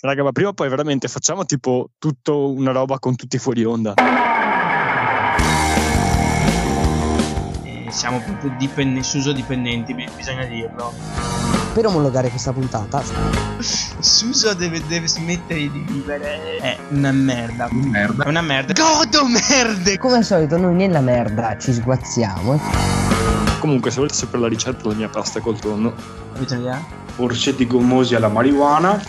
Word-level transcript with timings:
Raga, 0.00 0.22
ma 0.22 0.30
prima 0.30 0.50
o 0.50 0.52
poi 0.52 0.68
veramente 0.68 1.08
facciamo 1.08 1.44
tipo 1.44 1.90
tutta 1.98 2.32
una 2.32 2.70
roba 2.70 3.00
con 3.00 3.16
tutti 3.16 3.36
fuori 3.36 3.64
onda. 3.64 3.94
Eh, 7.64 7.86
siamo 7.90 8.20
proprio 8.20 8.54
dipen- 8.56 9.02
Suso 9.02 9.32
dipendenti, 9.32 9.92
bisogna 10.14 10.44
dirlo. 10.44 10.92
Per 11.74 11.84
omologare 11.84 12.28
questa 12.28 12.52
puntata, 12.52 13.02
Suso 13.58 14.54
deve, 14.54 14.80
deve 14.86 15.08
smettere 15.08 15.68
di 15.68 15.84
vivere. 15.88 16.58
È 16.58 16.78
una 16.90 17.10
merda. 17.10 17.66
Merda. 17.72 18.22
È 18.22 18.28
una 18.28 18.42
merda. 18.42 18.72
Godo 18.74 19.26
merde! 19.26 19.98
come 19.98 20.18
al 20.18 20.24
solito, 20.24 20.56
noi 20.58 20.76
nella 20.76 21.00
merda 21.00 21.58
ci 21.58 21.72
sguazziamo. 21.72 22.60
Comunque, 23.58 23.90
se 23.90 23.96
volete 23.96 24.14
sapere 24.14 24.42
la 24.42 24.48
ricetta 24.48 24.82
della 24.82 24.94
mia 24.94 25.08
pasta 25.08 25.40
col 25.40 25.58
tonno, 25.58 25.92
Avete 26.36 26.54
un'idea? 26.54 27.06
Orsetti 27.20 27.66
gommosi 27.66 28.14
alla 28.14 28.28
marijuana. 28.28 29.00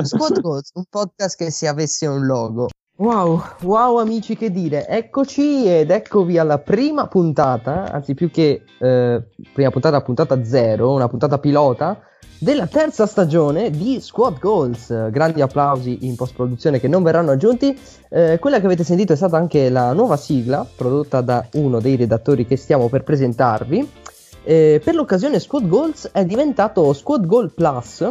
Squad 0.00 0.40
Goals, 0.40 0.70
un 0.74 0.84
podcast 0.88 1.36
che 1.36 1.50
se 1.50 1.66
avesse 1.66 2.06
un 2.06 2.24
logo. 2.24 2.68
Wow, 2.98 3.42
wow 3.62 3.96
amici 3.98 4.36
che 4.36 4.52
dire, 4.52 4.86
eccoci 4.86 5.66
ed 5.66 5.90
eccovi 5.90 6.38
alla 6.38 6.58
prima 6.58 7.08
puntata, 7.08 7.90
anzi 7.90 8.14
più 8.14 8.30
che 8.30 8.62
eh, 8.78 9.22
prima 9.52 9.70
puntata, 9.70 10.00
puntata 10.02 10.44
zero, 10.44 10.92
una 10.92 11.08
puntata 11.08 11.38
pilota 11.38 12.00
della 12.38 12.66
terza 12.66 13.06
stagione 13.06 13.70
di 13.70 14.00
Squad 14.00 14.38
Goals. 14.38 15.10
Grandi 15.10 15.40
applausi 15.40 16.06
in 16.06 16.14
post 16.14 16.34
produzione 16.34 16.78
che 16.78 16.86
non 16.86 17.02
verranno 17.02 17.32
aggiunti. 17.32 17.76
Eh, 18.08 18.38
quella 18.38 18.60
che 18.60 18.66
avete 18.66 18.84
sentito 18.84 19.12
è 19.12 19.16
stata 19.16 19.36
anche 19.36 19.68
la 19.68 19.92
nuova 19.94 20.16
sigla 20.16 20.64
prodotta 20.76 21.22
da 21.22 21.44
uno 21.54 21.80
dei 21.80 21.96
redattori 21.96 22.46
che 22.46 22.56
stiamo 22.56 22.88
per 22.88 23.02
presentarvi. 23.02 23.90
Eh, 24.42 24.80
per 24.82 24.94
l'occasione 24.94 25.38
Squad 25.38 25.68
Goals 25.68 26.08
è 26.12 26.24
diventato 26.24 26.92
Squad 26.92 27.26
Goal 27.26 27.52
Plus. 27.52 28.08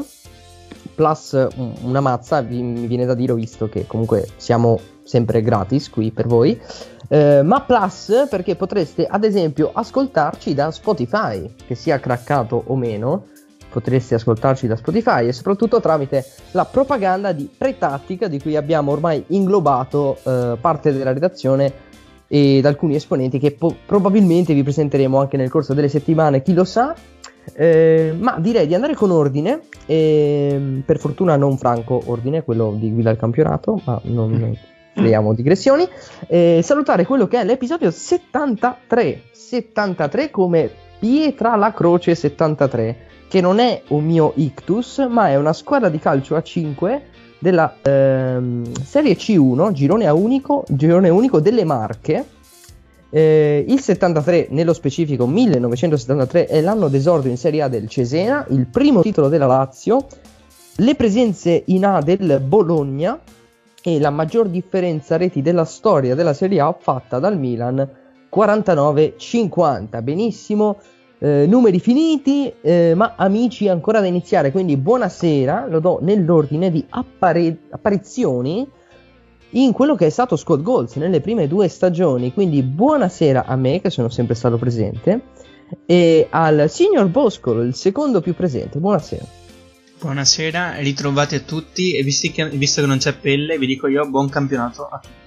Plus 0.96 1.32
un- 1.56 1.74
una 1.84 2.02
mazza, 2.02 2.42
mi 2.42 2.86
viene 2.88 3.06
da 3.06 3.14
dire, 3.14 3.34
visto 3.34 3.70
che 3.70 3.86
comunque 3.88 4.28
siamo 4.36 4.80
sempre 5.04 5.42
gratis 5.42 5.90
qui 5.90 6.12
per 6.12 6.28
voi. 6.28 6.60
Eh, 7.08 7.42
ma 7.42 7.62
Plus 7.62 8.28
perché 8.30 8.56
potreste 8.56 9.08
ad 9.08 9.24
esempio 9.24 9.72
ascoltarci 9.74 10.54
da 10.54 10.70
Spotify, 10.72 11.52
che 11.66 11.74
sia 11.74 12.00
craccato 12.00 12.62
o 12.68 12.76
meno, 12.76 13.26
potreste 13.70 14.16
ascoltarci 14.16 14.68
da 14.68 14.76
Spotify 14.76 15.28
e 15.28 15.34
soprattutto 15.34 15.80
tramite 15.80 16.26
la 16.52 16.66
propaganda 16.66 17.32
di 17.32 17.50
Pretattica 17.56 18.28
di 18.28 18.40
cui 18.40 18.56
abbiamo 18.56 18.92
ormai 18.92 19.24
inglobato 19.28 20.18
eh, 20.24 20.58
parte 20.60 20.92
della 20.92 21.14
redazione 21.14 21.88
ed 22.32 22.64
alcuni 22.66 22.94
esponenti 22.94 23.40
che 23.40 23.52
po- 23.52 23.76
probabilmente 23.86 24.54
vi 24.54 24.62
presenteremo 24.62 25.20
anche 25.20 25.36
nel 25.36 25.50
corso 25.50 25.74
delle 25.74 25.90
settimane, 25.90 26.44
chi 26.44 26.54
lo 26.54 26.64
sa. 26.64 26.96
Eh, 27.56 28.14
ma 28.16 28.38
direi 28.40 28.68
di 28.68 28.76
andare 28.76 28.94
con 28.94 29.10
ordine, 29.10 29.62
ehm, 29.88 30.84
per 30.86 31.00
fortuna 31.00 31.36
non 31.36 31.58
franco 31.58 32.00
ordine, 32.06 32.44
quello 32.44 32.76
di 32.78 32.92
guida 32.94 33.10
al 33.10 33.18
campionato, 33.18 33.82
ma 33.84 34.00
non 34.04 34.56
creiamo 34.94 35.34
digressioni. 35.34 35.88
Eh, 36.28 36.62
salutare 36.62 37.06
quello 37.06 37.28
che 37.28 37.40
è 37.40 37.44
l'episodio 37.44 37.90
73, 37.90 39.24
73 39.32 40.30
come 40.30 40.70
Pietra 41.00 41.56
la 41.56 41.74
Croce 41.74 42.14
73, 42.14 42.98
che 43.28 43.42
non 43.42 43.58
è 43.58 43.82
un 43.88 44.06
mio 44.06 44.34
ictus, 44.36 45.00
ma 45.10 45.30
è 45.30 45.36
una 45.36 45.54
squadra 45.54 45.90
di 45.90 45.98
calcio 45.98 46.36
a 46.36 46.44
5 46.44 47.04
della 47.40 47.76
ehm, 47.82 48.72
Serie 48.84 49.16
C1, 49.16 49.72
girone, 49.72 50.08
unico, 50.10 50.66
girone 50.68 51.10
unico 51.10 51.40
delle 51.40 51.64
Marche. 51.64 52.26
Eh, 53.10 53.66
il 53.68 53.80
73, 53.80 54.48
nello 54.52 54.74
specifico 54.74 55.26
1973, 55.26 56.46
è 56.46 56.62
l'anno 56.62 56.90
d'esordio 56.90 57.32
in 57.32 57.38
Serie 57.38 57.64
A 57.64 57.68
del 57.68 57.88
Cesena, 57.88 58.46
il 58.50 58.68
primo 58.68 59.02
titolo 59.02 59.30
della 59.30 59.48
Lazio, 59.48 60.06
le 60.76 60.96
presenze 60.96 61.64
in 61.68 61.86
A 61.86 62.02
del 62.02 62.40
Bologna 62.46 63.20
e 63.82 64.00
la 64.00 64.10
maggior 64.10 64.50
differenza 64.50 65.18
reti 65.18 65.42
della 65.42 65.66
storia 65.66 66.14
della 66.14 66.34
Serie 66.34 66.60
A 66.60 66.76
fatta 66.78 67.20
dal 67.20 67.40
Milan 67.40 67.90
49-50. 68.34 70.04
Benissimo, 70.04 70.78
eh, 71.20 71.46
numeri 71.48 71.80
finiti, 71.80 72.52
eh, 72.62 72.94
ma 72.96 73.14
amici 73.18 73.68
ancora 73.68 74.00
da 74.00 74.08
iniziare, 74.08 74.52
quindi 74.52 74.78
buonasera, 74.78 75.68
lo 75.68 75.80
do 75.80 76.00
nell'ordine 76.02 76.72
di 76.72 76.84
appare- 76.90 77.58
apparizioni 77.70 78.68
in 79.52 79.72
quello 79.72 79.96
che 79.96 80.06
è 80.06 80.10
stato 80.10 80.36
Scott 80.36 80.62
Goals 80.62 80.96
nelle 80.96 81.22
prime 81.22 81.48
due 81.48 81.68
stagioni, 81.68 82.34
quindi 82.34 82.62
buonasera 82.64 83.46
a 83.46 83.56
me 83.56 83.82
che 83.82 83.90
sono 83.90 84.10
sempre 84.10 84.36
stato 84.36 84.58
presente 84.58 85.22
e 85.86 86.28
al 86.30 86.70
signor 86.70 87.08
Boscolo, 87.08 87.62
il 87.62 87.76
secondo 87.76 88.22
più 88.22 88.34
presente, 88.34 88.80
buonasera. 88.80 89.26
Buonasera, 90.00 90.78
ritrovati 90.78 91.36
a 91.36 91.40
tutti 91.42 91.94
e 91.96 92.04
visto 92.04 92.32
che, 92.32 92.48
visto 92.50 92.80
che 92.80 92.88
non 92.88 93.00
c'è 93.00 93.14
pelle, 93.14 93.58
vi 93.58 93.68
dico 93.68 93.88
io 93.88 94.08
buon 94.08 94.30
campionato 94.30 94.88
a 94.88 95.00
tutti. 95.00 95.19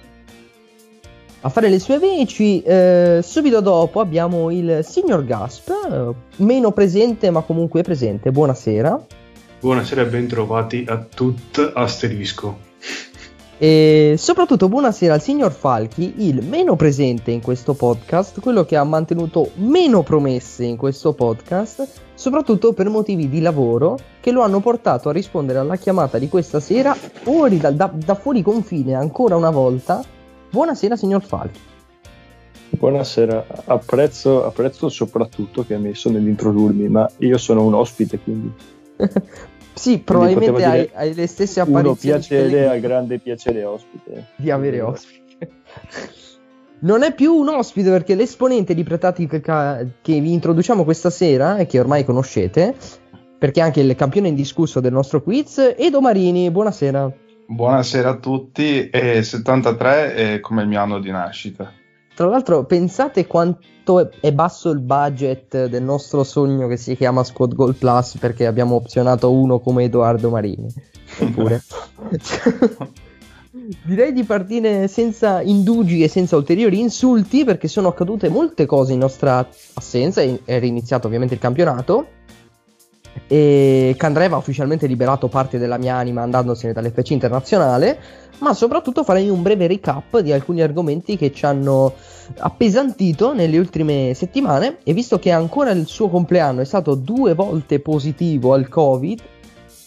A 1.45 1.49
fare 1.49 1.67
le 1.67 1.79
sue 1.79 1.99
veci, 1.99 2.61
eh, 2.61 3.19
subito 3.21 3.59
dopo 3.59 3.99
abbiamo 3.99 4.49
il 4.49 4.79
signor 4.81 5.25
Gasp, 5.25 5.69
eh, 5.69 6.13
meno 6.37 6.71
presente 6.71 7.29
ma 7.31 7.41
comunque 7.41 7.81
presente, 7.81 8.31
buonasera. 8.31 9.05
Buonasera 9.59 10.03
e 10.03 10.05
bentrovati 10.05 10.85
a 10.87 10.99
tut 10.99 11.73
asterisco. 11.75 12.57
E 13.57 14.15
soprattutto 14.17 14.69
buonasera 14.69 15.15
al 15.15 15.21
signor 15.21 15.51
Falchi, 15.51 16.13
il 16.19 16.45
meno 16.45 16.77
presente 16.77 17.31
in 17.31 17.41
questo 17.41 17.73
podcast, 17.73 18.39
quello 18.39 18.63
che 18.63 18.77
ha 18.77 18.83
mantenuto 18.85 19.51
meno 19.55 20.01
promesse 20.01 20.63
in 20.63 20.77
questo 20.77 21.11
podcast, 21.11 21.85
soprattutto 22.13 22.71
per 22.71 22.87
motivi 22.87 23.27
di 23.27 23.41
lavoro 23.41 23.99
che 24.21 24.31
lo 24.31 24.43
hanno 24.43 24.61
portato 24.61 25.09
a 25.09 25.11
rispondere 25.11 25.59
alla 25.59 25.75
chiamata 25.75 26.17
di 26.17 26.29
questa 26.29 26.61
sera 26.61 26.93
fuori 26.93 27.57
da, 27.57 27.71
da- 27.71 27.91
da 27.93 28.15
fuori 28.15 28.41
confine 28.41 28.93
ancora 28.93 29.35
una 29.35 29.51
volta. 29.51 30.21
Buonasera 30.53 30.95
signor 30.95 31.23
Falchi. 31.23 31.59
Buonasera, 32.69 33.47
apprezzo, 33.65 34.45
apprezzo 34.45 34.87
soprattutto 34.87 35.65
che 35.65 35.73
hai 35.73 35.81
messo 35.81 36.11
nell'introdurmi, 36.11 36.89
ma 36.89 37.09
io 37.17 37.39
sono 37.39 37.65
un 37.65 37.73
ospite, 37.73 38.19
quindi 38.19 38.53
Sì, 39.73 39.97
probabilmente 39.97 40.63
hai, 40.63 40.89
hai 40.93 41.15
le 41.15 41.25
stesse 41.25 41.59
uno 41.59 41.79
apparizioni 41.79 42.19
piacere 42.19 42.41
Pellegrini 42.43 42.71
a 42.71 42.79
grande 42.79 43.17
piacere 43.17 43.63
ospite. 43.63 44.27
di 44.35 44.51
avere 44.51 44.81
ospite. 44.81 45.49
Non 46.83 47.01
è 47.01 47.15
più 47.15 47.33
un 47.33 47.47
ospite 47.47 47.89
perché 47.89 48.13
l'esponente 48.13 48.73
di 48.73 48.83
Pretatica 48.83 49.87
che 50.01 50.19
vi 50.19 50.33
introduciamo 50.33 50.83
questa 50.83 51.09
sera 51.09 51.55
e 51.55 51.65
che 51.65 51.79
ormai 51.79 52.03
conoscete, 52.03 52.75
perché 53.39 53.61
è 53.61 53.63
anche 53.63 53.79
il 53.79 53.95
campione 53.95 54.27
indiscusso 54.27 54.81
del 54.81 54.91
nostro 54.91 55.23
quiz, 55.23 55.75
Edo 55.77 56.01
Marini, 56.01 56.51
buonasera. 56.51 57.22
Buonasera 57.45 58.09
a 58.09 58.17
tutti, 58.17 58.89
e 58.89 59.21
73 59.21 60.13
è 60.15 60.39
come 60.39 60.61
il 60.63 60.67
mio 60.67 60.81
anno 60.81 60.99
di 60.99 61.11
nascita. 61.11 61.71
Tra 62.15 62.27
l'altro, 62.27 62.63
pensate 62.65 63.27
quanto 63.27 64.11
è- 64.21 64.31
basso 64.31 64.69
il 64.69 64.79
budget 64.79 65.65
del 65.65 65.83
nostro 65.83 66.23
sogno 66.23 66.67
che 66.67 66.77
si 66.77 66.95
chiama 66.95 67.23
Squad 67.23 67.53
Gold 67.53 67.75
Plus 67.75 68.17
perché 68.17 68.45
abbiamo 68.45 68.75
opzionato 68.75 69.31
uno 69.31 69.59
come 69.59 69.83
Edoardo 69.83 70.29
Marini. 70.29 70.67
Eppure. 71.19 71.61
Direi 73.83 74.13
di 74.13 74.23
partire 74.23 74.87
senza 74.87 75.41
indugi 75.41 76.01
e 76.03 76.07
senza 76.07 76.35
ulteriori 76.35 76.79
insulti 76.79 77.43
perché 77.43 77.67
sono 77.67 77.87
accadute 77.89 78.29
molte 78.29 78.65
cose 78.65 78.93
in 78.93 78.99
nostra 78.99 79.47
assenza. 79.73 80.21
e- 80.21 80.41
È 80.43 80.59
riniziato 80.59 81.07
ovviamente 81.07 81.33
il 81.33 81.39
campionato. 81.39 82.07
E 83.27 83.95
Candreva 83.97 84.35
ha 84.35 84.39
ufficialmente 84.39 84.87
liberato 84.87 85.27
parte 85.27 85.57
della 85.57 85.77
mia 85.77 85.95
anima 85.95 86.21
andandosene 86.21 86.73
dall'FC 86.73 87.11
internazionale. 87.11 87.99
Ma 88.39 88.53
soprattutto 88.53 89.03
farei 89.03 89.29
un 89.29 89.41
breve 89.41 89.67
recap 89.67 90.19
di 90.19 90.33
alcuni 90.33 90.61
argomenti 90.61 91.15
che 91.15 91.31
ci 91.31 91.45
hanno 91.45 91.93
appesantito 92.39 93.33
nelle 93.33 93.57
ultime 93.57 94.13
settimane. 94.13 94.77
E 94.83 94.93
visto 94.93 95.19
che 95.19 95.31
ancora 95.31 95.71
il 95.71 95.85
suo 95.85 96.09
compleanno 96.09 96.61
è 96.61 96.65
stato 96.65 96.95
due 96.95 97.33
volte 97.33 97.79
positivo 97.79 98.53
al 98.53 98.67
Covid, 98.67 99.21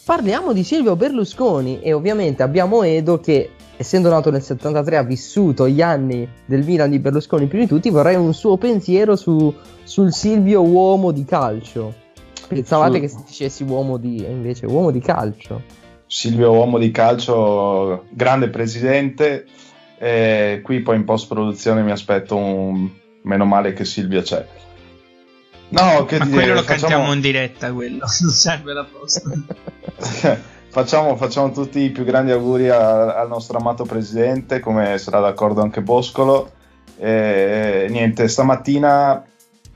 parliamo 0.05 0.52
di 0.52 0.64
Silvio 0.64 0.96
Berlusconi. 0.96 1.81
E 1.81 1.93
ovviamente 1.93 2.43
abbiamo 2.43 2.82
Edo 2.82 3.20
che, 3.20 3.50
essendo 3.76 4.08
nato 4.08 4.31
nel 4.31 4.43
73, 4.43 4.96
ha 4.96 5.02
vissuto 5.02 5.69
gli 5.69 5.82
anni 5.82 6.26
del 6.46 6.64
Milan 6.64 6.90
di 6.90 6.99
Berlusconi 6.99 7.46
più 7.49 7.58
di 7.58 7.67
tutti. 7.67 7.90
Vorrei 7.90 8.17
un 8.17 8.32
suo 8.32 8.56
pensiero 8.56 9.17
su- 9.17 9.52
sul 9.82 10.12
Silvio 10.14 10.62
uomo 10.62 11.11
di 11.11 11.25
calcio. 11.25 12.05
Pensavate 12.48 13.00
che 13.00 13.08
si 13.08 13.16
dicessi 13.26 13.62
uomo 13.64 13.96
di. 13.96 14.25
invece 14.25 14.66
uomo 14.66 14.90
di 14.90 15.00
calcio. 15.00 15.62
Silvio 16.08 16.52
Uomo 16.52 16.78
di 16.78 16.93
Calcio, 16.93 18.04
grande 18.10 18.48
presidente, 18.48 19.44
e 19.98 20.60
qui 20.62 20.78
poi 20.81 20.94
in 20.94 21.04
post 21.04 21.26
produzione 21.26 21.82
mi 21.82 21.90
aspetto 21.90 22.37
un... 22.37 22.88
meno 23.22 23.44
male 23.44 23.72
che 23.72 23.84
Silvia 23.84 24.22
c'è. 24.22 24.46
No, 25.70 26.04
che 26.04 26.19
Ma 26.19 26.25
dire, 26.26 26.37
quello 26.37 26.54
lo 26.54 26.62
facciamo- 26.62 26.81
cantiamo 26.88 27.12
in 27.12 27.20
diretta, 27.20 27.72
quello, 27.72 28.04
non 28.20 28.31
serve 28.31 28.72
la 28.72 28.84
posta. 28.84 29.31
facciamo, 30.70 31.16
facciamo 31.16 31.50
tutti 31.50 31.81
i 31.81 31.90
più 31.90 32.04
grandi 32.04 32.31
auguri 32.31 32.69
a- 32.69 33.14
al 33.16 33.26
nostro 33.28 33.58
amato 33.58 33.84
presidente, 33.84 34.60
come 34.60 34.98
sarà 34.98 35.19
d'accordo 35.19 35.60
anche 35.60 35.82
Boscolo. 35.82 36.52
E, 36.98 37.88
niente, 37.90 38.28
stamattina 38.28 39.25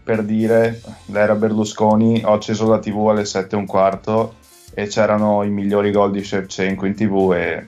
per 0.03 0.23
dire, 0.23 0.81
l'era 1.07 1.35
Berlusconi, 1.35 2.23
ho 2.25 2.33
acceso 2.33 2.69
la 2.69 2.79
TV 2.79 3.09
alle 3.09 3.25
7 3.25 3.55
e 3.55 3.59
un 3.59 3.67
quarto 3.67 4.35
e 4.75 4.87
c'erano 4.87 5.43
i 5.43 5.51
migliori 5.51 5.91
gol 5.91 6.11
di 6.11 6.23
Shevchenko 6.23 6.87
in 6.87 6.95
tv 6.95 7.33
e 7.35 7.67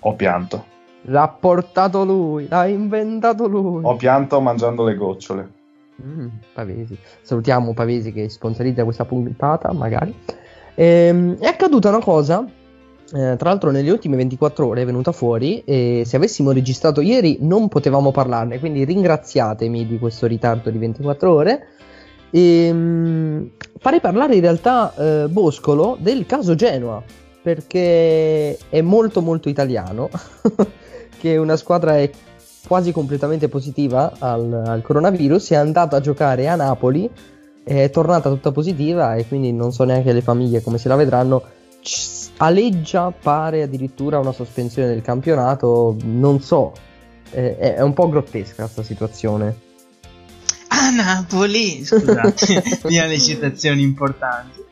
ho 0.00 0.14
pianto. 0.14 0.64
L'ha 1.02 1.28
portato 1.28 2.04
lui, 2.04 2.48
l'ha 2.48 2.66
inventato 2.66 3.46
lui. 3.46 3.82
Ho 3.84 3.96
pianto 3.96 4.40
mangiando 4.40 4.84
le 4.84 4.94
gocciole. 4.96 5.50
Mm, 6.02 6.28
Pavesi. 6.52 6.98
Salutiamo 7.22 7.72
Pavesi 7.74 8.12
che 8.12 8.28
sponsorizza 8.28 8.84
questa 8.84 9.04
puntata, 9.04 9.72
magari. 9.72 10.14
Ehm, 10.74 11.38
è 11.38 11.46
accaduta 11.46 11.88
una 11.88 12.00
cosa, 12.00 12.44
eh, 13.12 13.36
tra 13.36 13.50
l'altro 13.50 13.70
nelle 13.70 13.90
ultime 13.90 14.16
24 14.16 14.66
ore 14.66 14.82
è 14.82 14.84
venuta 14.84 15.12
fuori 15.12 15.62
e 15.64 16.02
se 16.04 16.16
avessimo 16.16 16.50
registrato 16.50 17.00
ieri 17.00 17.38
non 17.40 17.68
potevamo 17.68 18.10
parlarne, 18.10 18.58
quindi 18.58 18.84
ringraziatemi 18.84 19.86
di 19.86 19.98
questo 19.98 20.26
ritardo 20.26 20.70
di 20.70 20.78
24 20.78 21.32
ore. 21.32 21.66
Ehm, 22.30 23.50
farei 23.78 24.00
parlare 24.00 24.34
in 24.34 24.40
realtà 24.40 24.92
eh, 24.96 25.28
Boscolo 25.28 25.96
del 26.00 26.26
caso 26.26 26.56
Genoa, 26.56 27.02
perché 27.42 28.58
è 28.68 28.80
molto 28.80 29.22
molto 29.22 29.48
italiano 29.48 30.10
che 31.18 31.36
una 31.36 31.56
squadra 31.56 31.96
è 31.96 32.10
quasi 32.66 32.90
completamente 32.90 33.48
positiva 33.48 34.12
al, 34.18 34.64
al 34.66 34.82
coronavirus, 34.82 35.50
è 35.50 35.54
andata 35.54 35.96
a 35.96 36.00
giocare 36.00 36.48
a 36.48 36.56
Napoli, 36.56 37.08
è 37.62 37.88
tornata 37.90 38.28
tutta 38.28 38.50
positiva 38.50 39.14
e 39.14 39.26
quindi 39.28 39.52
non 39.52 39.72
so 39.72 39.84
neanche 39.84 40.12
le 40.12 40.22
famiglie 40.22 40.60
come 40.60 40.78
se 40.78 40.88
la 40.88 40.96
vedranno. 40.96 41.42
C- 41.80 42.25
aleggia, 42.38 43.10
pare 43.10 43.62
addirittura 43.62 44.18
una 44.18 44.32
sospensione 44.32 44.88
del 44.88 45.02
campionato, 45.02 45.96
non 46.04 46.40
so, 46.40 46.72
eh, 47.30 47.56
è, 47.56 47.74
è 47.74 47.82
un 47.82 47.92
po' 47.92 48.08
grottesca 48.08 48.62
questa 48.62 48.82
situazione. 48.82 49.64
A 50.68 50.90
Napoli! 50.90 51.84
Scusate, 51.84 52.62
via 52.84 53.06
le 53.06 53.18
citazioni 53.18 53.82
importanti. 53.82 54.64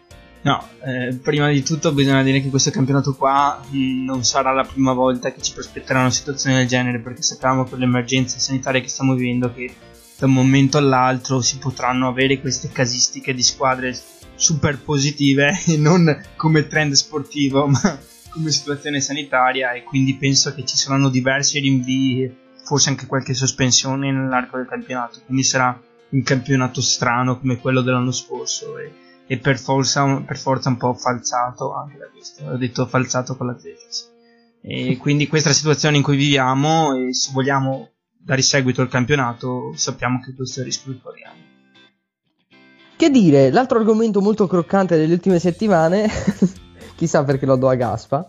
No, 0.43 0.63
eh, 0.85 1.15
prima 1.15 1.49
di 1.49 1.63
tutto 1.63 1.93
bisogna 1.93 2.23
dire 2.23 2.43
che 2.43 2.51
questo 2.51 2.71
campionato 2.71 3.15
qua 3.15 3.63
mh, 3.67 4.05
non 4.05 4.25
sarà 4.25 4.53
la 4.53 4.65
prima 4.65 4.93
volta 4.93 5.33
che 5.33 5.41
ci 5.41 5.55
prospetterà 5.55 6.01
una 6.01 6.11
situazione 6.11 6.59
del 6.59 6.67
genere 6.67 7.01
perché 7.01 7.23
sappiamo 7.23 7.65
per 7.65 7.79
le 7.79 7.87
emergenze 7.87 8.39
sanitarie 8.39 8.83
che 8.83 8.89
stiamo 8.89 9.15
vivendo 9.15 9.51
che 9.55 9.75
da 10.19 10.27
un 10.27 10.35
momento 10.35 10.77
all'altro 10.77 11.41
si 11.41 11.57
potranno 11.57 12.09
avere 12.09 12.41
queste 12.41 12.69
casistiche 12.69 13.33
di 13.33 13.43
squadre 13.43 13.97
super 14.35 14.79
positive 14.79 15.51
e 15.67 15.77
non 15.77 16.23
come 16.37 16.67
trend 16.67 16.93
sportivo 16.93 17.67
ma 17.67 17.99
come 18.31 18.51
situazione 18.51 19.01
sanitaria 19.01 19.73
e 19.73 19.85
quindi 19.85 20.17
penso 20.17 20.53
che 20.55 20.65
ci 20.65 20.77
saranno 20.77 21.09
diversi 21.09 21.61
rinvii 21.61 22.43
forse 22.65 22.89
anche 22.89 23.07
qualche 23.07 23.35
sospensione 23.35 24.11
nell'arco 24.11 24.57
del 24.57 24.67
campionato. 24.67 25.21
Quindi 25.25 25.45
sarà 25.45 25.79
un 26.09 26.23
campionato 26.23 26.81
strano 26.81 27.39
come 27.39 27.59
quello 27.59 27.83
dell'anno 27.83 28.11
scorso 28.11 28.79
e, 28.79 28.93
e 29.27 29.39
per, 29.39 29.59
forza, 29.59 30.21
per 30.21 30.39
forza 30.39 30.69
un 30.71 30.77
po' 30.77 30.95
falsato 30.95 31.75
anche 31.75 31.99
da 31.99 32.09
questo. 32.09 32.45
Ho 32.45 32.57
detto 32.57 32.87
falsato 32.87 33.37
con 33.37 33.47
la 33.47 33.59
Z 33.59 34.13
e 34.67 34.97
quindi 34.99 35.29
questa 35.29 35.51
è 35.51 35.53
la 35.53 35.59
situazione 35.59 35.99
in 35.99 36.03
cui 36.03 36.17
viviamo 36.17 36.95
e 36.95 37.13
se 37.15 37.31
vogliamo 37.33 37.91
dare 38.17 38.41
seguito 38.41 38.81
al 38.81 38.89
campionato 38.89 39.73
sappiamo 39.77 40.21
che 40.21 40.35
questo 40.35 40.63
è 40.63 40.65
rischio 40.65 40.93
che 42.97 43.11
dire, 43.11 43.51
l'altro 43.51 43.79
argomento 43.79 44.21
molto 44.21 44.47
croccante 44.47 44.97
delle 44.97 45.15
ultime 45.15 45.39
settimane, 45.39 46.09
chissà 46.97 47.25
perché 47.25 47.47
lo 47.47 47.57
do 47.57 47.69
a 47.69 47.75
Gaspa. 47.75 48.27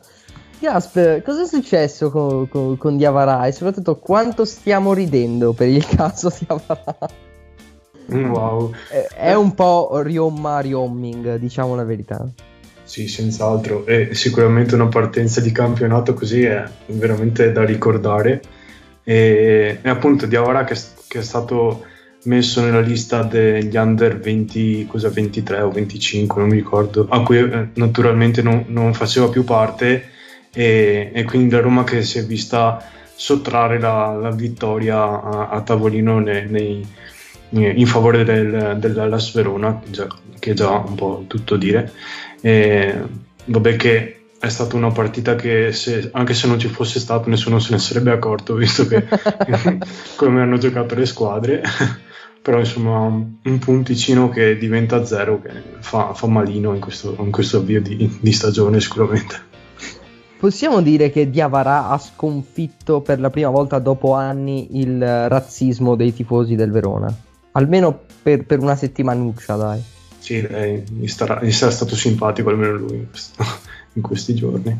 Gasp, 0.59 1.21
cosa 1.21 1.43
è 1.43 1.45
successo 1.45 2.09
con, 2.09 2.47
con, 2.47 2.77
con 2.77 2.97
Diavara 2.97 3.45
e 3.45 3.51
soprattutto 3.51 3.97
quanto 3.97 4.45
stiamo 4.45 4.93
ridendo 4.93 5.53
per 5.53 5.67
il 5.67 5.85
caso 5.95 6.33
Diavara? 6.39 6.97
Wow. 8.07 8.71
È, 8.89 9.07
è 9.15 9.33
un 9.33 9.53
po' 9.53 9.99
riomma 10.01 10.59
riomming, 10.59 11.35
diciamo 11.35 11.75
la 11.75 11.83
verità. 11.83 12.25
Sì, 12.83 13.07
senz'altro. 13.07 13.85
E 13.85 14.13
sicuramente 14.13 14.75
una 14.75 14.87
partenza 14.87 15.41
di 15.41 15.51
campionato 15.51 16.13
così 16.13 16.43
è 16.43 16.63
veramente 16.87 17.51
da 17.51 17.63
ricordare. 17.65 18.41
E, 19.03 19.79
e 19.81 19.89
appunto 19.89 20.25
Diawara 20.25 20.63
che, 20.63 20.75
che 21.07 21.19
è 21.19 21.23
stato 21.23 21.85
messo 22.25 22.61
nella 22.61 22.81
lista 22.81 23.23
degli 23.23 23.75
under 23.75 24.19
20, 24.19 24.85
cosa, 24.87 25.09
23 25.09 25.61
o 25.61 25.69
25, 25.69 26.41
non 26.41 26.49
mi 26.49 26.57
ricordo, 26.57 27.07
a 27.09 27.21
cui 27.23 27.37
eh, 27.37 27.67
naturalmente 27.73 28.41
non, 28.41 28.65
non 28.67 28.93
faceva 28.93 29.29
più 29.29 29.43
parte 29.43 30.09
e, 30.53 31.11
e 31.13 31.23
quindi 31.23 31.53
la 31.53 31.61
Roma 31.61 31.83
che 31.83 32.03
si 32.03 32.17
è 32.19 32.25
vista 32.25 32.83
sottrarre 33.15 33.79
la, 33.79 34.13
la 34.13 34.31
vittoria 34.31 34.97
a, 35.21 35.49
a 35.49 35.61
tavolino 35.61 36.19
nei- 36.19 36.47
nei- 36.49 36.85
in 37.79 37.85
favore 37.87 38.23
del, 38.23 38.75
dell'Hellas 38.79 39.31
Verona, 39.33 39.81
già- 39.89 40.07
che 40.39 40.51
è 40.51 40.53
già 40.53 40.71
un 40.71 40.95
po' 40.95 41.23
tutto 41.27 41.55
dire. 41.55 41.91
E, 42.41 43.01
vabbè 43.45 43.75
che 43.75 44.24
è 44.45 44.49
stata 44.49 44.75
una 44.75 44.91
partita 44.91 45.35
che 45.35 45.71
se- 45.71 46.09
anche 46.13 46.33
se 46.33 46.47
non 46.47 46.59
ci 46.59 46.67
fosse 46.67 46.99
stato 46.99 47.29
nessuno 47.29 47.59
se 47.59 47.71
ne 47.71 47.79
sarebbe 47.79 48.11
accorto, 48.11 48.53
visto 48.53 48.85
che 48.87 49.03
come 50.15 50.41
hanno 50.41 50.57
giocato 50.57 50.95
le 50.95 51.05
squadre. 51.05 51.63
Però 52.41 52.59
insomma 52.59 53.05
un 53.05 53.59
punticino 53.59 54.29
che 54.29 54.55
diventa 54.55 55.03
zero 55.03 55.41
che 55.41 55.49
fa, 55.79 56.13
fa 56.13 56.27
malino 56.27 56.75
in 56.75 56.79
questo, 56.79 57.15
in 57.19 57.31
questo 57.31 57.57
avvio 57.57 57.81
di, 57.81 58.19
di 58.21 58.31
stagione 58.31 58.79
sicuramente. 58.79 59.53
Possiamo 60.37 60.83
dire 60.83 61.09
che 61.09 61.31
Diavara 61.31 61.89
ha 61.89 61.97
sconfitto 61.97 63.01
per 63.01 63.19
la 63.19 63.31
prima 63.31 63.49
volta 63.49 63.79
dopo 63.79 64.13
anni 64.13 64.79
il 64.79 65.01
eh, 65.01 65.27
razzismo 65.27 65.95
dei 65.95 66.13
tifosi 66.13 66.53
del 66.53 66.69
Verona. 66.69 67.11
Almeno 67.53 68.01
per, 68.21 68.45
per 68.45 68.59
una 68.59 68.75
settimanuccia, 68.75 69.55
dai. 69.55 69.81
Sì, 70.19 70.47
lei, 70.47 70.83
gli, 70.87 71.07
starà, 71.07 71.41
gli 71.41 71.51
sarà 71.51 71.71
stato 71.71 71.95
simpatico 71.95 72.49
almeno 72.49 72.73
lui 72.73 73.07
in, 73.95 74.01
questi 74.01 74.33
giorni. 74.33 74.77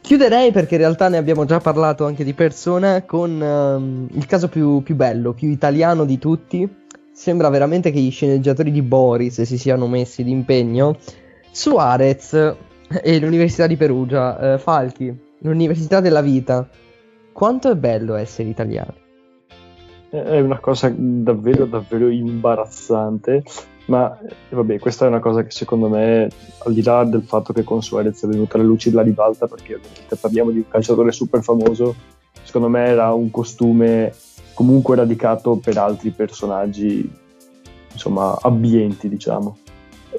Chiuderei 0.00 0.52
perché 0.52 0.74
in 0.74 0.80
realtà 0.80 1.08
ne 1.08 1.18
abbiamo 1.18 1.44
già 1.44 1.60
parlato 1.60 2.06
anche 2.06 2.24
di 2.24 2.32
persona 2.32 3.02
con 3.02 3.42
ehm, 3.42 4.08
il 4.12 4.26
caso 4.26 4.48
più, 4.48 4.82
più 4.82 4.94
bello, 4.94 5.32
più 5.32 5.50
italiano 5.50 6.04
di 6.04 6.18
tutti. 6.18 6.68
Sembra 7.12 7.48
veramente 7.48 7.90
che 7.90 8.00
gli 8.00 8.10
sceneggiatori 8.10 8.70
di 8.70 8.82
Boris 8.82 9.42
si 9.42 9.58
siano 9.58 9.86
messi 9.86 10.24
d'impegno. 10.24 10.96
Suarez 11.50 12.56
e 13.02 13.18
l'Università 13.18 13.66
di 13.66 13.76
Perugia, 13.76 14.54
eh, 14.54 14.58
Falchi, 14.58 15.14
l'Università 15.40 16.00
della 16.00 16.22
Vita. 16.22 16.68
Quanto 17.32 17.70
è 17.70 17.76
bello 17.76 18.14
essere 18.14 18.48
italiani. 18.48 18.94
È 20.10 20.40
una 20.40 20.58
cosa 20.58 20.92
davvero, 20.96 21.66
davvero 21.66 22.08
imbarazzante. 22.08 23.42
Ma 23.88 24.18
vabbè, 24.50 24.78
questa 24.78 25.06
è 25.06 25.08
una 25.08 25.18
cosa 25.18 25.42
che 25.42 25.50
secondo 25.50 25.88
me, 25.88 26.28
al 26.64 26.74
di 26.74 26.82
là 26.82 27.04
del 27.04 27.22
fatto 27.22 27.54
che 27.54 27.64
con 27.64 27.82
Suarez 27.82 28.22
è 28.22 28.26
venuta 28.26 28.56
alla 28.56 28.66
luce 28.66 28.90
la 28.90 29.02
ribalta, 29.02 29.46
perché 29.46 29.76
ovviamente 29.76 30.16
parliamo 30.16 30.50
di 30.50 30.58
un 30.58 30.68
calciatore 30.68 31.10
super 31.10 31.42
famoso, 31.42 31.94
secondo 32.42 32.68
me 32.68 32.84
era 32.84 33.12
un 33.14 33.30
costume 33.30 34.12
comunque 34.52 34.96
radicato 34.96 35.56
per 35.56 35.78
altri 35.78 36.10
personaggi, 36.10 37.10
insomma, 37.90 38.36
abbienti, 38.42 39.08
diciamo. 39.08 39.56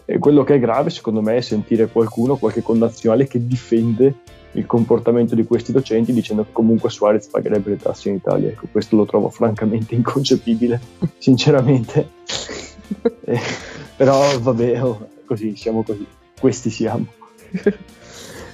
E 0.04 0.18
quello 0.18 0.44
che 0.44 0.56
è 0.56 0.60
grave, 0.60 0.90
secondo 0.90 1.22
me, 1.22 1.38
è 1.38 1.42
sentire 1.42 1.90
qualcuno, 1.90 2.38
qualche 2.38 2.64
connazionale 2.64 3.28
che 3.28 3.46
difende 3.46 4.16
il 4.54 4.66
comportamento 4.66 5.36
di 5.36 5.44
questi 5.44 5.72
docenti 5.72 6.12
dicendo 6.12 6.44
che 6.44 6.52
comunque 6.52 6.90
Suarez 6.90 7.28
pagherebbe 7.28 7.70
le 7.70 7.78
tasse 7.78 8.10
in 8.10 8.16
Italia. 8.16 8.50
Ecco, 8.50 8.66
questo 8.72 8.96
lo 8.96 9.06
trovo 9.06 9.30
francamente 9.30 9.94
inconcepibile, 9.94 10.82
sinceramente. 11.20 12.10
Eh, 13.22 13.40
però 13.96 14.40
vabbè, 14.40 14.84
oh, 14.84 15.08
così, 15.26 15.56
siamo 15.56 15.84
così. 15.84 16.06
Questi 16.40 16.70
siamo. 16.70 17.06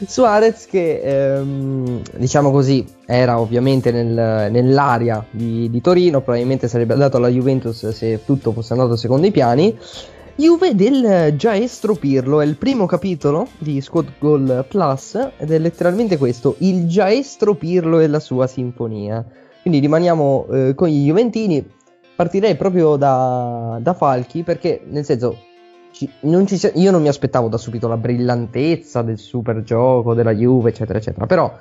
Suarez 0.05 0.65
che 0.65 0.99
ehm, 0.99 2.01
diciamo 2.17 2.51
così 2.51 2.85
era 3.05 3.39
ovviamente 3.39 3.91
nel- 3.91 4.51
nell'area 4.51 5.25
di, 5.29 5.69
di 5.69 5.81
Torino, 5.81 6.21
probabilmente 6.21 6.67
sarebbe 6.67 6.93
andato 6.93 7.17
alla 7.17 7.29
Juventus 7.29 7.87
se 7.89 8.25
tutto 8.25 8.51
fosse 8.51 8.73
andato 8.73 8.95
secondo 8.95 9.25
i 9.27 9.31
piani. 9.31 9.77
Juve 10.37 10.75
del 10.75 11.33
Giaestro 11.37 11.95
Pirlo 11.95 12.41
è 12.41 12.45
il 12.45 12.57
primo 12.57 12.85
capitolo 12.85 13.47
di 13.57 13.79
Squad 13.79 14.11
Goal 14.19 14.65
Plus 14.67 15.17
ed 15.37 15.49
è 15.49 15.57
letteralmente 15.57 16.17
questo, 16.17 16.55
il 16.57 16.87
Giaestro 16.87 17.55
Pirlo 17.55 18.01
e 18.01 18.07
la 18.07 18.19
sua 18.19 18.45
sinfonia. 18.45 19.25
Quindi 19.61 19.79
rimaniamo 19.79 20.45
eh, 20.51 20.73
con 20.75 20.89
gli 20.89 21.05
Juventini, 21.05 21.65
partirei 22.15 22.55
proprio 22.55 22.95
da, 22.95 23.77
da 23.81 23.93
Falchi 23.93 24.43
perché 24.43 24.81
nel 24.86 25.05
senso 25.05 25.38
ci- 25.91 26.10
non 26.22 26.45
ci 26.45 26.60
io 26.75 26.91
non 26.91 27.01
mi 27.01 27.07
aspettavo 27.07 27.48
da 27.48 27.57
subito 27.57 27.88
la 27.88 27.98
brillantezza 27.98 29.01
del 29.01 29.17
super 29.17 29.63
gioco 29.63 30.13
della 30.13 30.34
Juve, 30.34 30.69
eccetera, 30.69 31.00
eccetera. 31.00 31.25
Però, 31.25 31.57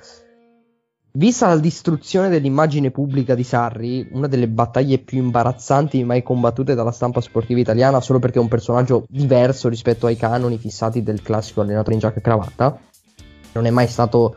vista 1.12 1.46
la 1.46 1.58
distruzione 1.58 2.28
dell'immagine 2.28 2.90
pubblica 2.90 3.34
di 3.36 3.44
Sarri, 3.44 4.08
una 4.12 4.26
delle 4.26 4.48
battaglie 4.48 4.98
più 4.98 5.18
imbarazzanti 5.18 6.02
mai 6.02 6.24
combattute 6.24 6.74
dalla 6.74 6.90
stampa 6.90 7.20
sportiva 7.20 7.60
italiana, 7.60 8.00
solo 8.00 8.18
perché 8.18 8.38
è 8.38 8.42
un 8.42 8.48
personaggio 8.48 9.04
diverso 9.08 9.68
rispetto 9.68 10.06
ai 10.06 10.16
canoni 10.16 10.58
fissati 10.58 11.02
del 11.02 11.22
classico 11.22 11.60
allenatore 11.60 11.94
in 11.94 12.00
giacca 12.00 12.18
e 12.18 12.22
cravatta, 12.22 12.78
non 13.52 13.66
è 13.66 13.70
mai 13.70 13.86
stato 13.86 14.36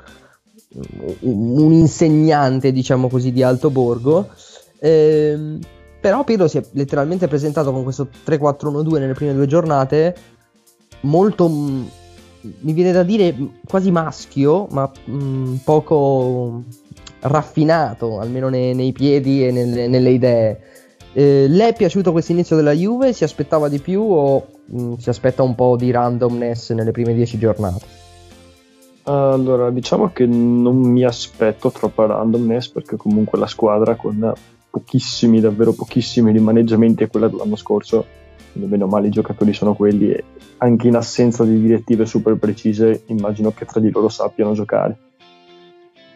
un 1.22 1.72
insegnante, 1.72 2.72
diciamo 2.72 3.08
così, 3.08 3.32
di 3.32 3.42
alto 3.42 3.72
borgo. 3.72 4.30
Ehm, 4.80 5.60
però 6.00 6.24
Pirlo 6.24 6.48
si 6.48 6.58
è 6.58 6.63
letteralmente 6.72 7.27
presentato 7.27 7.72
con 7.72 7.84
questo 7.84 8.08
3-4-1-2 8.25 9.00
nelle 9.00 9.13
prime 9.13 9.34
due 9.34 9.48
giornate, 9.48 10.16
molto, 11.01 11.48
mh, 11.48 11.89
mi 12.60 12.74
viene 12.74 12.92
da 12.92 13.04
dire 13.04 13.36
quasi 13.68 13.92
maschio, 13.92 14.68
ma 14.72 14.89
mh, 15.06 15.56
poco 15.63 16.63
raffinato, 17.22 18.20
almeno 18.20 18.50
nei, 18.50 18.74
nei 18.75 18.92
piedi 18.92 19.46
e 19.46 19.51
nelle, 19.51 19.88
nelle 19.88 20.10
idee. 20.10 20.62
Eh, 21.13 21.48
le 21.48 21.70
è 21.70 21.74
piaciuto 21.74 22.12
questo 22.12 22.32
inizio 22.32 22.56
della 22.56 22.74
Juve? 22.74 23.13
Si 23.13 23.24
aspettava 23.24 23.70
di 23.70 23.80
più 23.80 24.01
o 24.01 24.46
mh, 24.66 24.94
si 24.96 25.10
aspetta 25.10 25.42
un 25.42 25.56
po' 25.56 25.75
di 25.75 25.89
randomness 25.92 26.72
nelle 26.72 26.92
prime 26.92 27.13
dieci 27.13 27.38
giornate? 27.38 28.06
Allora, 29.04 29.70
diciamo 29.70 30.12
che 30.12 30.25
non 30.25 30.75
mi 30.75 31.06
aspetto 31.06 31.72
troppa 31.72 32.06
randomness 32.06 32.68
perché 32.68 32.98
comunque 32.98 33.39
la 33.39 33.48
squadra 33.48 33.96
con 33.96 34.34
pochissimi, 34.70 35.40
davvero 35.40 35.74
pochissimi 35.74 36.32
rimaneggiamenti 36.32 37.04
è 37.04 37.08
quella 37.08 37.28
dell'anno 37.28 37.56
scorso, 37.56 38.06
meno 38.54 38.88
male 38.88 39.08
i 39.08 39.12
giocatori 39.12 39.54
sono 39.54 39.76
quelli 39.76 40.12
e 40.12 40.24
anche 40.58 40.88
in 40.88 40.96
assenza 40.96 41.44
di 41.44 41.60
direttive 41.60 42.06
super 42.06 42.36
precise 42.36 43.04
immagino 43.08 43.52
che 43.52 43.66
tra 43.66 43.80
di 43.80 43.92
loro 43.92 44.10
sappiano 44.10 44.54
giocare. 44.54 44.98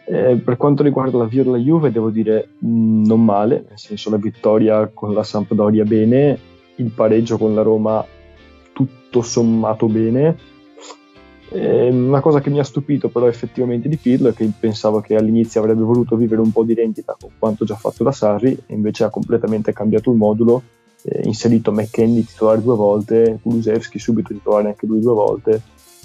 Eh, 0.04 0.36
per 0.36 0.56
quanto 0.56 0.82
riguarda 0.82 1.18
la 1.18 1.26
Viola 1.26 1.56
Juve, 1.56 1.92
devo 1.92 2.10
dire 2.10 2.48
mh, 2.58 2.68
mm, 2.68 3.04
non 3.04 3.24
male, 3.24 3.64
nel 3.68 3.78
senso 3.78 4.10
la 4.10 4.16
vittoria 4.16 4.90
con 4.92 5.14
la 5.14 5.22
Sampdoria 5.22 5.84
bene, 5.84 6.38
il 6.76 6.90
pareggio 6.90 7.38
con 7.38 7.54
la 7.54 7.62
Roma 7.62 8.04
tutto 8.72 9.22
sommato 9.22 9.86
bene. 9.86 10.36
Eh, 11.54 11.90
una 11.90 12.20
cosa 12.20 12.40
che 12.40 12.48
mi 12.48 12.58
ha 12.60 12.64
stupito 12.64 13.10
però 13.10 13.26
effettivamente 13.26 13.86
di 13.86 13.98
Pirlo 13.98 14.28
è 14.28 14.32
che 14.32 14.50
pensavo 14.58 15.00
che 15.00 15.16
all'inizio 15.16 15.60
avrebbe 15.60 15.82
voluto 15.82 16.16
vivere 16.16 16.40
un 16.40 16.50
po' 16.50 16.64
di 16.64 16.72
rendita 16.72 17.14
con 17.20 17.28
quanto 17.38 17.66
già 17.66 17.74
fatto 17.74 18.02
da 18.02 18.10
Sarri 18.10 18.56
e 18.66 18.72
invece 18.72 19.04
ha 19.04 19.10
completamente 19.10 19.74
cambiato 19.74 20.10
il 20.10 20.16
modulo, 20.16 20.62
eh, 21.02 21.20
inserito 21.24 21.70
McKenny 21.70 22.24
titolare 22.24 22.62
due 22.62 22.74
volte, 22.74 23.38
Kulusevski 23.42 23.98
subito 23.98 24.32
titolare 24.32 24.68
anche 24.68 24.86
lui 24.86 25.00
due 25.00 25.12
volte, 25.12 25.60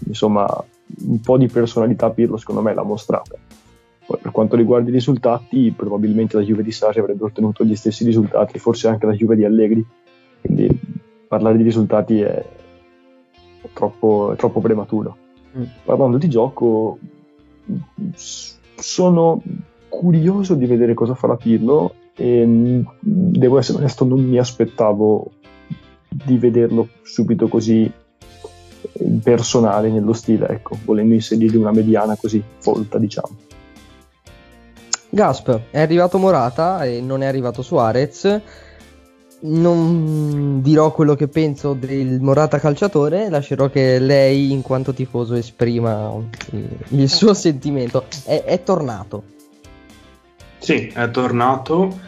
insomma 0.06 0.46
un 1.06 1.22
po' 1.22 1.38
di 1.38 1.48
personalità 1.48 2.10
Pirlo 2.10 2.36
secondo 2.36 2.62
me 2.62 2.74
l'ha 2.74 2.84
mostrata. 2.84 3.38
Poi, 4.06 4.20
per 4.22 4.32
quanto 4.32 4.58
riguarda 4.58 4.90
i 4.90 4.94
risultati, 4.94 5.74
probabilmente 5.76 6.36
la 6.36 6.44
Juve 6.44 6.64
di 6.64 6.72
Sarri 6.72 7.00
avrebbe 7.00 7.24
ottenuto 7.24 7.64
gli 7.64 7.76
stessi 7.76 8.04
risultati, 8.04 8.60
forse 8.60 8.90
anche 8.90 9.06
la 9.06 9.14
Juve 9.14 9.38
di 9.38 9.46
Allegri. 9.46 9.86
Quindi 10.42 10.70
parlare 11.28 11.58
di 11.58 11.64
risultati 11.64 12.20
è 12.22 12.46
troppo, 13.74 14.34
è 14.34 14.36
troppo 14.36 14.62
prematuro. 14.62 15.18
Parlando 15.84 16.18
di 16.18 16.30
gioco, 16.30 17.00
sono 18.76 19.42
curioso 19.90 20.56
di 20.56 20.66
vedere 20.66 20.94
cosa 20.94 21.16
farà 21.16 21.36
Pirlo 21.36 21.94
e 22.16 22.46
mm, 22.46 22.82
devo 23.00 23.58
essere 23.58 23.80
onesto, 23.80 24.06
non 24.06 24.24
mi 24.24 24.38
aspettavo 24.38 25.32
di 26.10 26.38
vederlo 26.38 26.90
subito 27.04 27.48
così 27.48 27.92
personale 29.24 29.90
nello 29.90 30.14
stile, 30.14 30.48
ecco, 30.48 30.78
volendo 30.86 31.14
inserire 31.14 31.58
una 31.58 31.72
mediana 31.72 32.16
così 32.16 32.44
folta, 32.60 32.98
diciamo. 32.98 33.36
Gasp, 35.10 35.60
è 35.72 35.80
arrivato 35.80 36.18
Morata 36.18 36.84
e 36.86 37.02
non 37.02 37.22
è 37.22 37.26
arrivato 37.26 37.62
Suarez. 37.62 38.42
Non 39.40 40.62
dirò 40.62 40.92
quello 40.92 41.16
che 41.16 41.28
penso 41.28 41.74
del 41.74 42.20
Morata 42.20 42.60
calciatore, 42.60 43.30
lascerò 43.30 43.70
che 43.70 44.00
lei, 44.00 44.52
in 44.52 44.62
quanto 44.62 44.94
tifoso, 44.94 45.36
esprima 45.36 46.12
il 46.90 47.10
suo 47.10 47.34
sentimento. 47.36 48.06
È, 48.24 48.44
è 48.44 48.64
tornato. 48.64 49.24
Sì, 50.58 50.88
è 50.88 51.12
tornato. 51.12 52.00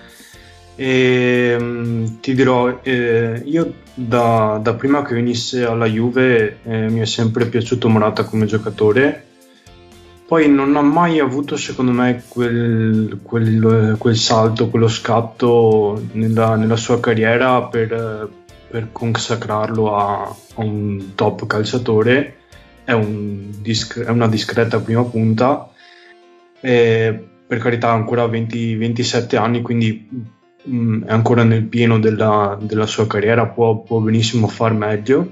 E 0.76 1.58
mm, 1.60 2.06
ti 2.22 2.34
dirò, 2.34 2.80
eh, 2.82 3.42
io 3.46 3.74
da, 3.94 4.60
da, 4.62 4.74
prima 4.76 5.04
che 5.04 5.14
venisse 5.14 5.66
alla 5.66 5.86
Juve 5.86 6.60
eh, 6.64 6.90
mi 6.90 7.02
è 7.02 7.06
sempre 7.06 7.48
piaciuto 7.48 7.90
Morata 7.90 8.24
come 8.24 8.46
giocatore 8.46 9.29
poi 10.30 10.48
non 10.48 10.76
ha 10.76 10.82
mai 10.84 11.18
avuto, 11.18 11.58
secondo 11.58 11.92
me, 11.92 12.22
quel, 12.28 13.20
quel, 13.24 13.96
quel 13.98 14.16
salto, 14.16 14.70
quello 14.70 14.88
scatto 14.88 16.00
nella, 16.12 16.56
nella 16.56 16.76
sua 16.76 17.00
carriera 17.00 17.64
per, 17.64 18.30
per 18.70 18.90
consacrarlo 18.92 19.96
a, 19.96 20.22
a, 20.26 20.64
un 20.64 21.16
top 21.16 21.48
calciatore. 21.48 22.36
È, 22.84 22.92
un 22.92 23.56
disc- 23.60 24.04
è 24.04 24.10
una 24.12 24.28
discreta 24.28 24.80
prima 24.80 25.04
punta. 25.04 25.68
E 26.62 27.28
per 27.48 27.58
carità, 27.58 27.90
ha 27.90 27.94
ancora 27.94 28.28
20, 28.28 28.76
27 28.76 29.36
anni, 29.36 29.64
quindi 29.64 30.08
mh, 30.64 30.78
mm, 30.78 31.04
è 31.06 31.12
ancora 31.12 31.42
nel 31.44 31.64
pieno 31.64 31.98
della, 31.98 32.56
della 32.62 32.86
sua 32.86 33.08
carriera, 33.08 33.48
può, 33.48 33.80
può, 33.80 33.98
benissimo 33.98 34.48
far 34.48 34.76
meglio. 34.76 35.28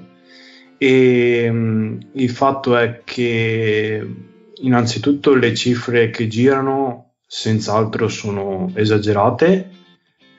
E 0.79 1.51
mh, 1.51 1.55
mm, 1.55 1.97
il 2.13 2.29
fatto 2.31 2.75
è 2.75 3.01
che 3.03 4.25
innanzitutto 4.61 5.33
le 5.33 5.53
cifre 5.53 6.09
che 6.09 6.27
girano 6.27 7.13
senz'altro 7.25 8.07
sono 8.07 8.71
esagerate 8.73 9.69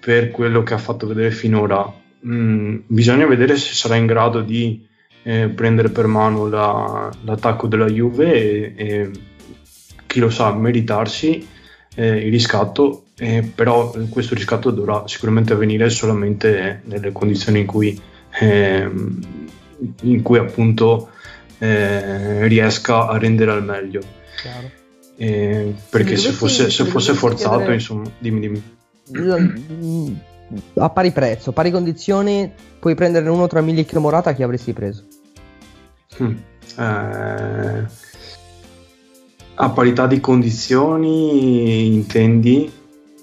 per 0.00 0.30
quello 0.30 0.62
che 0.62 0.74
ha 0.74 0.78
fatto 0.78 1.06
vedere 1.06 1.30
finora. 1.30 1.92
Mm, 2.26 2.78
bisogna 2.86 3.26
vedere 3.26 3.56
se 3.56 3.74
sarà 3.74 3.96
in 3.96 4.06
grado 4.06 4.40
di 4.40 4.86
eh, 5.22 5.48
prendere 5.48 5.90
per 5.90 6.06
mano 6.06 6.48
la, 6.48 7.10
l'attacco 7.22 7.66
della 7.66 7.86
Juve 7.86 8.32
e, 8.32 8.74
e, 8.76 9.10
chi 10.06 10.20
lo 10.20 10.30
sa 10.30 10.54
meritarsi 10.54 11.46
eh, 11.94 12.16
il 12.16 12.30
riscatto, 12.30 13.04
eh, 13.18 13.42
però 13.54 13.92
questo 14.08 14.34
riscatto 14.34 14.70
dovrà 14.70 15.06
sicuramente 15.06 15.52
avvenire 15.52 15.90
solamente 15.90 16.80
nelle 16.84 17.12
condizioni 17.12 17.60
in 17.60 17.66
cui, 17.66 18.00
ehm, 18.40 19.20
in 20.02 20.22
cui 20.22 20.38
appunto 20.38 21.10
eh, 21.58 22.46
riesca 22.46 23.08
a 23.08 23.18
rendere 23.18 23.50
al 23.50 23.64
meglio. 23.64 24.00
Eh, 25.16 25.74
perché 25.90 26.16
se 26.16 26.30
fosse, 26.30 26.70
se 26.70 26.84
fosse 26.84 27.12
forzato, 27.12 27.56
chiedere... 27.56 27.74
insomma, 27.74 28.08
dimmi, 28.18 28.40
dimmi. 28.40 30.22
A 30.74 30.90
pari 30.90 31.10
prezzo, 31.10 31.52
pari 31.52 31.70
condizioni, 31.70 32.50
puoi 32.78 32.94
prendere 32.94 33.28
uno 33.28 33.46
tra 33.46 33.60
Milik 33.60 33.92
e 33.92 33.98
Morata, 33.98 34.32
chi 34.32 34.42
avresti 34.42 34.72
preso? 34.72 35.04
Hmm. 36.18 36.36
Eh, 36.76 37.86
a 39.54 39.70
parità 39.70 40.06
di 40.06 40.20
condizioni, 40.20 41.86
intendi? 41.86 42.72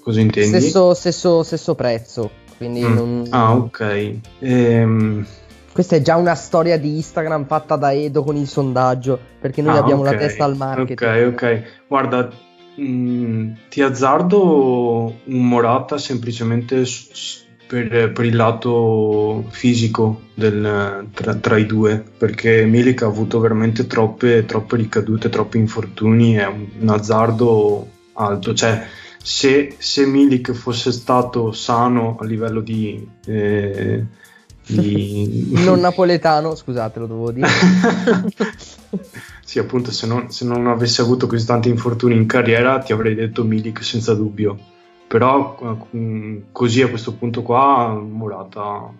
Cosa 0.02 0.20
intendi? 0.20 0.60
Stesso, 0.60 0.94
stesso, 0.94 1.42
stesso 1.42 1.74
prezzo, 1.74 2.30
quindi 2.58 2.82
mm. 2.82 2.94
non... 2.94 3.26
Ah, 3.30 3.54
ok. 3.54 4.14
Ehm 4.40 5.26
questa 5.76 5.96
è 5.96 6.00
già 6.00 6.16
una 6.16 6.34
storia 6.34 6.78
di 6.78 6.94
Instagram 6.96 7.44
fatta 7.44 7.76
da 7.76 7.92
Edo 7.92 8.24
con 8.24 8.34
il 8.34 8.48
sondaggio, 8.48 9.20
perché 9.38 9.60
noi 9.60 9.76
ah, 9.76 9.80
abbiamo 9.80 10.00
okay. 10.00 10.14
la 10.14 10.18
testa 10.18 10.44
al 10.44 10.56
marketing. 10.56 10.98
Ok, 10.98 11.32
ok. 11.34 11.62
Guarda, 11.86 12.30
mh, 12.76 12.82
mm, 12.82 13.52
ti 13.68 13.82
azzardo 13.82 15.04
un 15.22 15.46
Morata 15.46 15.98
semplicemente 15.98 16.82
per, 17.66 18.10
per, 18.10 18.24
il 18.24 18.34
lato 18.34 19.44
fisico 19.50 20.22
del, 20.32 21.08
tra, 21.12 21.34
tra, 21.34 21.58
i 21.58 21.66
due, 21.66 22.02
perché 22.16 22.64
Milik 22.64 23.02
ha 23.02 23.06
avuto 23.06 23.38
veramente 23.38 23.86
troppe, 23.86 24.46
troppe 24.46 24.76
ricadute, 24.76 25.28
troppi 25.28 25.58
infortuni, 25.58 26.36
è 26.36 26.46
un, 26.46 26.68
un 26.80 26.88
azzardo 26.88 27.86
alto. 28.14 28.54
Cioè, 28.54 28.82
se, 29.22 29.74
se 29.76 30.06
Milik 30.06 30.52
fosse 30.52 30.90
stato 30.90 31.52
sano 31.52 32.16
a 32.18 32.24
livello 32.24 32.62
di... 32.62 33.06
Eh, 33.26 34.24
di... 34.66 35.50
non 35.64 35.80
napoletano, 35.80 36.54
scusate, 36.54 36.98
lo 36.98 37.06
dovevo 37.06 37.30
dire. 37.32 37.48
sì, 39.44 39.58
appunto, 39.58 39.90
se 39.90 40.06
non, 40.06 40.30
se 40.30 40.44
non, 40.44 40.66
avessi 40.66 41.00
avuto 41.00 41.26
così 41.26 41.46
tanti 41.46 41.68
infortuni 41.68 42.16
in 42.16 42.26
carriera, 42.26 42.78
ti 42.78 42.92
avrei 42.92 43.14
detto 43.14 43.44
Milik 43.44 43.82
senza 43.84 44.14
dubbio. 44.14 44.58
Però 45.06 45.78
mm, 45.96 46.38
così 46.50 46.82
a 46.82 46.88
questo 46.88 47.14
punto 47.14 47.42
qua, 47.42 47.94
Morata, 47.94 48.92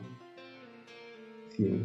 sì, 1.57 1.85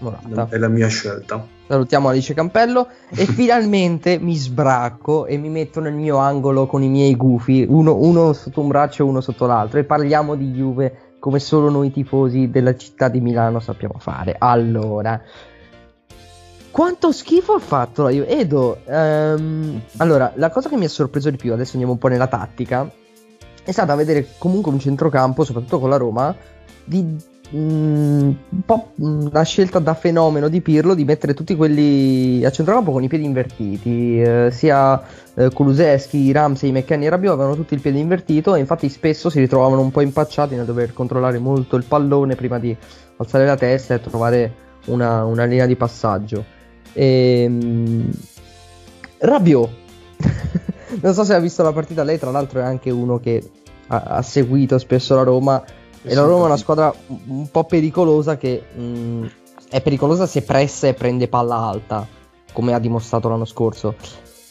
Morata. 0.00 0.48
è 0.50 0.58
la 0.58 0.68
mia 0.68 0.88
scelta. 0.88 1.46
Salutiamo 1.66 2.08
Alice 2.08 2.34
Campello 2.34 2.88
e 3.08 3.24
finalmente 3.26 4.18
mi 4.18 4.34
sbracco 4.34 5.24
e 5.24 5.38
mi 5.38 5.48
metto 5.48 5.80
nel 5.80 5.94
mio 5.94 6.18
angolo 6.18 6.66
con 6.66 6.82
i 6.82 6.88
miei 6.88 7.16
gufi, 7.16 7.64
uno, 7.66 7.96
uno 7.96 8.34
sotto 8.34 8.60
un 8.60 8.68
braccio 8.68 9.02
e 9.02 9.06
uno 9.06 9.22
sotto 9.22 9.46
l'altro 9.46 9.78
e 9.78 9.84
parliamo 9.84 10.34
di 10.34 10.50
Juve 10.50 11.03
come 11.24 11.40
solo 11.40 11.70
noi 11.70 11.90
tifosi 11.90 12.50
della 12.50 12.76
città 12.76 13.08
di 13.08 13.18
Milano 13.18 13.58
sappiamo 13.58 13.94
fare. 13.96 14.36
Allora, 14.38 15.18
quanto 16.70 17.12
schifo 17.12 17.54
ha 17.54 17.60
fatto 17.60 18.02
la 18.02 18.10
Juve? 18.10 18.28
Edo, 18.28 18.82
um, 18.84 19.80
allora, 19.96 20.32
la 20.34 20.50
cosa 20.50 20.68
che 20.68 20.76
mi 20.76 20.84
ha 20.84 20.88
sorpreso 20.90 21.30
di 21.30 21.38
più, 21.38 21.54
adesso 21.54 21.70
andiamo 21.72 21.92
un 21.92 21.98
po' 21.98 22.08
nella 22.08 22.26
tattica, 22.26 22.92
è 23.64 23.72
stata 23.72 23.94
vedere 23.94 24.34
comunque 24.36 24.70
un 24.70 24.78
centrocampo, 24.78 25.44
soprattutto 25.44 25.80
con 25.80 25.88
la 25.88 25.96
Roma, 25.96 26.36
di 26.84 27.16
un 27.56 28.34
po' 28.66 28.92
mm, 29.00 29.28
la 29.30 29.42
scelta 29.42 29.78
da 29.78 29.94
fenomeno 29.94 30.48
di 30.48 30.60
Pirlo 30.60 30.94
di 30.94 31.04
mettere 31.04 31.34
tutti 31.34 31.54
quelli 31.54 32.44
a 32.44 32.50
centrocampo 32.50 32.90
con 32.90 33.02
i 33.02 33.08
piedi 33.08 33.24
invertiti, 33.24 34.20
eh, 34.20 34.48
sia 34.50 35.00
eh, 35.34 35.50
Kuluseschi, 35.50 36.32
Ramsey, 36.32 36.72
McKenny 36.72 37.06
e 37.06 37.10
Rabiot 37.10 37.34
avevano 37.34 37.54
tutti 37.54 37.74
il 37.74 37.80
piede 37.80 37.98
invertito 37.98 38.54
e 38.54 38.58
infatti 38.58 38.88
spesso 38.88 39.30
si 39.30 39.38
ritrovavano 39.38 39.82
un 39.82 39.90
po' 39.90 40.00
impacciati 40.00 40.56
nel 40.56 40.64
dover 40.64 40.92
controllare 40.92 41.38
molto 41.38 41.76
il 41.76 41.84
pallone 41.84 42.34
prima 42.34 42.58
di 42.58 42.76
alzare 43.16 43.46
la 43.46 43.56
testa 43.56 43.94
e 43.94 44.00
trovare 44.00 44.54
una, 44.86 45.24
una 45.24 45.44
linea 45.44 45.66
di 45.66 45.76
passaggio. 45.76 46.44
Ehm... 46.92 48.10
Rabiot. 49.18 49.70
non 51.00 51.14
so 51.14 51.24
se 51.24 51.34
ha 51.34 51.38
visto 51.38 51.62
la 51.62 51.72
partita 51.72 52.02
lei, 52.02 52.18
tra 52.18 52.30
l'altro 52.30 52.60
è 52.60 52.62
anche 52.64 52.90
uno 52.90 53.18
che 53.18 53.42
ha, 53.86 54.02
ha 54.02 54.22
seguito 54.22 54.76
spesso 54.78 55.14
la 55.14 55.22
Roma. 55.22 55.62
E, 56.06 56.14
la 56.14 56.22
Roma 56.22 56.42
è 56.42 56.46
una 56.46 56.56
squadra 56.58 56.94
un 57.06 57.50
po' 57.50 57.64
pericolosa 57.64 58.36
che 58.36 58.62
mh, 58.74 59.26
è 59.70 59.80
pericolosa 59.80 60.26
se 60.26 60.42
pressa 60.42 60.86
e 60.86 60.92
prende 60.92 61.28
palla 61.28 61.56
alta, 61.56 62.06
come 62.52 62.74
ha 62.74 62.78
dimostrato 62.78 63.28
l'anno 63.28 63.46
scorso. 63.46 63.94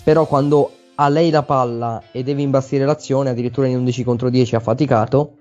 Però 0.03 0.25
quando 0.25 0.71
ha 0.95 1.07
lei 1.09 1.29
la 1.29 1.43
palla 1.43 2.01
e 2.11 2.23
deve 2.23 2.41
imbastire 2.41 2.85
l'azione, 2.85 3.29
addirittura 3.29 3.67
in 3.67 3.77
11 3.77 4.03
contro 4.03 4.29
10 4.29 4.55
ha 4.55 4.59
faticato. 4.59 5.33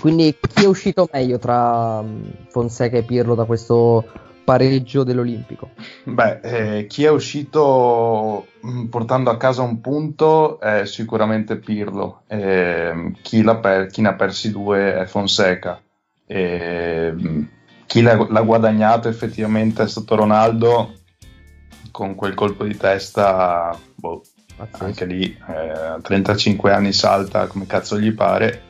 Quindi 0.00 0.36
chi 0.40 0.64
è 0.64 0.68
uscito 0.68 1.08
meglio 1.12 1.38
tra 1.38 2.02
Fonseca 2.48 2.96
e 2.96 3.02
Pirlo 3.02 3.34
da 3.34 3.44
questo 3.44 4.04
pareggio 4.50 5.04
dell'Olimpico? 5.04 5.70
Beh, 6.02 6.40
eh, 6.42 6.86
chi 6.86 7.04
è 7.04 7.10
uscito 7.10 8.48
portando 8.90 9.30
a 9.30 9.36
casa 9.36 9.62
un 9.62 9.80
punto 9.80 10.58
è 10.58 10.86
sicuramente 10.86 11.56
Pirlo, 11.56 12.22
eh, 12.26 13.12
chi, 13.22 13.44
per- 13.60 13.86
chi, 13.86 14.00
ne 14.00 14.08
ha 14.08 14.14
persi 14.14 14.50
due 14.50 14.96
è 14.96 15.06
Fonseca. 15.06 15.80
Eh, 16.26 17.14
chi 17.86 18.02
l'ha, 18.02 18.26
l'ha 18.28 18.42
guadagnato 18.42 19.08
effettivamente 19.08 19.84
è 19.84 19.88
stato 19.88 20.16
Ronaldo 20.16 20.94
con 21.92 22.16
quel 22.16 22.34
colpo 22.34 22.64
di 22.64 22.76
testa, 22.76 23.78
boh, 23.94 24.20
anche 24.78 25.04
lì 25.04 25.32
eh, 25.48 25.68
a 25.70 26.00
35 26.02 26.72
anni 26.72 26.92
salta 26.92 27.46
come 27.46 27.66
cazzo 27.66 28.00
gli 28.00 28.12
pare. 28.12 28.62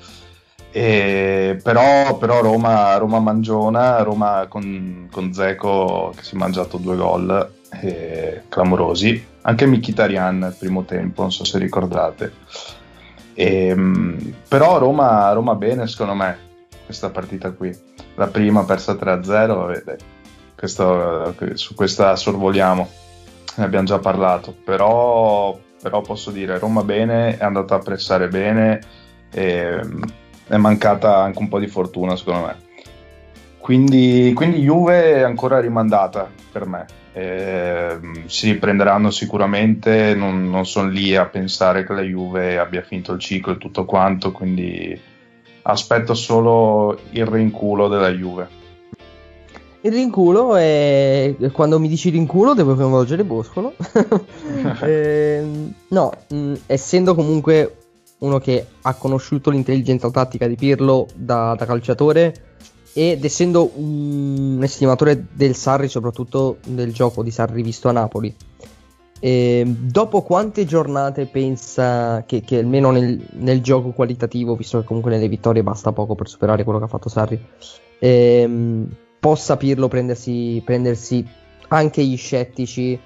E, 0.72 1.58
però, 1.62 2.16
però 2.16 2.40
Roma, 2.40 2.96
Roma 2.96 3.18
mangiona, 3.18 4.02
Roma 4.02 4.46
con, 4.48 5.08
con 5.10 5.32
Zeco 5.32 6.12
che 6.14 6.22
si 6.22 6.34
è 6.34 6.38
mangiato 6.38 6.76
due 6.76 6.96
gol 6.96 7.52
eh, 7.80 8.42
clamorosi, 8.48 9.26
anche 9.42 9.66
Mkhitaryan 9.66 10.38
nel 10.38 10.56
primo 10.56 10.84
tempo, 10.84 11.22
non 11.22 11.32
so 11.32 11.44
se 11.44 11.58
ricordate. 11.58 12.32
E, 13.34 13.74
però 14.46 14.78
Roma, 14.78 15.32
Roma 15.32 15.54
bene 15.54 15.86
secondo 15.88 16.14
me 16.14 16.38
questa 16.84 17.10
partita 17.10 17.50
qui. 17.50 17.76
La 18.14 18.28
prima 18.28 18.64
persa 18.64 18.92
3-0, 18.92 19.66
vedete, 19.66 19.98
questo, 20.56 21.34
su 21.54 21.74
questa 21.74 22.14
sorvoliamo, 22.16 22.88
ne 23.56 23.64
abbiamo 23.64 23.86
già 23.86 23.98
parlato, 23.98 24.54
però 24.64 25.58
però 25.82 26.02
posso 26.02 26.30
dire 26.30 26.58
Roma 26.58 26.82
bene, 26.84 27.38
è 27.38 27.44
andata 27.44 27.76
a 27.76 27.78
pressare 27.78 28.28
bene 28.28 28.80
e 29.30 29.80
è 30.50 30.56
mancata 30.56 31.16
anche 31.22 31.38
un 31.38 31.48
po' 31.48 31.60
di 31.60 31.68
fortuna 31.68 32.16
secondo 32.16 32.46
me. 32.46 32.56
Quindi, 33.58 34.32
quindi 34.34 34.62
Juve 34.62 35.14
è 35.14 35.20
ancora 35.20 35.60
rimandata 35.60 36.28
per 36.50 36.66
me. 36.66 36.86
Eh, 37.12 37.98
si 38.26 38.50
riprenderanno 38.52 39.10
sicuramente, 39.10 40.14
non, 40.14 40.50
non 40.50 40.66
sono 40.66 40.88
lì 40.88 41.14
a 41.14 41.26
pensare 41.26 41.84
che 41.84 41.92
la 41.92 42.02
Juve 42.02 42.58
abbia 42.58 42.82
finito 42.82 43.12
il 43.12 43.20
ciclo 43.20 43.52
e 43.52 43.58
tutto 43.58 43.84
quanto, 43.84 44.32
quindi 44.32 44.98
aspetto 45.62 46.14
solo 46.14 46.98
il 47.10 47.26
rinculo 47.26 47.86
della 47.88 48.10
Juve. 48.10 48.58
Il 49.82 49.92
rinculo 49.92 50.56
è. 50.56 51.34
Quando 51.52 51.78
mi 51.78 51.88
dici 51.88 52.10
rinculo 52.10 52.54
devo 52.54 52.74
coinvolgere 52.74 53.24
Boscolo. 53.24 53.74
eh, 54.82 55.42
no, 55.88 56.12
mh, 56.28 56.54
essendo 56.66 57.14
comunque 57.14 57.76
uno 58.20 58.38
che 58.38 58.66
ha 58.82 58.94
conosciuto 58.94 59.50
l'intelligenza 59.50 60.10
tattica 60.10 60.46
di 60.46 60.56
Pirlo 60.56 61.06
da, 61.14 61.54
da 61.56 61.66
calciatore 61.66 62.48
ed 62.92 63.24
essendo 63.24 63.70
un 63.74 64.58
estimatore 64.62 65.26
del 65.32 65.54
Sarri, 65.54 65.88
soprattutto 65.88 66.58
del 66.66 66.92
gioco 66.92 67.22
di 67.22 67.30
Sarri 67.30 67.62
visto 67.62 67.88
a 67.88 67.92
Napoli, 67.92 68.34
eh, 69.20 69.64
dopo 69.66 70.22
quante 70.22 70.64
giornate 70.64 71.26
pensa 71.26 72.24
che, 72.26 72.40
che 72.40 72.58
almeno 72.58 72.90
nel, 72.90 73.20
nel, 73.32 73.60
gioco 73.60 73.90
qualitativo, 73.90 74.56
visto 74.56 74.80
che 74.80 74.86
comunque 74.86 75.10
nelle 75.10 75.28
vittorie 75.28 75.62
basta 75.62 75.92
poco 75.92 76.14
per 76.14 76.28
superare 76.28 76.64
quello 76.64 76.78
che 76.78 76.86
ha 76.86 76.88
fatto 76.88 77.08
Sarri, 77.08 77.40
ehm, 77.98 78.88
possa 79.20 79.56
Pirlo 79.56 79.88
prendersi, 79.88 80.60
prendersi 80.64 81.24
anche 81.68 82.02
gli 82.02 82.16
scettici 82.16 82.98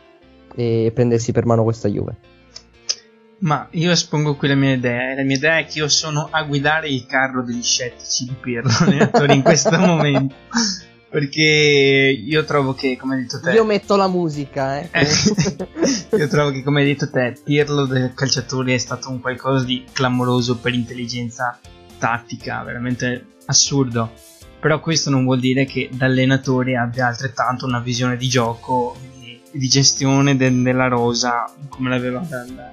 e 0.55 0.93
prendersi 0.95 1.33
per 1.33 1.45
mano 1.47 1.65
questa 1.65 1.89
Juve. 1.89 2.17
Ma 3.39 3.69
io 3.73 3.91
espongo 3.91 4.37
qui 4.37 4.49
la 4.49 4.55
mia 4.55 4.75
idea. 4.75 5.15
La 5.15 5.23
mia 5.23 5.37
idea 5.37 5.59
è 5.59 5.67
che 5.67 5.79
io 5.79 5.89
sono 5.89 6.29
a 6.31 6.43
guidare 6.45 6.89
il 6.89 7.05
carro 7.07 7.43
degli 7.43 7.63
scettici 7.63 8.25
di 8.25 8.35
Pirlo 8.41 9.33
in 9.33 9.43
questo 9.43 9.77
momento. 9.79 10.35
Perché 11.11 12.23
io 12.27 12.45
trovo 12.45 12.75
che, 12.75 12.97
come 12.97 13.15
hai 13.17 13.23
detto 13.23 13.41
te. 13.41 13.53
Io 13.53 13.65
metto 13.65 13.95
la 13.95 14.09
musica, 14.09 14.81
eh. 14.81 14.89
io 16.17 16.29
trovo 16.29 16.51
che, 16.51 16.63
come 16.63 16.81
hai 16.81 16.87
detto 16.87 17.09
te, 17.09 17.37
Pirlo 17.45 17.87
del 17.87 18.13
calciatore 18.15 18.75
è 18.75 18.79
stato 18.79 19.11
un 19.11 19.21
qualcosa 19.21 19.65
di 19.65 19.85
clamoroso 19.93 20.59
per 20.59 20.75
intelligenza 20.75 21.59
tattica, 21.99 22.63
veramente 22.65 23.27
assurdo 23.47 24.11
però 24.65 24.81
questo 24.81 25.11
non 25.11 25.25
vuol 25.25 25.41
dire 25.41 25.67
che 25.67 25.91
da 25.93 26.07
allenatore 26.07 26.79
abbia 26.79 27.09
altrettanto 27.09 27.67
una 27.67 27.81
visione 27.81 28.17
di 28.17 28.27
gioco 28.29 28.97
e 29.21 29.43
di 29.51 29.69
gestione 29.69 30.39
de- 30.39 30.63
della 30.63 30.89
rosa 30.89 31.45
come 31.69 31.91
l'aveva 31.91 32.21
dal, 32.21 32.73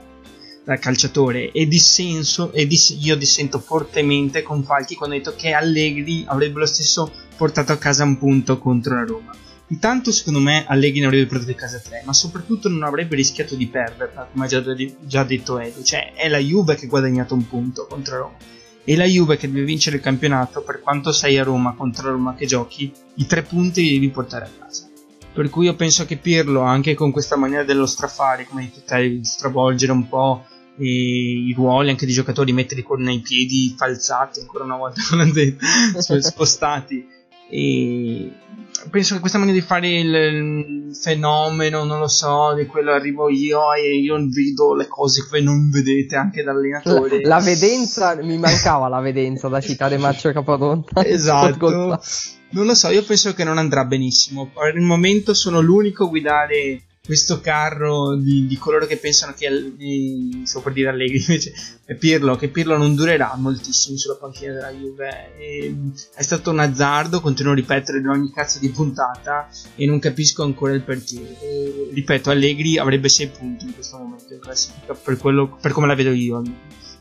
dal 0.63 0.79
calciatore 0.79 1.51
e 1.51 1.67
dissenso 1.67 2.51
e 2.51 2.67
dis- 2.67 2.95
io 2.99 3.15
dissento 3.15 3.59
fortemente 3.59 4.43
con 4.43 4.63
Falchi 4.63 4.95
quando 4.95 5.15
ha 5.15 5.17
detto 5.17 5.35
che 5.35 5.53
Allegri 5.53 6.23
avrebbe 6.27 6.59
lo 6.59 6.65
stesso 6.65 7.11
portato 7.35 7.71
a 7.71 7.77
casa 7.77 8.03
un 8.03 8.17
punto 8.17 8.57
contro 8.57 8.95
la 8.95 9.05
Roma. 9.05 9.35
Intanto 9.67 10.11
secondo 10.11 10.39
me 10.39 10.65
Allegri 10.67 10.99
ne 10.99 11.05
avrebbe 11.07 11.27
portato 11.27 11.51
a 11.51 11.55
casa 11.55 11.79
tre 11.79 12.03
ma 12.05 12.13
soprattutto 12.13 12.69
non 12.69 12.83
avrebbe 12.83 13.15
rischiato 13.15 13.55
di 13.55 13.67
perderla 13.67 14.27
come 14.31 14.45
ha 14.45 14.47
già, 14.47 14.63
già 15.01 15.23
detto 15.23 15.59
Edo. 15.59 15.81
Cioè 15.81 16.13
è 16.13 16.27
la 16.27 16.39
Juve 16.39 16.75
che 16.75 16.85
ha 16.85 16.89
guadagnato 16.89 17.33
un 17.33 17.47
punto 17.47 17.87
contro 17.87 18.17
Roma. 18.17 18.37
E 18.83 18.95
la 18.95 19.05
Juve 19.05 19.37
che 19.37 19.47
deve 19.47 19.63
vincere 19.63 19.97
il 19.97 20.01
campionato, 20.01 20.61
per 20.61 20.81
quanto 20.81 21.11
sei 21.11 21.37
a 21.37 21.43
Roma 21.43 21.75
contro 21.75 22.05
la 22.07 22.11
Roma 22.13 22.35
che 22.35 22.47
giochi, 22.47 22.91
i 23.15 23.27
tre 23.27 23.43
punti 23.43 23.83
li 23.83 23.93
devi 23.93 24.09
portare 24.09 24.45
a 24.45 24.49
casa. 24.65 24.89
Per 25.33 25.49
cui 25.49 25.65
io 25.65 25.75
penso 25.75 26.05
che 26.05 26.17
Pirlo, 26.17 26.61
anche 26.61 26.93
con 26.93 27.11
questa 27.11 27.37
maniera 27.37 27.63
dello 27.63 27.85
strafare, 27.85 28.45
come 28.45 28.69
di 28.69 29.23
stravolgere 29.23 29.91
un 29.91 30.09
po' 30.09 30.45
i 30.77 31.53
ruoli 31.55 31.89
anche 31.89 32.05
di 32.05 32.13
giocatori, 32.13 32.53
metterli 32.53 32.83
con 32.83 33.07
i 33.09 33.19
piedi 33.19 33.73
falsati, 33.77 34.39
ancora 34.39 34.63
una 34.63 34.77
volta 34.77 35.01
spostati, 36.21 37.07
e 37.49 38.31
penso 38.89 39.13
che 39.13 39.19
questa 39.19 39.37
maniera 39.37 39.59
di 39.59 39.65
fare 39.65 39.99
il, 39.99 40.95
fenomeno, 40.95 41.83
non 41.83 41.99
lo 41.99 42.07
so, 42.07 42.53
di 42.53 42.65
quello 42.65 42.91
arrivo 42.91 43.29
io 43.29 43.73
e 43.73 43.97
io 43.97 44.15
vedo 44.15 44.73
le 44.75 44.87
cose 44.87 45.27
che 45.29 45.41
non 45.41 45.69
vedete 45.69 46.15
anche 46.15 46.43
dall'allenatore. 46.43 47.21
La, 47.21 47.37
la 47.37 47.41
vedenza, 47.41 48.15
mi 48.15 48.37
mancava 48.37 48.87
la 48.87 48.99
vedenza 48.99 49.47
da 49.47 49.59
citare 49.59 49.97
Maccio 49.97 50.31
Capadonna. 50.31 50.83
Esatto. 51.03 51.99
Non 52.53 52.65
lo 52.65 52.75
so, 52.75 52.89
io 52.89 53.03
penso 53.03 53.33
che 53.33 53.43
non 53.43 53.57
andrà 53.57 53.85
benissimo. 53.85 54.49
Per 54.53 54.75
il 54.75 54.81
momento 54.81 55.33
sono 55.33 55.61
l'unico 55.61 56.05
a 56.05 56.09
guidare 56.09 56.81
questo 57.11 57.41
carro 57.41 58.15
di, 58.15 58.47
di 58.47 58.57
coloro 58.57 58.85
che 58.85 58.95
pensano 58.95 59.33
che 59.37 59.45
eh, 59.45 60.41
sto 60.45 60.61
per 60.61 60.71
dire 60.71 60.87
Allegri 60.87 61.17
invece 61.27 61.51
è 61.83 61.93
Pirlo 61.95 62.37
che 62.37 62.47
Pirlo 62.47 62.77
non 62.77 62.95
durerà 62.95 63.35
moltissimo 63.35 63.97
sulla 63.97 64.15
panchina 64.15 64.53
della 64.53 64.71
Juve. 64.71 65.35
E, 65.37 65.75
è 66.15 66.21
stato 66.21 66.51
un 66.51 66.59
azzardo 66.59 67.19
continuo 67.19 67.51
a 67.51 67.55
ripetere 67.55 67.97
in 67.97 68.07
ogni 68.07 68.31
cazzo 68.31 68.59
di 68.59 68.69
puntata 68.69 69.49
e 69.75 69.85
non 69.85 69.99
capisco 69.99 70.43
ancora 70.43 70.71
il 70.71 70.83
perché. 70.83 71.37
E, 71.41 71.89
ripeto 71.91 72.29
Allegri 72.29 72.77
avrebbe 72.77 73.09
6 73.09 73.27
punti 73.27 73.65
in 73.65 73.73
questo 73.73 73.97
momento 73.97 74.33
in 74.33 74.39
classifica 74.39 74.93
per, 74.93 75.17
quello, 75.17 75.57
per 75.61 75.73
come 75.73 75.87
la 75.87 75.95
vedo 75.95 76.11
io 76.11 76.41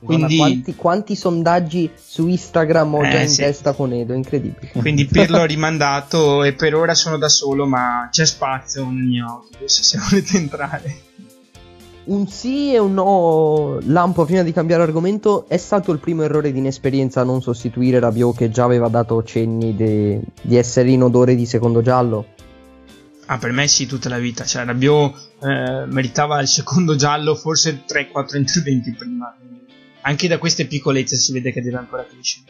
quindi, 0.05 0.37
quanti, 0.37 0.75
quanti, 0.75 1.17
sondaggi 1.17 1.91
su 1.95 2.27
Instagram 2.27 2.95
ho 2.95 3.05
eh, 3.05 3.11
già 3.11 3.21
in 3.21 3.29
sì. 3.29 3.43
testa 3.43 3.73
con 3.73 3.93
Edo, 3.93 4.15
incredibile. 4.15 4.73
Quindi 4.73 5.05
Pirlo 5.11 5.45
rimandato 5.45 6.43
e 6.43 6.55
per 6.55 6.75
ora 6.75 6.95
sono 6.95 7.19
da 7.19 7.29
solo, 7.29 7.67
ma 7.67 8.09
c'è 8.11 8.25
spazio 8.25 8.85
nel 8.85 9.05
mio 9.05 9.27
autobus 9.27 9.81
se 9.81 9.99
volete 9.99 10.37
entrare. 10.37 11.01
Un 12.03 12.27
sì 12.27 12.73
e 12.73 12.79
un 12.79 12.95
no, 12.95 13.79
Lampo, 13.83 14.25
prima 14.25 14.43
di 14.43 14.53
cambiare 14.53 14.83
argomento, 14.83 15.47
è 15.49 15.59
stato 15.59 15.93
il 15.93 15.99
primo 15.99 16.23
errore 16.23 16.51
di 16.51 16.59
inesperienza 16.59 17.21
a 17.21 17.25
non 17.25 17.43
sostituire 17.43 18.01
Rabiot 18.01 18.37
che 18.37 18.51
già 18.51 18.65
aveva 18.65 18.89
dato 18.89 19.23
cenni 19.23 19.77
de, 19.77 20.21
di 20.41 20.57
essere 20.57 20.91
in 20.91 21.03
odore 21.03 21.37
di 21.37 21.45
secondo 21.45 21.83
giallo? 21.83 22.27
Ah, 23.27 23.39
per 23.39 23.53
me 23.53 23.69
sì, 23.69 23.87
tutta 23.87 24.09
la 24.09 24.19
vita. 24.19 24.45
Cioè, 24.45 24.65
Rabiot 24.65 25.15
eh, 25.43 25.85
meritava 25.87 26.41
il 26.41 26.49
secondo 26.49 26.97
giallo, 26.97 27.37
forse 27.37 27.85
3-4 27.87 28.37
interventi 28.39 28.93
prima 28.93 29.33
anche 30.03 30.29
da 30.29 30.39
queste 30.39 30.67
piccolezze 30.67 31.17
si 31.17 31.33
vede 31.33 31.53
che 31.53 31.63
deve 31.63 31.77
ancora 31.77 32.05
crescere. 32.05 32.45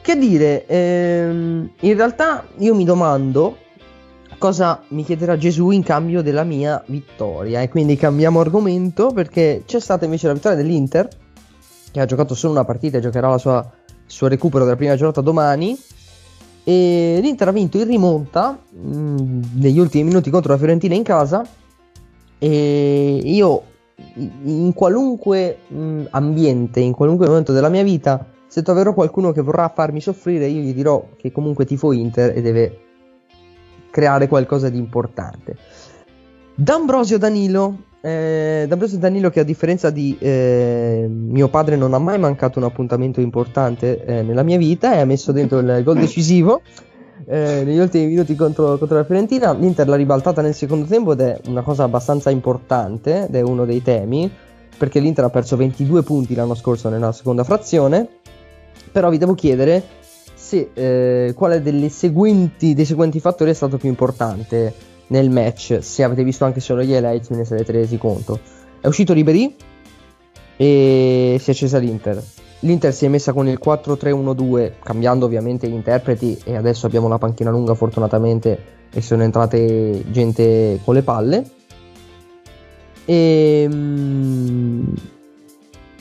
Che 0.00 0.16
dire, 0.16 0.66
ehm, 0.66 1.70
in 1.80 1.96
realtà 1.96 2.46
io 2.58 2.74
mi 2.74 2.84
domando 2.84 3.58
cosa 4.38 4.82
mi 4.88 5.04
chiederà 5.04 5.36
Gesù 5.36 5.70
in 5.70 5.82
cambio 5.82 6.22
della 6.22 6.44
mia 6.44 6.82
vittoria 6.86 7.60
e 7.60 7.68
quindi 7.68 7.96
cambiamo 7.96 8.40
argomento 8.40 9.10
perché 9.10 9.64
c'è 9.66 9.80
stata 9.80 10.04
invece 10.04 10.28
la 10.28 10.34
vittoria 10.34 10.56
dell'Inter 10.56 11.08
che 11.90 12.00
ha 12.00 12.06
giocato 12.06 12.34
solo 12.34 12.52
una 12.52 12.64
partita 12.64 12.98
e 12.98 13.00
giocherà 13.00 13.28
la 13.28 13.38
sua, 13.38 13.70
il 13.86 13.94
suo 14.06 14.28
recupero 14.28 14.64
della 14.64 14.76
prima 14.76 14.94
giornata 14.94 15.20
domani 15.20 15.76
E 16.64 17.18
l'Inter 17.20 17.48
ha 17.48 17.52
vinto 17.52 17.78
in 17.78 17.86
rimonta 17.86 18.58
mh, 18.70 18.88
mm, 18.88 19.42
negli 19.54 19.78
ultimi 19.78 20.04
minuti 20.04 20.30
contro 20.30 20.52
la 20.52 20.58
Fiorentina 20.58 20.94
in 20.94 21.02
casa. 21.02 21.46
E 22.38 23.20
io, 23.24 23.62
in 24.44 24.72
qualunque 24.74 25.58
mh, 25.66 26.04
ambiente, 26.10 26.80
in 26.80 26.92
qualunque 26.92 27.26
momento 27.26 27.52
della 27.52 27.68
mia 27.68 27.82
vita, 27.82 28.24
se 28.46 28.62
troverò 28.62 28.94
qualcuno 28.94 29.32
che 29.32 29.42
vorrà 29.42 29.68
farmi 29.68 30.00
soffrire, 30.00 30.46
io 30.46 30.62
gli 30.62 30.72
dirò 30.72 31.08
che 31.16 31.32
comunque 31.32 31.64
tifo 31.64 31.92
Inter 31.92 32.36
e 32.36 32.40
deve 32.40 32.78
creare 33.90 34.28
qualcosa 34.28 34.68
di 34.68 34.78
importante. 34.78 35.56
D'Ambrosio 36.54 37.18
Danilo. 37.18 37.86
Eh, 38.00 38.64
D'Ambrosio 38.68 38.98
Danilo 38.98 39.28
che 39.28 39.40
a 39.40 39.44
differenza 39.44 39.90
di 39.90 40.16
eh, 40.20 41.06
mio 41.08 41.48
padre 41.48 41.74
non 41.74 41.94
ha 41.94 41.98
mai 41.98 42.18
mancato 42.18 42.60
un 42.60 42.64
appuntamento 42.64 43.20
importante 43.20 44.04
eh, 44.04 44.22
nella 44.22 44.44
mia 44.44 44.56
vita 44.56 44.94
e 44.94 45.00
ha 45.00 45.04
messo 45.04 45.32
dentro 45.32 45.58
il 45.58 45.82
gol 45.82 45.98
decisivo 45.98 46.62
eh, 47.30 47.62
negli 47.62 47.78
ultimi 47.78 48.06
minuti 48.06 48.34
contro, 48.34 48.78
contro, 48.78 48.96
la 48.96 49.04
Fiorentina. 49.04 49.52
L'Inter 49.52 49.86
l'ha 49.86 49.96
ribaltata 49.96 50.40
nel 50.40 50.54
secondo 50.54 50.86
tempo 50.86 51.12
ed 51.12 51.20
è 51.20 51.40
una 51.46 51.62
cosa 51.62 51.84
abbastanza 51.84 52.30
importante 52.30 53.26
ed 53.26 53.34
è 53.34 53.42
uno 53.42 53.66
dei 53.66 53.82
temi 53.82 54.30
perché 54.78 54.98
l'Inter 54.98 55.24
ha 55.24 55.30
perso 55.30 55.56
22 55.56 56.02
punti 56.02 56.34
l'anno 56.34 56.54
scorso 56.54 56.88
nella 56.88 57.12
seconda 57.12 57.44
frazione. 57.44 58.08
Però 58.90 59.10
vi 59.10 59.18
devo 59.18 59.34
chiedere 59.34 59.82
se 60.34 60.70
eh, 60.72 61.34
quale 61.34 61.90
seguenti, 61.90 62.72
dei 62.72 62.86
seguenti 62.86 63.20
fattori 63.20 63.50
è 63.50 63.54
stato 63.54 63.76
più 63.76 63.90
importante 63.90 64.72
nel 65.08 65.28
match. 65.28 65.78
Se 65.82 66.02
avete 66.02 66.24
visto 66.24 66.46
anche 66.46 66.60
solo 66.60 66.82
gli 66.82 66.92
highlights, 66.92 67.28
ve 67.28 67.36
ne 67.36 67.44
sarete 67.44 67.72
resi 67.72 67.98
conto. 67.98 68.40
È 68.80 68.86
uscito 68.86 69.12
Ribery 69.12 69.54
e 70.56 71.36
si 71.38 71.50
è 71.50 71.52
accesa 71.52 71.76
l'Inter. 71.76 72.22
L'Inter 72.60 72.92
si 72.92 73.04
è 73.04 73.08
messa 73.08 73.32
con 73.32 73.46
il 73.46 73.60
4-3-1-2, 73.64 74.72
cambiando 74.82 75.26
ovviamente 75.26 75.68
gli 75.68 75.74
interpreti 75.74 76.40
e 76.44 76.56
adesso 76.56 76.86
abbiamo 76.86 77.06
una 77.06 77.18
panchina 77.18 77.50
lunga 77.50 77.74
fortunatamente 77.74 78.76
e 78.90 79.00
sono 79.00 79.22
entrate 79.22 80.04
gente 80.10 80.80
con 80.84 80.94
le 80.94 81.02
palle. 81.02 81.50
E, 83.04 83.66
um, 83.70 84.92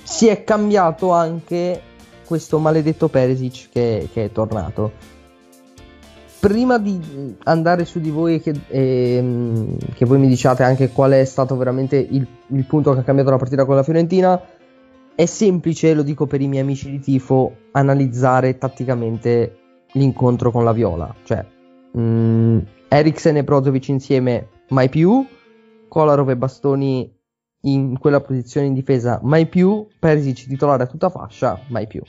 si 0.04 0.28
è 0.28 0.44
cambiato 0.44 1.12
anche 1.12 1.82
questo 2.26 2.60
maledetto 2.60 3.08
Perisic 3.08 3.70
che, 3.72 4.10
che 4.12 4.26
è 4.26 4.32
tornato 4.32 5.16
prima 6.40 6.78
di 6.78 7.36
andare 7.44 7.86
su 7.86 8.00
di 8.00 8.10
voi 8.10 8.40
che, 8.40 8.54
ehm, 8.68 9.76
che, 9.94 10.06
voi 10.06 10.20
mi 10.20 10.28
diciate 10.28 10.64
anche 10.64 10.90
qual 10.90 11.12
è 11.12 11.26
stato 11.26 11.58
veramente 11.58 11.98
il, 11.98 12.26
il, 12.48 12.64
punto 12.66 12.94
che 12.94 13.00
ha 13.00 13.04
cambiato 13.04 13.32
la 13.32 13.38
partita 13.38 13.66
con 13.66 13.76
la 13.76 13.84
Fiorentina, 13.84 14.40
è 15.18 15.26
semplice, 15.26 15.96
lo 15.96 16.04
dico 16.04 16.28
per 16.28 16.42
i 16.42 16.48
miei 16.48 16.62
amici 16.62 16.92
di 16.92 17.00
tifo, 17.00 17.56
analizzare 17.72 18.60
tatticamente 18.60 19.58
l'incontro 19.94 20.52
con 20.52 20.64
la 20.64 20.74
Viola. 20.74 21.12
Cioè, 21.24 21.44
mh, 21.94 22.00
mm, 22.00 22.60
Eriksen 22.88 23.38
e 23.38 23.44
Brozovic 23.44 23.88
insieme 23.88 24.50
mai 24.70 24.90
più, 24.90 25.26
Kolarov 25.88 26.30
e 26.30 26.38
Bastoni 26.38 27.12
in 27.62 27.98
quella 27.98 28.22
posizione 28.22 28.68
in 28.68 28.76
difesa 28.76 29.20
mai 29.24 29.48
più, 29.48 29.88
Perisic 29.98 30.46
titolare 30.48 30.84
a 30.84 30.88
tutta 30.88 31.10
fascia 31.10 31.60
mai 31.70 31.88
più 31.88 32.04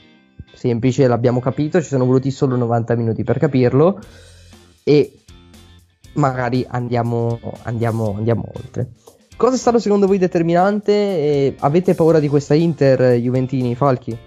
semplice, 0.53 1.07
l'abbiamo 1.07 1.39
capito, 1.39 1.81
ci 1.81 1.87
sono 1.87 2.05
voluti 2.05 2.29
solo 2.29 2.55
90 2.55 2.95
minuti 2.95 3.23
per 3.23 3.39
capirlo 3.39 3.99
e 4.83 5.23
magari 6.13 6.65
andiamo, 6.67 7.39
andiamo, 7.63 8.13
andiamo 8.15 8.45
oltre. 8.53 8.91
Cosa 9.39 9.55
è 9.55 9.57
stato 9.57 9.79
secondo 9.79 10.05
voi 10.05 10.17
determinante? 10.17 10.91
E 10.91 11.55
avete 11.59 11.95
paura 11.95 12.19
di 12.19 12.27
questa 12.27 12.55
Inter 12.55 13.13
Juventini, 13.13 13.73
Falchi? 13.73 14.17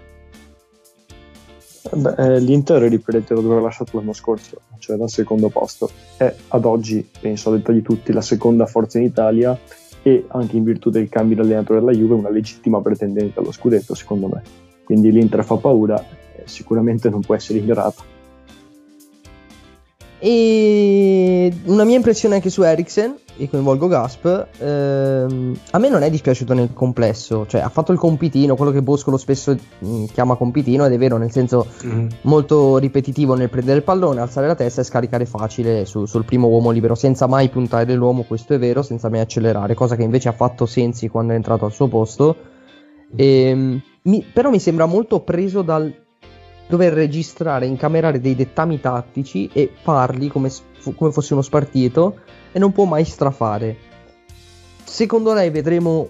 Beh, 1.92 2.14
eh, 2.16 2.40
L'Inter, 2.40 2.81
ripeto, 2.81 3.38
dove 3.42 3.57
ha 3.57 3.61
lasciato 3.61 3.98
l'anno 3.98 4.14
scorso, 4.14 4.62
cioè 4.79 4.96
dal 4.96 5.11
secondo 5.11 5.51
posto. 5.51 5.90
È 6.16 6.35
ad 6.48 6.64
oggi, 6.64 7.07
penso 7.20 7.51
a 7.51 7.57
detta 7.57 7.72
di 7.72 7.83
tutti, 7.83 8.11
la 8.11 8.22
seconda 8.22 8.64
forza 8.64 8.96
in 8.96 9.05
Italia 9.05 9.59
e 10.03 10.25
anche 10.29 10.57
in 10.57 10.64
virtù 10.64 10.88
del 10.88 11.11
cambio 11.11 11.37
di 11.37 11.42
allenatore 11.42 11.81
della 11.81 11.92
Juve 11.92 12.14
una 12.14 12.31
legittima 12.31 12.81
pretendente 12.81 13.38
allo 13.38 13.53
scudetto, 13.53 13.94
secondo 13.94 14.29
me. 14.29 14.42
Quindi 14.83 15.12
l'Inter 15.12 15.44
fa 15.44 15.57
paura 15.57 16.03
sicuramente 16.44 17.11
non 17.11 17.20
può 17.20 17.35
essere 17.35 17.59
ignorato. 17.59 18.12
E 20.25 21.53
una 21.65 21.83
mia 21.83 21.97
impressione 21.97 22.37
anche 22.37 22.49
su 22.49 22.63
Eriksen, 22.63 23.17
e 23.39 23.49
coinvolgo 23.49 23.89
Gasp, 23.89 24.47
ehm, 24.57 25.59
a 25.73 25.79
me 25.79 25.89
non 25.89 26.05
è 26.05 26.11
dispiaciuto 26.11 26.55
nel 26.55 26.73
complesso, 26.73 27.45
cioè 27.49 27.61
ha 27.61 27.69
fatto 27.69 27.91
il 27.91 27.99
compitino, 27.99 28.55
quello 28.55 28.71
che 28.71 28.83
Boscolo 28.83 29.17
spesso 29.17 29.53
mh, 29.53 29.85
mm, 29.85 30.05
chiama 30.13 30.37
compitino, 30.37 30.87
ed 30.87 30.93
è 30.93 30.97
vero, 30.97 31.17
nel 31.17 31.33
senso 31.33 31.67
mm. 31.85 32.07
molto 32.21 32.77
ripetitivo 32.77 33.35
nel 33.35 33.51
prendere 33.51 33.79
il 33.79 33.83
pallone, 33.83 34.21
alzare 34.21 34.47
la 34.47 34.55
testa 34.55 34.83
e 34.83 34.85
scaricare 34.85 35.27
facile 35.27 35.87
su, 35.87 36.05
sul 36.05 36.25
primo 36.25 36.47
uomo 36.47 36.71
libero, 36.71 36.95
senza 36.95 37.27
mai 37.27 37.49
puntare 37.49 37.93
l'uomo, 37.93 38.23
questo 38.23 38.55
è 38.55 38.61
vero, 38.61 38.83
senza 38.83 39.09
mai 39.09 39.19
accelerare, 39.19 39.75
cosa 39.75 39.97
che 39.97 40.05
invece 40.05 40.29
ha 40.29 40.33
fatto 40.33 40.67
Sensi 40.67 41.09
quando 41.09 41.33
è 41.33 41.35
entrato 41.35 41.65
al 41.65 41.73
suo 41.73 41.89
posto. 41.89 42.37
E, 43.17 43.27
ehm, 43.27 43.83
mi, 44.03 44.25
però 44.33 44.51
mi 44.51 44.61
sembra 44.61 44.87
molto 44.87 45.19
preso 45.21 45.63
dal 45.63 45.93
dover 46.68 46.92
registrare, 46.92 47.66
incamerare 47.66 48.20
dei 48.20 48.35
dettami 48.35 48.81
tattici 48.81 49.48
e 49.53 49.70
farli 49.83 50.29
come, 50.29 50.51
come 50.96 51.12
fosse 51.12 51.33
uno 51.33 51.42
spartito 51.42 52.20
e 52.53 52.59
non 52.59 52.72
può 52.72 52.85
mai 52.85 53.05
strafare. 53.05 53.77
Secondo 54.85 55.33
lei 55.33 55.51
vedremo 55.51 56.09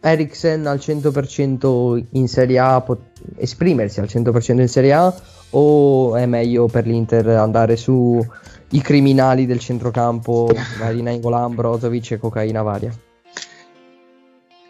Eriksen 0.00 0.66
al 0.66 0.78
100% 0.78 2.04
in 2.10 2.28
Serie 2.28 2.58
A, 2.58 2.80
pot- 2.80 3.20
esprimersi 3.36 4.00
al 4.00 4.06
100% 4.06 4.60
in 4.60 4.68
Serie 4.68 4.92
A 4.92 5.14
o 5.50 6.16
è 6.16 6.26
meglio 6.26 6.66
per 6.66 6.86
l'Inter 6.86 7.28
andare 7.28 7.76
su 7.76 8.24
i 8.70 8.80
criminali 8.80 9.46
del 9.46 9.60
centrocampo, 9.60 10.50
Marina 10.78 11.10
Ingolan, 11.10 11.54
Brozovic 11.54 12.12
e 12.12 12.18
cocaina 12.18 12.62
varia? 12.62 12.92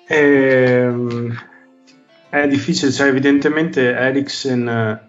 Ehm 0.07 1.53
è 2.43 2.49
difficile, 2.49 2.91
cioè 2.91 3.09
evidentemente 3.09 3.95
Eriksen 3.95 5.01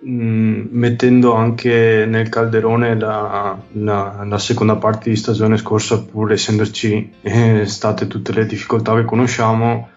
mh, 0.00 0.68
mettendo 0.70 1.34
anche 1.34 2.06
nel 2.08 2.28
calderone 2.28 2.98
la, 2.98 3.58
la, 3.72 4.24
la, 4.26 4.38
seconda 4.38 4.76
parte 4.76 5.10
di 5.10 5.16
stagione 5.16 5.56
scorsa, 5.56 6.02
pur 6.02 6.32
essendoci 6.32 7.12
eh, 7.22 7.66
state 7.66 8.06
tutte 8.06 8.32
le 8.32 8.46
difficoltà 8.46 8.94
che 8.94 9.04
conosciamo, 9.04 9.90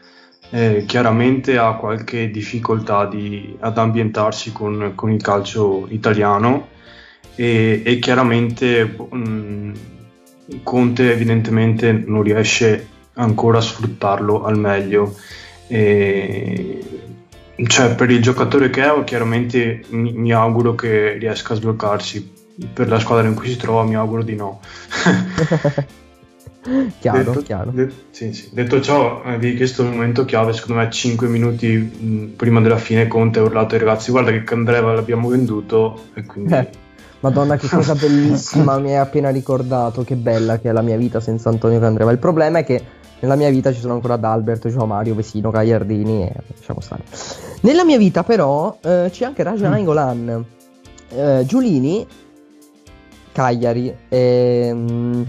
eh, 0.49 0.83
chiaramente 0.85 1.57
ha 1.57 1.73
qualche 1.75 2.29
difficoltà 2.29 3.05
di, 3.05 3.55
ad 3.59 3.77
ambientarsi 3.77 4.51
con, 4.51 4.91
con, 4.95 5.11
il 5.11 5.21
calcio 5.21 5.87
italiano 5.89 6.67
e, 7.35 7.81
e 7.83 7.99
chiaramente 7.99 8.83
mh, 8.85 9.71
Conte 10.61 11.11
evidentemente 11.11 11.91
non 11.93 12.21
riesce 12.21 12.87
ancora 13.13 13.59
a 13.59 13.61
sfruttarlo 13.61 14.43
al 14.43 14.59
meglio. 14.59 15.15
E, 15.73 16.83
cioè, 17.65 17.95
per 17.95 18.11
il 18.11 18.21
giocatore 18.21 18.69
che 18.69 18.83
è, 18.83 19.03
chiaramente 19.03 19.81
mi, 19.89 20.13
mi, 20.13 20.31
auguro 20.31 20.75
che 20.75 21.13
riesca 21.13 21.53
a 21.53 21.55
sbloccarsi. 21.55 22.41
Per 22.71 22.87
la 22.87 22.99
squadra 22.99 23.27
in 23.27 23.33
cui 23.33 23.49
si 23.49 23.57
trova, 23.57 23.81
mi 23.81 23.95
auguro 23.95 24.21
di 24.21 24.35
no. 24.35 24.59
chiaro, 26.99 27.23
detto, 27.23 27.41
chiaro. 27.41 27.71
De, 27.71 27.91
sì, 28.11 28.33
sì. 28.33 28.51
Detto 28.53 28.79
ciò, 28.81 29.23
eh, 29.25 29.39
vi 29.39 29.55
chiesto 29.55 29.81
un 29.81 29.89
momento 29.89 30.25
chiave, 30.25 30.53
secondo 30.53 30.83
me 30.83 30.91
5 30.91 31.27
minuti 31.27 31.75
mh, 31.75 32.33
prima 32.35 32.61
della 32.61 32.77
fine 32.77 33.07
Conte 33.07 33.39
ha 33.39 33.41
urlato 33.41 33.73
ai 33.73 33.79
ragazzi 33.79 34.11
guarda 34.11 34.29
che 34.29 34.43
Candreva 34.43 34.93
l'abbiamo 34.93 35.29
venduto 35.29 36.09
e 36.13 36.23
quindi... 36.23 36.53
Eh, 36.53 36.69
Madonna 37.21 37.55
che 37.55 37.67
cosa 37.67 37.95
bellissima 37.95 38.77
mi 38.77 38.89
hai 38.89 38.97
appena 38.97 39.31
ricordato, 39.31 40.03
che 40.03 40.15
bella 40.15 40.59
che 40.59 40.69
è 40.69 40.71
la 40.71 40.81
mia 40.81 40.97
vita 40.97 41.19
senza 41.19 41.49
Antonio 41.49 41.79
Candreva. 41.79 42.11
Il 42.11 42.19
problema 42.19 42.59
è 42.59 42.63
che 42.63 43.01
nella 43.19 43.35
mia 43.35 43.49
vita 43.49 43.71
ci 43.71 43.79
sono 43.79 43.93
ancora 43.93 44.17
D'Alberto, 44.17 44.69
Gio 44.69 44.85
Mario, 44.85 45.15
Vesino, 45.15 45.49
Gagliardini 45.49 46.23
e 46.23 46.33
lasciamo 46.55 46.81
stare. 46.81 47.03
Nella 47.61 47.85
mia 47.85 47.97
vita 47.97 48.23
però 48.23 48.77
eh, 48.81 49.07
c'è 49.09 49.25
anche 49.25 49.43
Raja 49.43 49.69
Nainggolan, 49.69 50.45
eh, 51.09 51.43
Giulini, 51.45 52.05
Cagliari. 53.31 53.95
Ehm, 54.09 55.25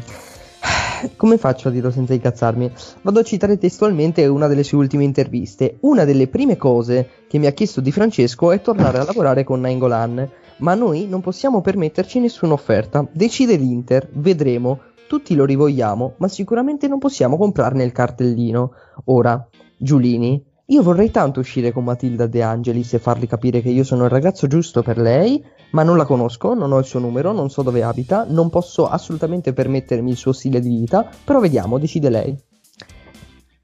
come 1.17 1.39
faccio 1.39 1.69
a 1.69 1.71
dirlo 1.71 1.91
senza 1.91 2.15
incazzarmi? 2.15 2.71
Vado 3.03 3.21
a 3.21 3.23
citare 3.23 3.59
testualmente 3.59 4.27
una 4.27 4.47
delle 4.47 4.63
sue 4.63 4.79
ultime 4.79 5.05
interviste. 5.05 5.77
Una 5.81 6.05
delle 6.05 6.29
prime 6.29 6.57
cose 6.57 7.09
che 7.29 7.39
mi 7.39 7.47
ha 7.47 7.53
chiesto 7.53 7.81
Di 7.81 7.93
Francesco 7.93 8.53
è 8.53 8.61
tornare 8.61 8.99
a 8.99 9.05
lavorare 9.07 9.45
con 9.45 9.61
Nainggolan, 9.61 10.29
ma 10.59 10.75
noi 10.75 11.07
non 11.07 11.21
possiamo 11.21 11.61
permetterci 11.61 12.21
nessuna 12.21 12.55
offerta. 12.55 13.07
Decide 13.11 13.57
l'Inter, 13.57 14.09
vedremo 14.13 14.81
tutti 15.07 15.35
lo 15.35 15.45
rivogliamo, 15.45 16.15
ma 16.19 16.29
sicuramente 16.29 16.89
non 16.89 16.99
possiamo 16.99 17.37
comprarne 17.37 17.85
il 17.85 17.93
cartellino. 17.93 18.73
Ora, 19.07 19.49
Giulini, 19.77 20.43
io 20.67 20.83
vorrei 20.83 21.11
tanto 21.11 21.41
uscire 21.41 21.73
con 21.73 21.85
Matilda 21.85 22.27
De 22.27 22.43
Angelis 22.43 22.95
e 22.95 22.99
fargli 22.99 23.27
capire 23.27 23.61
che 23.61 23.69
io 23.69 23.85
sono 23.85 24.05
il 24.05 24.11
ragazzo 24.11 24.47
giusto 24.47 24.83
per 24.83 24.99
lei, 24.99 25.45
ma 25.73 25.83
non 25.83 25.97
la 25.97 26.07
conosco, 26.07 26.55
non 26.55 26.73
ho 26.73 26.79
il 26.79 26.85
suo 26.85 27.01
numero, 27.01 27.33
non 27.33 27.51
so 27.51 27.63
dove 27.63 27.83
abita, 27.83 28.25
non 28.29 28.49
posso 28.49 28.89
assolutamente 28.89 29.53
permettermi 29.53 30.11
il 30.11 30.17
suo 30.17 30.33
stile 30.33 30.61
di 30.61 30.69
vita, 30.69 31.09
però 31.25 31.41
vediamo, 31.41 31.79
decide 31.79 32.09
lei. 32.09 32.39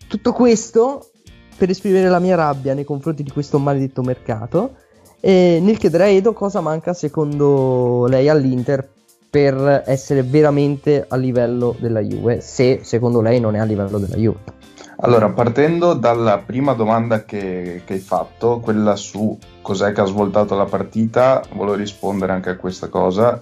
Tutto 0.07 0.33
questo 0.33 1.11
per 1.57 1.70
esprimere 1.70 2.09
la 2.09 2.18
mia 2.18 2.37
rabbia 2.37 2.74
nei 2.74 2.85
confronti 2.85 3.22
di 3.22 3.31
questo 3.31 3.59
maledetto 3.59 4.00
mercato 4.00 4.76
E 5.20 5.59
nel 5.61 5.76
chiedere 5.76 6.05
a 6.05 6.07
Edo 6.07 6.33
cosa 6.33 6.62
manca 6.62 6.94
secondo 6.94 8.07
lei 8.07 8.29
all'Inter 8.31 8.99
per 9.30 9.84
essere 9.86 10.22
veramente 10.24 11.06
a 11.08 11.16
livello 11.16 11.76
della 11.78 12.00
Juve, 12.00 12.40
se 12.40 12.80
secondo 12.82 13.20
lei 13.20 13.38
non 13.38 13.54
è 13.54 13.60
a 13.60 13.64
livello 13.64 13.98
della 13.98 14.16
Juve. 14.16 14.58
Allora, 15.02 15.30
partendo 15.30 15.94
dalla 15.94 16.38
prima 16.38 16.74
domanda 16.74 17.24
che, 17.24 17.82
che, 17.86 17.92
hai 17.94 18.00
fatto, 18.00 18.58
quella 18.58 18.96
su 18.96 19.38
cos'è 19.62 19.92
che 19.92 20.00
ha 20.00 20.04
svoltato 20.04 20.54
la 20.56 20.66
partita, 20.66 21.42
volevo 21.54 21.76
rispondere 21.76 22.32
anche 22.32 22.50
a 22.50 22.56
questa 22.56 22.88
cosa 22.88 23.40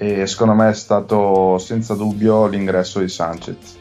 e 0.00 0.26
secondo 0.28 0.54
me 0.54 0.70
è 0.70 0.74
stato 0.74 1.58
senza 1.58 1.94
dubbio 1.94 2.46
l'ingresso 2.46 3.00
di 3.00 3.08
Sanchez. 3.08 3.76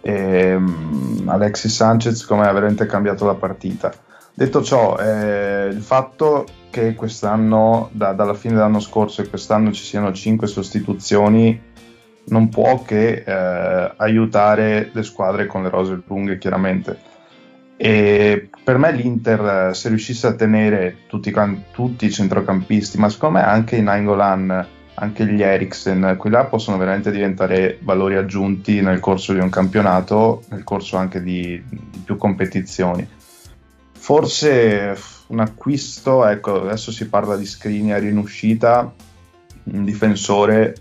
E, 0.00 0.54
um, 0.54 1.24
Alexis 1.26 1.74
Sanchez, 1.74 2.20
secondo 2.20 2.44
me, 2.44 2.48
ha 2.48 2.52
veramente 2.52 2.86
cambiato 2.86 3.26
la 3.26 3.34
partita. 3.34 3.92
Detto 4.34 4.62
ciò, 4.62 4.96
eh, 4.98 5.66
il 5.66 5.82
fatto 5.82 6.46
che 6.70 6.94
quest'anno, 6.94 7.90
da, 7.92 8.12
dalla 8.12 8.32
fine 8.32 8.54
dell'anno 8.54 8.80
scorso 8.80 9.20
e 9.20 9.28
quest'anno 9.28 9.72
ci 9.72 9.84
siano 9.84 10.10
5 10.10 10.46
sostituzioni, 10.46 11.60
non 12.24 12.48
può 12.48 12.82
che 12.82 13.24
eh, 13.26 13.92
aiutare 13.96 14.90
le 14.92 15.02
squadre 15.02 15.46
con 15.46 15.62
le 15.62 15.68
rose 15.68 16.00
lunghe, 16.06 16.38
chiaramente. 16.38 17.10
E 17.76 18.48
per 18.64 18.78
me 18.78 18.92
l'Inter, 18.92 19.68
eh, 19.70 19.74
se 19.74 19.88
riuscisse 19.88 20.28
a 20.28 20.34
tenere 20.34 20.98
tutti, 21.08 21.30
tutti 21.70 22.06
i 22.06 22.10
centrocampisti, 22.10 22.96
ma 22.96 23.10
secondo 23.10 23.38
me 23.38 23.44
anche 23.44 23.76
i 23.76 23.82
Nainggolan, 23.82 24.66
anche 24.94 25.26
gli 25.26 25.42
Eriksen, 25.42 26.14
qui 26.18 26.30
là 26.30 26.44
possono 26.44 26.78
veramente 26.78 27.10
diventare 27.10 27.78
valori 27.82 28.16
aggiunti 28.16 28.80
nel 28.80 29.00
corso 29.00 29.34
di 29.34 29.40
un 29.40 29.50
campionato, 29.50 30.42
nel 30.50 30.64
corso 30.64 30.96
anche 30.96 31.22
di, 31.22 31.62
di 31.68 32.02
più 32.04 32.16
competizioni. 32.16 33.06
Forse 34.02 34.96
un 35.28 35.38
acquisto, 35.38 36.26
ecco, 36.26 36.62
adesso 36.62 36.90
si 36.90 37.08
parla 37.08 37.36
di 37.36 37.46
Skriniar 37.46 38.02
in 38.02 38.18
uscita, 38.18 38.92
un 39.62 39.84
difensore 39.84 40.74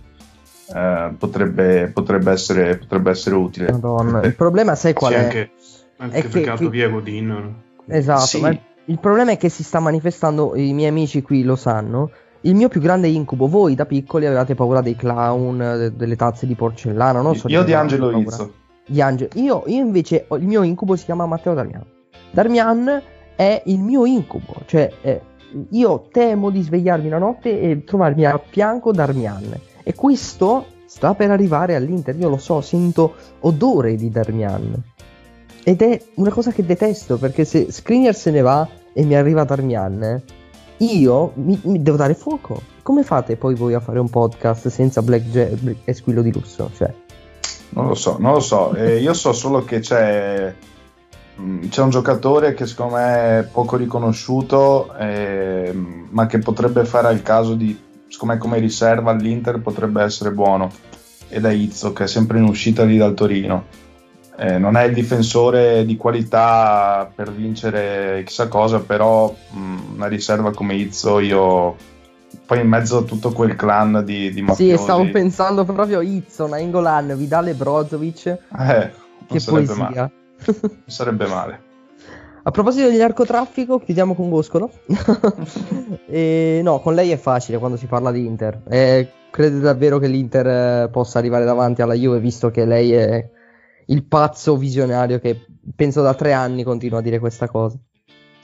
eh, 0.74 1.14
potrebbe, 1.16 1.92
potrebbe, 1.94 2.32
essere, 2.32 2.80
potrebbe, 2.80 3.12
essere, 3.12 3.36
utile. 3.36 3.72
Madonna. 3.72 4.24
Il 4.24 4.34
problema, 4.34 4.74
sai 4.74 4.94
qual 4.94 5.12
sì, 5.12 5.18
è? 5.20 5.22
Anche, 5.22 5.52
anche 5.98 6.28
perché 6.30 6.50
ha 6.50 6.56
via 6.56 6.90
Godin. 6.90 7.54
Esatto, 7.86 8.26
sì. 8.26 8.42
ma 8.42 8.50
il 8.86 9.00
problema 9.00 9.30
è 9.30 9.38
che 9.38 9.50
si 9.50 9.62
sta 9.62 9.80
manifestando, 9.80 10.56
i 10.56 10.74
miei 10.74 10.90
amici 10.90 11.22
qui 11.22 11.44
lo 11.44 11.56
sanno. 11.56 12.10
Il 12.42 12.56
mio 12.56 12.70
più 12.70 12.82
grande 12.82 13.08
incubo, 13.08 13.46
voi 13.46 13.76
da 13.76 13.86
piccoli 13.86 14.26
avevate 14.26 14.56
paura 14.56 14.82
dei 14.82 14.96
clown, 14.96 15.60
de- 15.60 15.96
delle 15.96 16.16
tazze 16.16 16.48
di 16.48 16.56
porcellana, 16.56 17.22
non 17.22 17.36
so. 17.36 17.48
Io 17.50 17.62
di 17.62 17.74
Angelo 17.74 18.18
Izzo. 18.18 18.54
Di 18.88 19.00
Angelo. 19.00 19.30
Io, 19.36 19.62
io 19.68 19.84
invece, 19.84 20.26
il 20.28 20.48
mio 20.48 20.64
incubo 20.64 20.96
si 20.96 21.06
chiama 21.06 21.28
Matteo 21.28 21.54
Darmian. 21.54 22.00
Darmian 22.32 23.02
è 23.36 23.62
il 23.66 23.80
mio 23.80 24.06
incubo, 24.06 24.62
cioè 24.66 24.92
eh, 25.02 25.22
io 25.70 26.08
temo 26.12 26.50
di 26.50 26.62
svegliarmi 26.62 27.10
la 27.10 27.18
notte 27.18 27.60
e 27.60 27.84
trovarmi 27.84 28.26
a 28.26 28.42
fianco 28.44 28.92
Darmian 28.92 29.54
e 29.84 29.94
questo 29.94 30.66
sta 30.86 31.14
per 31.14 31.32
arrivare 31.32 31.76
all'Inter, 31.76 32.16
io 32.16 32.30
lo 32.30 32.38
so, 32.38 32.62
sento 32.62 33.14
odore 33.42 33.96
di 33.96 34.10
Darmian. 34.10 34.84
Ed 35.64 35.82
è 35.82 36.02
una 36.16 36.32
cosa 36.32 36.52
che 36.52 36.66
detesto, 36.66 37.18
perché 37.18 37.46
se 37.46 37.72
Skriniar 37.72 38.16
se 38.16 38.32
ne 38.32 38.42
va 38.42 38.68
e 38.94 39.04
mi 39.04 39.16
arriva 39.16 39.44
Darmian, 39.44 40.22
io 40.78 41.32
mi, 41.36 41.60
mi, 41.64 41.82
devo 41.82 41.98
dare 41.98 42.14
fuoco. 42.14 42.62
Come 42.82 43.04
fate 43.04 43.38
poi 43.38 43.56
voi 43.56 43.74
a 43.74 43.80
fare 43.80 44.00
un 44.00 44.10
podcast 44.10 44.68
senza 44.68 45.02
Black 45.02 45.26
J- 45.30 45.76
e 45.84 45.94
Squillo 45.94 46.22
di 46.22 46.34
Lusso? 46.34 46.70
Cioè... 46.76 46.94
Non 47.70 47.88
lo 47.88 47.96
so, 47.96 48.18
non 48.20 48.34
lo 48.34 48.40
so. 48.40 48.74
Eh, 48.74 49.00
io 49.00 49.14
so 49.14 49.32
solo 49.32 49.64
che 49.64 49.80
c'è, 49.80 50.54
c'è 51.70 51.82
un 51.82 51.90
giocatore 51.90 52.54
che 52.54 52.66
secondo 52.66 52.96
me 52.96 53.40
è 53.40 53.44
poco 53.44 53.76
riconosciuto, 53.78 54.96
eh, 54.98 55.74
ma 56.10 56.26
che 56.28 56.40
potrebbe 56.40 56.86
fare 56.86 57.12
il 57.14 57.22
caso 57.22 57.56
di 57.56 57.78
secondo 58.08 58.34
me 58.34 58.40
come 58.40 58.60
riserva 58.60 59.12
all'Inter 59.12 59.60
potrebbe 59.60 60.04
essere 60.04 60.32
buono. 60.32 60.70
Ed 61.30 61.46
è 61.46 61.52
Izzo 61.52 61.94
che 61.94 62.04
è 62.04 62.08
sempre 62.08 62.40
in 62.40 62.44
uscita 62.44 62.84
lì 62.84 62.98
dal 62.98 63.14
Torino. 63.14 63.66
Eh, 64.38 64.58
non 64.58 64.76
è 64.76 64.84
il 64.84 64.94
difensore 64.94 65.86
di 65.86 65.98
qualità 65.98 67.12
per 67.14 67.32
vincere 67.32 68.24
chissà 68.26 68.48
cosa 68.48 68.80
però 68.80 69.30
mh, 69.30 69.96
una 69.96 70.08
riserva 70.08 70.52
come 70.52 70.74
Izzo 70.76 71.20
io 71.20 71.76
poi 72.46 72.62
in 72.62 72.68
mezzo 72.68 73.00
a 73.00 73.02
tutto 73.04 73.34
quel 73.34 73.56
clan 73.56 74.02
di, 74.06 74.32
di 74.32 74.42
mafiosi. 74.42 74.72
sì 74.72 74.82
stavo 74.82 75.10
pensando 75.12 75.64
proprio 75.66 76.02
Izzo, 76.02 76.48
Nainggolan, 76.48 77.16
Vidale 77.18 77.54
Brozovic 77.54 78.26
eh, 78.26 78.92
che 79.28 79.42
poesia. 79.46 79.76
male. 79.76 80.12
Non 80.46 80.82
sarebbe 80.86 81.28
male 81.28 81.70
a 82.44 82.52
proposito 82.52 82.88
degli 82.90 83.02
arcotraffico, 83.02 83.80
chiudiamo 83.80 84.16
con 84.16 84.30
Boscolo. 84.30 84.72
e, 86.08 86.62
no, 86.64 86.80
con 86.80 86.96
lei 86.96 87.12
è 87.12 87.18
facile 87.18 87.60
quando 87.60 87.78
si 87.78 87.86
parla 87.86 88.12
di 88.12 88.26
Inter. 88.26 88.64
Eh, 88.68 89.12
crede 89.30 89.60
davvero 89.60 90.00
che 90.00 90.08
l'Inter 90.08 90.48
eh, 90.48 90.90
possa 90.92 91.20
arrivare 91.20 91.46
davanti 91.46 91.84
alla 91.84 91.94
Juve, 91.94 92.20
visto 92.20 92.50
che 92.50 92.66
lei 92.66 92.94
è 92.94 93.30
il 93.88 94.04
pazzo 94.06 94.58
visionario 94.58 95.20
che 95.20 95.46
penso 95.76 96.02
da 96.02 96.16
tre 96.16 96.34
anni 96.34 96.64
continua 96.64 97.00
a 97.00 97.04
dire 97.04 97.20
questa 97.20 97.48
cosa. 97.48 97.78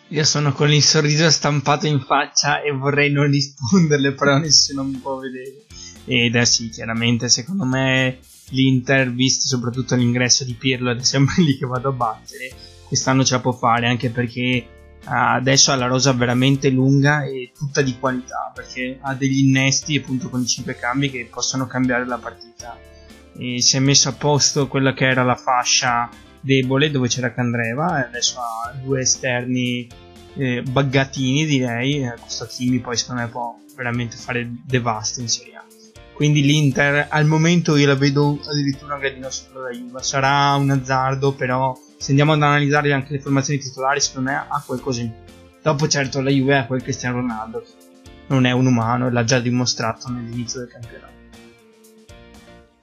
Io 0.09 0.23
sono 0.23 0.53
con 0.53 0.71
il 0.71 0.83
sorriso 0.83 1.29
stampato 1.29 1.87
in 1.87 1.99
faccia 1.99 2.61
e 2.61 2.71
vorrei 2.71 3.11
non 3.11 3.29
risponderle, 3.29 4.13
però 4.13 4.37
nessuno 4.37 4.83
mi 4.83 4.97
può 4.97 5.17
vedere. 5.17 5.65
Ed 6.05 6.35
è 6.35 6.45
sì, 6.45 6.69
chiaramente, 6.69 7.27
secondo 7.29 7.65
me 7.65 8.19
l'Inter, 8.49 9.11
visto 9.11 9.47
soprattutto 9.47 9.95
l'ingresso 9.95 10.43
di 10.43 10.53
Pirlo, 10.53 10.91
ed 10.91 10.99
è 10.99 11.03
sempre 11.03 11.41
lì 11.43 11.57
che 11.57 11.65
vado 11.65 11.89
a 11.89 11.93
battere. 11.93 12.51
Quest'anno 12.87 13.23
ce 13.23 13.35
la 13.35 13.41
può 13.41 13.51
fare 13.51 13.87
anche 13.87 14.09
perché 14.09 14.65
uh, 15.05 15.09
adesso 15.09 15.71
ha 15.71 15.75
la 15.75 15.87
rosa 15.87 16.13
veramente 16.13 16.69
lunga 16.69 17.23
e 17.25 17.51
tutta 17.53 17.81
di 17.81 17.97
qualità 17.99 18.51
perché 18.53 18.97
ha 19.01 19.13
degli 19.13 19.45
innesti 19.45 19.97
appunto 19.97 20.29
con 20.29 20.41
i 20.41 20.47
5 20.47 20.75
cambi 20.75 21.09
che 21.09 21.27
possono 21.29 21.67
cambiare 21.67 22.05
la 22.05 22.17
partita. 22.17 22.79
E 23.37 23.61
si 23.61 23.75
è 23.75 23.79
messo 23.79 24.09
a 24.09 24.13
posto 24.13 24.67
quella 24.67 24.93
che 24.93 25.05
era 25.05 25.23
la 25.23 25.35
fascia 25.35 26.09
debole 26.39 26.89
dove 26.91 27.07
c'era 27.09 27.33
Candreva 27.33 27.99
e 27.99 28.07
adesso 28.07 28.39
ha 28.39 28.73
due 28.81 29.01
esterni 29.01 29.87
eh, 30.35 30.61
buggatini 30.61 31.45
direi 31.45 32.09
questo 32.19 32.45
Kimi 32.45 32.79
poi 32.79 32.95
secondo 32.95 33.21
me 33.23 33.27
può 33.27 33.57
veramente 33.75 34.15
fare 34.15 34.49
devasto 34.65 35.19
in 35.19 35.27
Serie 35.27 35.55
A 35.55 35.66
quindi 36.17 36.41
l'Inter 36.41 37.05
al 37.09 37.25
momento 37.25 37.77
io 37.77 37.87
la 37.87 37.95
vedo 37.95 38.39
addirittura 38.43 38.95
un 38.95 38.99
gradino 38.99 39.29
sopra 39.29 39.61
la 39.61 39.69
Juve 39.69 40.01
sarà 40.01 40.55
un 40.55 40.71
azzardo 40.71 41.31
però 41.31 41.77
se 41.97 42.11
andiamo 42.11 42.33
ad 42.33 42.41
analizzare 42.41 42.93
anche 42.93 43.13
le 43.13 43.19
formazioni 43.19 43.59
titolari, 43.59 43.99
secondo 43.99 44.29
me 44.29 44.37
ha 44.37 44.63
qualcosa 44.65 45.01
in 45.01 45.09
più. 45.09 45.33
Dopo, 45.61 45.87
certo, 45.87 46.21
la 46.21 46.29
Juve 46.29 46.57
ha 46.57 46.65
quel 46.65 46.83
Cristiano 46.83 47.17
Ronaldo, 47.17 47.63
non 48.27 48.45
è 48.45 48.51
un 48.51 48.67
umano 48.67 49.07
e 49.07 49.11
l'ha 49.11 49.23
già 49.23 49.39
dimostrato 49.39 50.09
nell'inizio 50.09 50.59
del 50.59 50.69
campionato. 50.69 51.15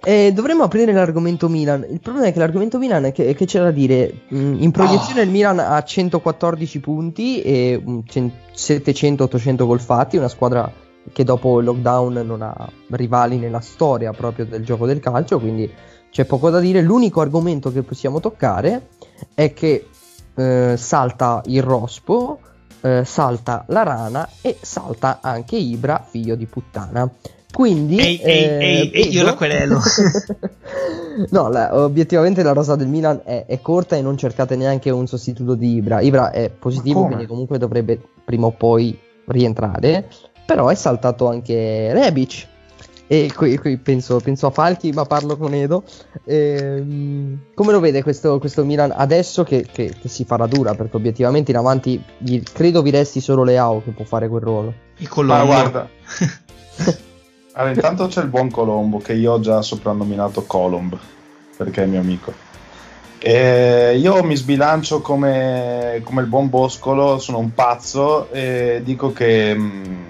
Eh, 0.07 0.33
dovremmo 0.35 0.65
aprire 0.65 0.93
l'argomento 0.93 1.49
Milan. 1.49 1.87
Il 1.89 2.01
problema 2.01 2.27
è 2.27 2.33
che 2.33 2.39
l'argomento 2.39 2.77
Milan 2.77 3.07
è 3.07 3.13
che, 3.13 3.33
che 3.35 3.47
c'è 3.47 3.61
da 3.61 3.71
dire. 3.71 4.23
Mm, 4.35 4.61
in 4.61 4.71
proiezione 4.71 5.21
oh. 5.21 5.25
il 5.25 5.31
Milan 5.31 5.59
ha 5.61 5.83
114 5.83 6.81
punti 6.81 7.41
e 7.41 7.83
700-800 7.83 9.65
gol 9.65 9.81
fatti, 9.81 10.19
una 10.19 10.29
squadra 10.29 10.71
che 11.13 11.25
dopo 11.25 11.59
il 11.59 11.67
lockdown 11.67 12.23
non 12.25 12.43
ha 12.43 12.69
rivali 12.91 13.37
nella 13.37 13.61
storia 13.61 14.13
proprio 14.13 14.47
del 14.47 14.65
gioco 14.65 14.87
del 14.87 15.01
calcio, 15.01 15.39
quindi 15.39 15.71
c'è 16.11 16.25
poco 16.25 16.51
da 16.51 16.61
dire. 16.61 16.81
L'unico 16.81 17.21
argomento 17.21 17.73
che 17.73 17.83
possiamo 17.83 18.21
toccare 18.21 18.89
è 19.35 19.53
che 19.53 19.89
eh, 20.35 20.75
salta 20.77 21.43
il 21.47 21.63
rospo, 21.63 22.39
eh, 22.81 23.05
salta 23.05 23.65
la 23.69 23.83
rana 23.83 24.29
e 24.41 24.57
salta 24.61 25.19
anche 25.21 25.57
Ibra, 25.57 26.05
figlio 26.09 26.35
di 26.37 26.47
puttana. 26.47 27.11
Quindi, 27.53 27.99
ehi, 27.99 28.19
eh, 28.19 28.59
ehi, 28.61 28.91
ehi, 28.91 29.13
io 29.13 29.23
la 29.23 29.35
querelo. 29.35 29.79
no, 31.31 31.49
la, 31.49 31.77
obiettivamente 31.79 32.43
la 32.43 32.53
rosa 32.53 32.75
del 32.75 32.89
Milan 32.89 33.21
è, 33.25 33.45
è, 33.47 33.61
corta 33.61 33.95
e 33.95 34.03
non 34.03 34.17
cercate 34.17 34.57
neanche 34.57 34.91
un 34.91 35.07
sostituto 35.07 35.55
di 35.55 35.75
Ibra. 35.75 36.01
Ibra 36.01 36.33
è 36.33 36.51
positivo, 36.51 37.07
quindi 37.07 37.27
comunque 37.27 37.59
dovrebbe 37.59 38.01
prima 38.25 38.47
o 38.47 38.51
poi 38.51 38.99
rientrare. 39.27 40.09
Però 40.47 40.69
è 40.69 40.75
saltato 40.75 41.29
anche 41.29 41.93
Rebic, 41.93 42.47
e 43.07 43.31
qui, 43.35 43.59
qui 43.59 43.77
penso, 43.77 44.19
penso, 44.19 44.47
a 44.47 44.51
Falchi, 44.51 44.91
ma 44.93 45.05
parlo 45.05 45.37
con 45.37 45.53
Edo. 45.53 45.85
Ehm, 46.25 47.39
come 47.55 47.73
lo 47.73 47.81
vede 47.81 48.03
questo, 48.03 48.39
questo 48.39 48.65
Milan 48.65 48.93
adesso 48.97 49.45
che, 49.45 49.67
che, 49.71 49.95
che, 50.01 50.09
si 50.09 50.25
farà 50.25 50.47
dura? 50.47 50.75
Perché 50.75 50.97
obiettivamente 50.97 51.51
in 51.51 51.59
avanti 51.59 52.03
gli, 52.17 52.43
credo 52.43 52.81
vi 52.81 52.91
resti 52.91 53.21
solo 53.21 53.45
Leao 53.45 53.83
che 53.83 53.91
può 53.91 54.05
fare 54.05 54.27
quel 54.29 54.43
ruolo. 54.43 54.75
Il 54.97 55.09
Colombo. 55.09 55.45
Ma 55.45 55.45
guarda. 55.45 55.89
allora, 57.53 57.75
intanto 57.75 58.07
c'è 58.07 58.23
il 58.23 58.29
buon 58.29 58.51
Colombo 58.51 58.99
che 58.99 59.13
io 59.13 59.33
ho 59.33 59.41
già 59.41 59.61
soprannominato 59.61 60.45
Colomb 60.45 60.99
perché 61.59 61.83
è 61.83 61.87
mio 61.87 62.01
amico. 62.01 62.33
E 63.19 63.97
io 63.99 64.23
mi 64.23 64.37
sbilancio 64.37 65.01
come, 65.01 66.01
come, 66.05 66.23
il 66.23 66.27
buon 66.27 66.49
Boscolo, 66.49 67.19
sono 67.19 67.39
un 67.39 67.53
pazzo 67.53 68.31
e 68.33 68.81
dico 68.83 69.13
che. 69.13 69.55
Mh, 69.55 69.63
mm, 69.63 70.05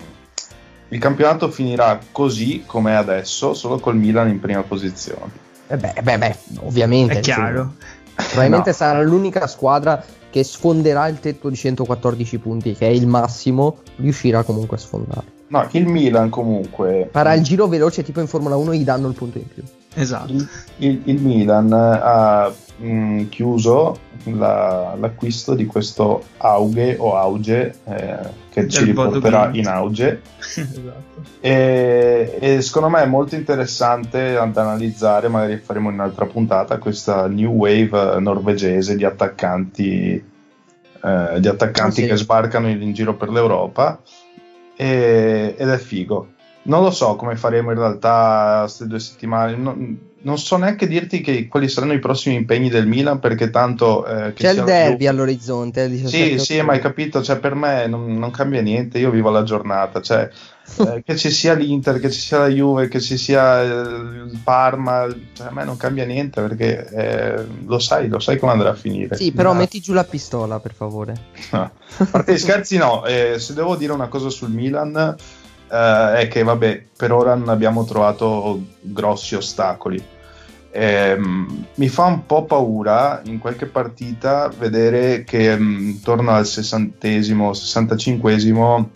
il 0.94 1.00
campionato 1.00 1.50
finirà 1.50 1.98
così 2.12 2.62
come 2.64 2.92
è 2.92 2.94
adesso, 2.94 3.52
solo 3.52 3.80
col 3.80 3.96
Milan 3.96 4.28
in 4.28 4.38
prima 4.38 4.62
posizione. 4.62 5.42
Eh 5.66 5.76
beh, 5.76 5.94
beh, 6.00 6.18
beh 6.18 6.37
ovviamente. 6.61 7.14
È 7.14 7.20
chiaro. 7.20 7.74
Probabilmente 8.14 8.70
no. 8.70 8.76
sarà 8.76 9.02
l'unica 9.02 9.48
squadra 9.48 10.02
che 10.30 10.44
sfonderà 10.44 11.09
il 11.09 11.18
tetto 11.18 11.48
di 11.48 11.57
114 11.57 12.38
punti, 12.38 12.74
che 12.74 12.87
è 12.87 12.90
il 12.90 13.09
massimo, 13.09 13.78
riuscirà 13.96 14.44
comunque 14.44 14.76
a 14.76 14.80
sfondarlo. 14.80 15.33
No, 15.48 15.66
il 15.72 15.87
Milan 15.87 16.30
comunque. 16.30 17.09
Farà 17.11 17.35
il 17.35 17.42
giro 17.42 17.66
veloce 17.66 18.04
tipo 18.04 18.20
in 18.20 18.28
Formula 18.28 18.54
1 18.54 18.74
gli 18.74 18.85
danno 18.85 19.09
il 19.09 19.14
punto 19.14 19.38
in 19.38 19.48
più. 19.48 19.64
Esatto. 19.94 20.33
Il, 20.33 20.48
il- 20.78 21.00
il 21.04 21.20
Milan 21.22 21.72
ha 21.72 22.52
mh, 22.76 23.28
chiuso 23.28 23.98
la- 24.24 24.96
l'acquisto 24.98 25.54
di 25.54 25.66
questo 25.66 26.24
Auge 26.38 26.96
o 26.98 27.16
Auge 27.16 27.74
eh, 27.85 28.16
che 28.50 28.68
ci 28.68 28.85
Del 28.85 28.94
Bodo 28.94 29.14
riporterà 29.14 29.50
in 29.52 29.66
Auge 29.68 30.20
esatto. 30.38 31.22
e, 31.40 32.37
e 32.40 32.61
secondo 32.62 32.88
me 32.88 33.02
è 33.02 33.07
molto 33.07 33.35
interessante 33.37 34.33
da 34.33 34.42
analizzare, 34.42 35.28
magari 35.28 35.59
faremo 35.59 35.88
in 35.90 35.94
un'altra 35.94 36.26
puntata, 36.26 36.78
questa 36.78 37.26
new 37.28 37.52
wave 37.52 38.18
norvegese 38.18 38.96
di 38.96 39.04
attaccanti, 39.04 40.14
eh, 41.04 41.40
di 41.40 41.48
attaccanti 41.48 42.00
Ah, 42.00 42.04
sì. 42.04 42.07
che 42.09 42.16
sbarcano 42.16 42.68
in, 42.68 42.80
in 42.83 42.92
giro 42.92 43.14
per 43.14 43.28
l'Europa 43.28 44.00
e- 44.76 45.54
ed 45.57 45.68
è 45.68 45.78
figo. 45.78 46.28
Non 46.64 46.83
lo 46.83 46.90
so 46.90 47.16
come 47.16 47.37
faremo 47.37 47.72
in 47.72 47.79
realtà 47.79 48.61
queste 48.62 48.87
due 48.87 49.00
settimane, 49.00 49.57
non, 49.57 49.98
non 50.24 50.38
so 50.38 50.57
neanche 50.57 50.87
dirti 50.87 51.20
che, 51.20 51.46
quali 51.48 51.68
saranno 51.68 51.92
i 51.92 51.98
prossimi 51.98 52.35
impegni 52.35 52.68
del 52.68 52.87
Milan 52.87 53.18
perché 53.18 53.50
tanto... 53.50 54.07
eh, 54.07 54.33
che 54.33 54.44
C'è 54.44 54.53
il 54.53 54.64
derby 54.64 55.07
all'orizzonte. 55.07 55.83
il 55.83 55.90
17 55.90 56.38
sì, 56.38 56.44
sì, 56.44 56.62
ma 56.62 56.72
hai 56.72 56.81
capito, 56.81 57.22
cioè, 57.22 57.38
per 57.38 57.55
me 57.55 57.87
non, 57.87 58.16
non 58.16 58.31
cambia 58.31 58.62
niente, 58.62 58.98
io 58.98 59.11
vivo 59.11 59.29
la 59.29 59.42
giornata, 59.42 60.00
cioè, 60.00 60.31
eh, 60.79 61.03
che 61.05 61.16
ci 61.16 61.31
sia 61.31 61.53
l'Inter, 61.53 62.00
che 62.00 62.11
ci 62.11 62.20
sia 62.20 62.38
la 62.38 62.48
Juve, 62.48 62.88
che 62.88 63.00
ci 63.00 63.18
sia 63.18 63.62
eh, 63.62 63.68
il 63.68 64.40
Parma, 64.42 65.07
cioè, 65.35 65.48
a 65.48 65.53
me 65.53 65.64
non 65.64 65.77
cambia 65.77 66.07
niente 66.07 66.40
perché 66.40 66.88
eh, 66.88 67.44
lo 67.66 67.79
sai, 67.79 68.09
lo 68.09 68.18
sai 68.18 68.38
come 68.38 68.53
andrà 68.53 68.70
a 68.70 68.74
finire. 68.74 69.16
Sì, 69.16 69.33
però 69.33 69.53
Ma- 69.53 69.59
metti 69.59 69.81
giù 69.81 69.92
la 69.92 70.05
pistola, 70.05 70.59
per 70.59 70.72
favore. 70.72 71.14
a 71.50 71.70
parte 72.11 72.33
gli 72.33 72.38
scherzi 72.38 72.79
no, 72.79 73.05
eh, 73.05 73.35
se 73.38 73.53
devo 73.53 73.77
dire 73.77 73.92
una 73.92 74.09
cosa 74.09 74.31
sul 74.31 74.50
Milan 74.50 75.16
eh, 75.74 76.20
è 76.20 76.28
che 76.28 76.44
vabbè, 76.44 76.84
per 76.96 77.10
ora 77.10 77.34
non 77.34 77.48
abbiamo 77.48 77.84
trovato 77.84 78.62
grossi 78.80 79.34
ostacoli. 79.34 80.02
Ehm, 80.70 81.66
mi 81.74 81.88
fa 81.88 82.04
un 82.04 82.26
po' 82.26 82.44
paura 82.44 83.20
in 83.24 83.38
qualche 83.38 83.66
partita 83.66 84.48
vedere 84.56 85.24
che 85.24 85.56
mm, 85.56 85.88
intorno 85.88 86.30
al 86.30 86.46
sessantesimo, 86.46 87.52
sessantacinquesimo 87.52 88.90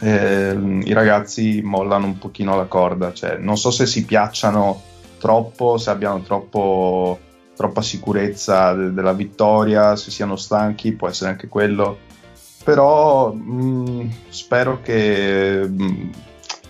eh, 0.00 0.80
i 0.84 0.92
ragazzi 0.92 1.60
mollano 1.62 2.06
un 2.06 2.18
pochino 2.18 2.56
la 2.56 2.66
corda, 2.66 3.12
cioè 3.12 3.36
non 3.38 3.56
so 3.56 3.70
se 3.70 3.86
si 3.86 4.04
piacciono 4.04 4.82
troppo, 5.18 5.76
se 5.76 5.90
abbiano 5.90 6.20
troppo, 6.20 7.18
troppa 7.56 7.82
sicurezza 7.82 8.72
de- 8.74 8.92
della 8.92 9.12
vittoria, 9.12 9.96
se 9.96 10.10
siano 10.12 10.36
stanchi, 10.36 10.92
può 10.92 11.08
essere 11.08 11.30
anche 11.30 11.48
quello, 11.48 11.98
però 12.64 13.32
mh, 13.32 14.10
spero 14.28 14.80
che, 14.82 15.66
mh, 15.66 16.10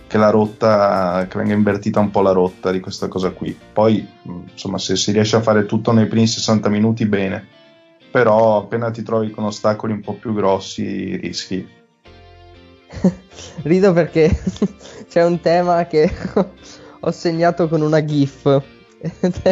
che 0.07 0.17
la 0.17 0.29
rotta, 0.29 1.27
che 1.29 1.37
venga 1.37 1.53
invertita 1.53 1.99
un 1.99 2.11
po' 2.11 2.21
la 2.21 2.31
rotta 2.31 2.71
di 2.71 2.79
questa 2.79 3.07
cosa 3.07 3.31
qui. 3.31 3.57
Poi, 3.73 4.07
mh, 4.21 4.39
insomma, 4.51 4.77
se 4.77 4.95
si 4.95 5.11
riesce 5.11 5.35
a 5.35 5.41
fare 5.41 5.65
tutto 5.65 5.91
nei 5.91 6.07
primi 6.07 6.27
60 6.27 6.69
minuti, 6.69 7.05
bene. 7.05 7.47
Però 8.11 8.57
appena 8.57 8.89
ti 8.91 9.03
trovi 9.03 9.29
con 9.29 9.43
ostacoli 9.43 9.93
un 9.93 10.01
po' 10.01 10.13
più 10.13 10.33
grossi, 10.33 11.15
rischi. 11.17 11.67
Rido 13.63 13.93
perché 13.93 14.41
c'è 15.07 15.23
un 15.23 15.39
tema 15.41 15.85
che 15.85 16.11
ho 17.01 17.11
segnato 17.11 17.67
con 17.67 17.81
una 17.81 18.03
GIF. 18.03 18.63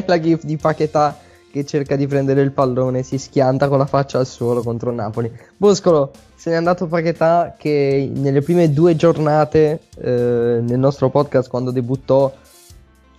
La 0.05 0.19
GIF 0.19 0.43
di 0.43 0.57
Paquetà 0.57 1.17
che 1.51 1.65
cerca 1.65 1.95
di 1.95 2.07
prendere 2.07 2.41
il 2.41 2.51
pallone, 2.51 3.03
si 3.03 3.17
schianta 3.17 3.67
con 3.67 3.77
la 3.77 3.85
faccia 3.85 4.19
al 4.19 4.27
suolo 4.27 4.61
contro 4.61 4.91
Napoli. 4.91 5.31
Boscolo, 5.55 6.11
se 6.35 6.49
n'è 6.49 6.55
andato 6.55 6.87
Paquetà 6.87 7.55
che 7.57 8.11
nelle 8.13 8.41
prime 8.41 8.71
due 8.71 8.95
giornate 8.95 9.81
eh, 9.99 10.59
nel 10.61 10.79
nostro 10.79 11.09
podcast 11.09 11.49
quando 11.49 11.71
debuttò 11.71 12.31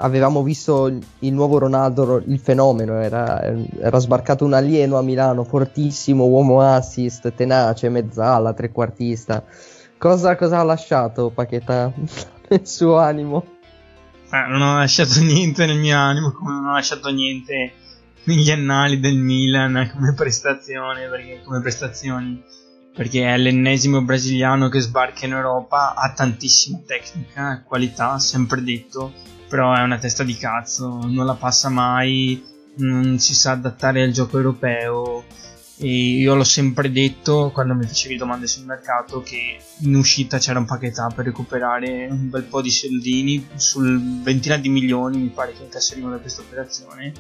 avevamo 0.01 0.43
visto 0.43 0.87
il, 0.87 1.05
il 1.21 1.33
nuovo 1.33 1.59
Ronaldo, 1.59 2.23
il 2.27 2.39
fenomeno, 2.39 3.01
era, 3.01 3.43
era 3.43 3.99
sbarcato 3.99 4.45
un 4.45 4.53
alieno 4.53 4.97
a 4.99 5.03
Milano, 5.03 5.45
fortissimo, 5.45 6.27
uomo 6.27 6.61
assist, 6.61 7.33
tenace, 7.35 7.89
mezzala, 7.89 8.53
trequartista. 8.53 9.45
Cosa, 9.97 10.37
cosa 10.37 10.61
ha 10.61 10.63
lasciato 10.63 11.31
Paquetà 11.31 11.93
nel 12.49 12.67
suo 12.67 12.99
animo? 12.99 13.45
Eh, 14.31 14.49
non 14.49 14.61
ho 14.61 14.77
lasciato 14.77 15.21
niente 15.21 15.67
nel 15.67 15.79
mio 15.79 15.97
animo, 15.97 16.33
come 16.33 16.53
non 16.53 16.67
ho 16.67 16.73
lasciato 16.75 17.09
niente 17.09 17.73
negli 18.29 18.51
annali 18.51 19.01
del 19.01 19.17
Milan 19.17 19.91
come 19.91 20.13
prestazione, 20.13 21.09
perché, 21.09 21.41
come 21.43 21.63
prestazioni, 21.63 22.43
perché 22.95 23.27
è 23.27 23.39
l'ennesimo 23.39 24.03
brasiliano 24.03 24.69
che 24.69 24.81
sbarca 24.81 25.25
in 25.25 25.33
Europa, 25.33 25.95
ha 25.95 26.13
tantissima 26.13 26.79
tecnica, 26.87 27.63
qualità, 27.67 28.19
sempre 28.19 28.63
detto, 28.63 29.15
però 29.49 29.75
è 29.75 29.81
una 29.81 29.97
testa 29.97 30.25
di 30.25 30.37
cazzo, 30.37 31.01
non 31.07 31.25
la 31.25 31.37
passa 31.37 31.71
mai, 31.71 32.45
non 32.77 33.19
si 33.19 33.35
sa 33.35 33.53
adattare 33.53 34.03
al 34.03 34.13
gioco 34.13 34.37
europeo. 34.37 35.25
E 35.81 35.87
io 35.87 36.35
l'ho 36.35 36.45
sempre 36.45 36.91
detto 36.91 37.53
quando 37.55 37.73
mi 37.73 37.87
facevi 37.87 38.17
domande 38.17 38.49
sul 38.49 38.67
mercato 38.67 39.23
che 39.23 39.59
in 39.83 39.95
uscita 39.95 40.37
c'era 40.39 40.59
un 40.59 40.65
pacchetà 40.65 41.07
per 41.15 41.27
recuperare 41.27 42.09
un 42.11 42.29
bel 42.31 42.43
po' 42.43 42.61
di 42.61 42.71
soldini 42.71 43.47
sul 43.55 44.21
ventina 44.25 44.57
di 44.57 44.69
milioni 44.71 45.19
mi 45.19 45.29
pare 45.29 45.53
che 45.53 45.63
incasseremo 45.63 46.11
da 46.11 46.19
questa 46.19 46.41
operazione 46.41 47.13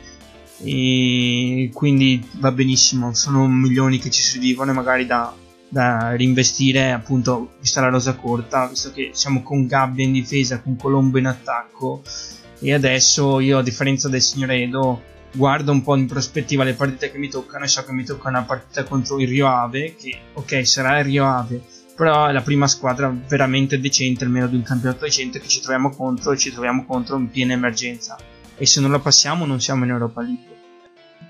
e 0.60 1.70
quindi 1.72 2.26
va 2.38 2.50
benissimo 2.50 3.14
sono 3.14 3.46
milioni 3.46 3.98
che 3.98 4.10
ci 4.10 4.22
servivano 4.22 4.72
e 4.72 4.74
magari 4.74 5.06
da, 5.06 5.32
da 5.68 6.16
reinvestire 6.16 6.90
appunto 6.90 7.52
vista 7.60 7.80
la 7.80 7.88
rosa 7.88 8.14
corta 8.14 8.66
visto 8.66 8.90
che 8.92 9.10
siamo 9.12 9.42
con 9.42 9.66
Gabbia 9.66 10.04
in 10.04 10.12
difesa 10.12 10.60
con 10.60 10.76
Colombo 10.76 11.18
in 11.18 11.26
attacco. 11.26 12.02
E 12.60 12.74
adesso 12.74 13.38
io 13.38 13.58
a 13.58 13.62
differenza 13.62 14.08
del 14.08 14.20
signor 14.20 14.50
Edo 14.50 15.02
guardo 15.32 15.70
un 15.70 15.82
po' 15.82 15.94
in 15.94 16.06
prospettiva 16.06 16.64
le 16.64 16.74
partite 16.74 17.12
che 17.12 17.18
mi 17.18 17.28
toccano 17.28 17.64
e 17.64 17.68
so 17.68 17.84
che 17.84 17.92
mi 17.92 18.04
tocca 18.04 18.28
una 18.28 18.42
partita 18.42 18.82
contro 18.82 19.20
il 19.20 19.28
Rio 19.28 19.46
Ave 19.46 19.94
che 19.94 20.18
ok 20.32 20.66
sarà 20.66 20.98
il 20.98 21.04
Rio 21.04 21.26
Ave 21.26 21.62
però 21.94 22.26
è 22.26 22.32
la 22.32 22.40
prima 22.40 22.66
squadra 22.66 23.14
veramente 23.28 23.78
decente 23.78 24.24
almeno 24.24 24.46
di 24.46 24.56
un 24.56 24.62
campionato 24.62 25.04
decente 25.04 25.38
che 25.38 25.48
ci 25.48 25.60
troviamo 25.60 25.90
contro 25.90 26.32
e 26.32 26.38
ci 26.38 26.50
troviamo 26.50 26.84
contro 26.86 27.16
in 27.16 27.30
piena 27.30 27.52
emergenza 27.52 28.16
e 28.58 28.66
se 28.66 28.80
non 28.80 28.90
la 28.90 28.98
passiamo 28.98 29.46
non 29.46 29.60
siamo 29.60 29.84
in 29.84 29.90
Europa 29.90 30.20
League. 30.22 30.56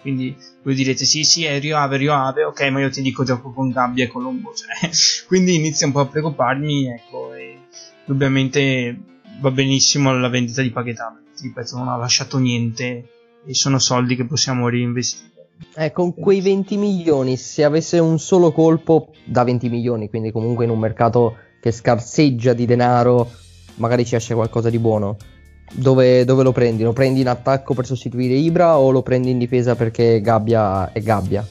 Quindi 0.01 0.37
voi 0.63 0.75
direte 0.75 1.05
sì 1.05 1.25
sì 1.25 1.45
è 1.45 1.59
Rio 1.61 1.77
Ave 1.77 1.97
Rio 1.97 2.15
Ave 2.15 2.45
ok 2.45 2.61
ma 2.71 2.81
io 2.81 2.91
ti 2.91 3.03
dico 3.03 3.25
gioco 3.25 3.53
con 3.53 3.71
Gabbia 3.71 4.05
e 4.05 4.09
Colombo 4.09 4.53
cioè, 4.55 4.91
quindi 5.27 5.55
inizia 5.55 5.87
un 5.87 5.93
po' 5.93 6.01
a 6.01 6.07
preoccuparmi 6.07 6.87
ecco 6.87 7.35
e 7.35 7.59
indubbiamente 8.05 8.97
va 9.41 9.51
benissimo 9.51 10.13
la 10.17 10.29
vendita 10.29 10.63
di 10.63 10.71
Paquetà 10.71 11.21
ripeto 11.41 11.77
non 11.77 11.89
ha 11.89 11.97
lasciato 11.97 12.39
niente 12.39 13.09
e 13.45 13.55
sono 13.55 13.79
soldi 13.79 14.17
che 14.17 14.27
possiamo 14.27 14.69
reinvestire. 14.69 15.31
Eh, 15.75 15.91
con 15.91 16.15
quei 16.15 16.41
20 16.41 16.77
milioni, 16.77 17.37
se 17.37 17.65
avesse 17.65 17.99
un 17.99 18.19
solo 18.19 18.53
colpo 18.53 19.13
da 19.25 19.43
20 19.43 19.69
milioni, 19.69 20.09
quindi 20.09 20.31
comunque 20.31 20.65
in 20.65 20.71
un 20.71 20.79
mercato 20.79 21.37
che 21.61 21.73
scarseggia 21.73 22.53
di 22.53 22.67
denaro, 22.67 23.31
magari 23.77 24.05
ci 24.05 24.15
esce 24.15 24.35
qualcosa 24.35 24.71
di 24.71 24.79
buono. 24.79 25.17
Dove, 25.73 26.25
dove 26.25 26.43
lo 26.43 26.53
prendi? 26.53 26.83
Lo 26.83 26.93
prendi 26.93 27.21
in 27.21 27.29
attacco 27.29 27.75
per 27.75 27.87
sostituire 27.87 28.35
Ibra 28.35 28.79
o 28.79 28.91
lo 28.91 29.03
prendi 29.03 29.31
in 29.31 29.39
difesa 29.39 29.75
perché 29.75 30.21
Gabbia 30.21 30.93
è 30.93 31.01
Gabbia? 31.01 31.47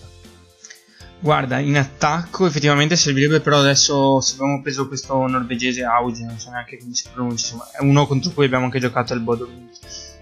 Guarda, 1.19 1.58
in 1.58 1.77
attacco 1.77 2.45
effettivamente 2.45 2.95
servirebbe, 2.95 3.39
però 3.39 3.60
adesso 3.60 4.21
se 4.21 4.36
abbiamo 4.36 4.62
preso 4.62 4.88
questo 4.88 5.25
norvegese 5.25 5.84
Auge, 5.84 6.23
non 6.23 6.38
so 6.38 6.51
neanche 6.51 6.77
come 6.77 6.93
si 6.93 7.06
pronuncia, 7.12 7.53
insomma, 7.53 7.71
è 7.71 7.82
uno 7.82 8.06
contro 8.06 8.32
cui 8.32 8.45
abbiamo 8.45 8.65
anche 8.65 8.80
giocato 8.80 9.13
al 9.13 9.21
Bodo 9.21 9.47
Glimt. 9.47 9.80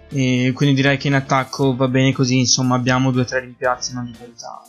E 0.09 0.53
quindi 0.53 0.75
direi 0.75 0.97
che 0.97 1.07
in 1.07 1.15
attacco 1.15 1.75
va 1.75 1.89
bene 1.89 2.13
così, 2.13 2.39
insomma 2.39 2.75
abbiamo 2.75 3.11
due 3.11 3.23
o 3.23 3.25
tre 3.25 3.41
rimpiazzi, 3.41 3.93
non 3.93 4.05
di 4.05 4.17
qualità, 4.17 4.61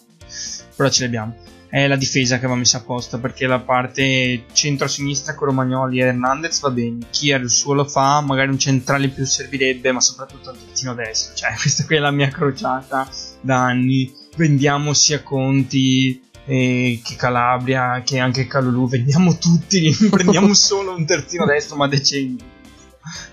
però 0.75 0.89
ce 0.89 1.01
li 1.03 1.07
abbiamo. 1.07 1.35
È 1.69 1.87
la 1.89 1.97
difesa 1.97 2.39
che 2.39 2.47
va 2.47 2.55
messa 2.55 2.79
apposta 2.79 3.19
perché 3.19 3.47
la 3.47 3.59
parte 3.59 4.45
centro-sinistra 4.53 5.35
con 5.35 5.49
Romagnoli 5.49 5.99
e 5.99 6.05
Hernandez 6.05 6.61
va 6.61 6.71
bene, 6.71 7.07
Kier 7.11 7.41
il 7.41 7.51
suo 7.51 7.75
lo 7.75 7.85
fa, 7.85 8.21
magari 8.21 8.51
un 8.51 8.59
centrale 8.59 9.09
più 9.09 9.25
servirebbe, 9.25 9.91
ma 9.91 10.01
soprattutto 10.01 10.51
un 10.51 10.59
terzino 10.65 10.95
destro, 10.95 11.35
cioè 11.35 11.55
questa 11.61 11.85
qui 11.85 11.97
è 11.97 11.99
la 11.99 12.11
mia 12.11 12.29
crociata 12.29 13.09
da 13.41 13.65
anni. 13.65 14.25
Vendiamo 14.37 14.93
sia 14.93 15.23
Conti 15.23 16.23
eh, 16.45 17.01
che 17.03 17.17
Calabria 17.17 18.03
che 18.05 18.19
anche 18.19 18.47
Calulu, 18.47 18.89
vendiamo 18.89 19.37
tutti, 19.37 19.91
prendiamo 20.11 20.53
solo 20.55 20.95
un 20.95 21.05
terzino 21.05 21.45
destro 21.45 21.77
ma 21.77 21.89
decente. 21.89 22.55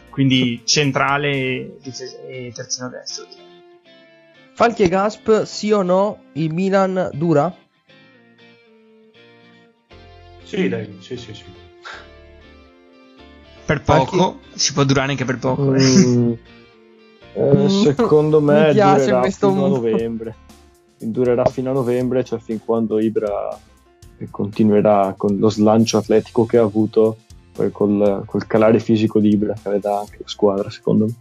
Quindi 0.09 0.61
centrale 0.63 1.77
e 1.81 2.51
terzino 2.53 2.89
destro. 2.89 3.25
Falchi 4.55 4.83
e 4.83 4.87
Gasp, 4.87 5.43
sì 5.43 5.71
o 5.71 5.81
no? 5.81 6.25
Il 6.33 6.53
Milan 6.53 7.09
dura? 7.13 7.55
Sì, 10.53 10.69
dai, 10.69 10.97
sì, 10.99 11.17
sì, 11.17 11.33
sì. 11.33 11.43
Per 13.65 13.81
poco, 13.81 14.39
si 14.53 14.71
può 14.73 14.83
durare 14.83 15.09
anche 15.11 15.25
per 15.25 15.39
poco. 15.39 15.73
eh. 15.73 15.81
Mm, 15.81 16.31
eh, 17.33 17.69
secondo 17.69 18.39
me 18.39 18.67
Mi 18.67 18.73
piace 18.73 18.99
durerà 19.05 19.19
questo 19.21 19.49
fino 19.49 19.65
a 19.65 19.67
mo- 19.67 19.75
novembre. 19.75 20.35
durerà 20.99 21.45
fino 21.45 21.71
a 21.71 21.73
novembre, 21.73 22.23
cioè 22.23 22.37
fin 22.37 22.59
quando 22.63 22.99
Ibra 22.99 23.57
continuerà 24.29 25.15
con 25.17 25.37
lo 25.37 25.49
slancio 25.49 25.97
atletico 25.97 26.45
che 26.45 26.57
ha 26.57 26.61
avuto, 26.61 27.17
poi 27.51 27.71
col, 27.71 28.21
col 28.27 28.45
calare 28.45 28.79
fisico 28.79 29.19
di 29.19 29.29
Ibra 29.29 29.55
che 29.59 29.69
le 29.69 29.79
dà 29.79 29.97
anche 30.01 30.17
la 30.19 30.27
squadra, 30.27 30.69
secondo 30.69 31.05
me. 31.05 31.13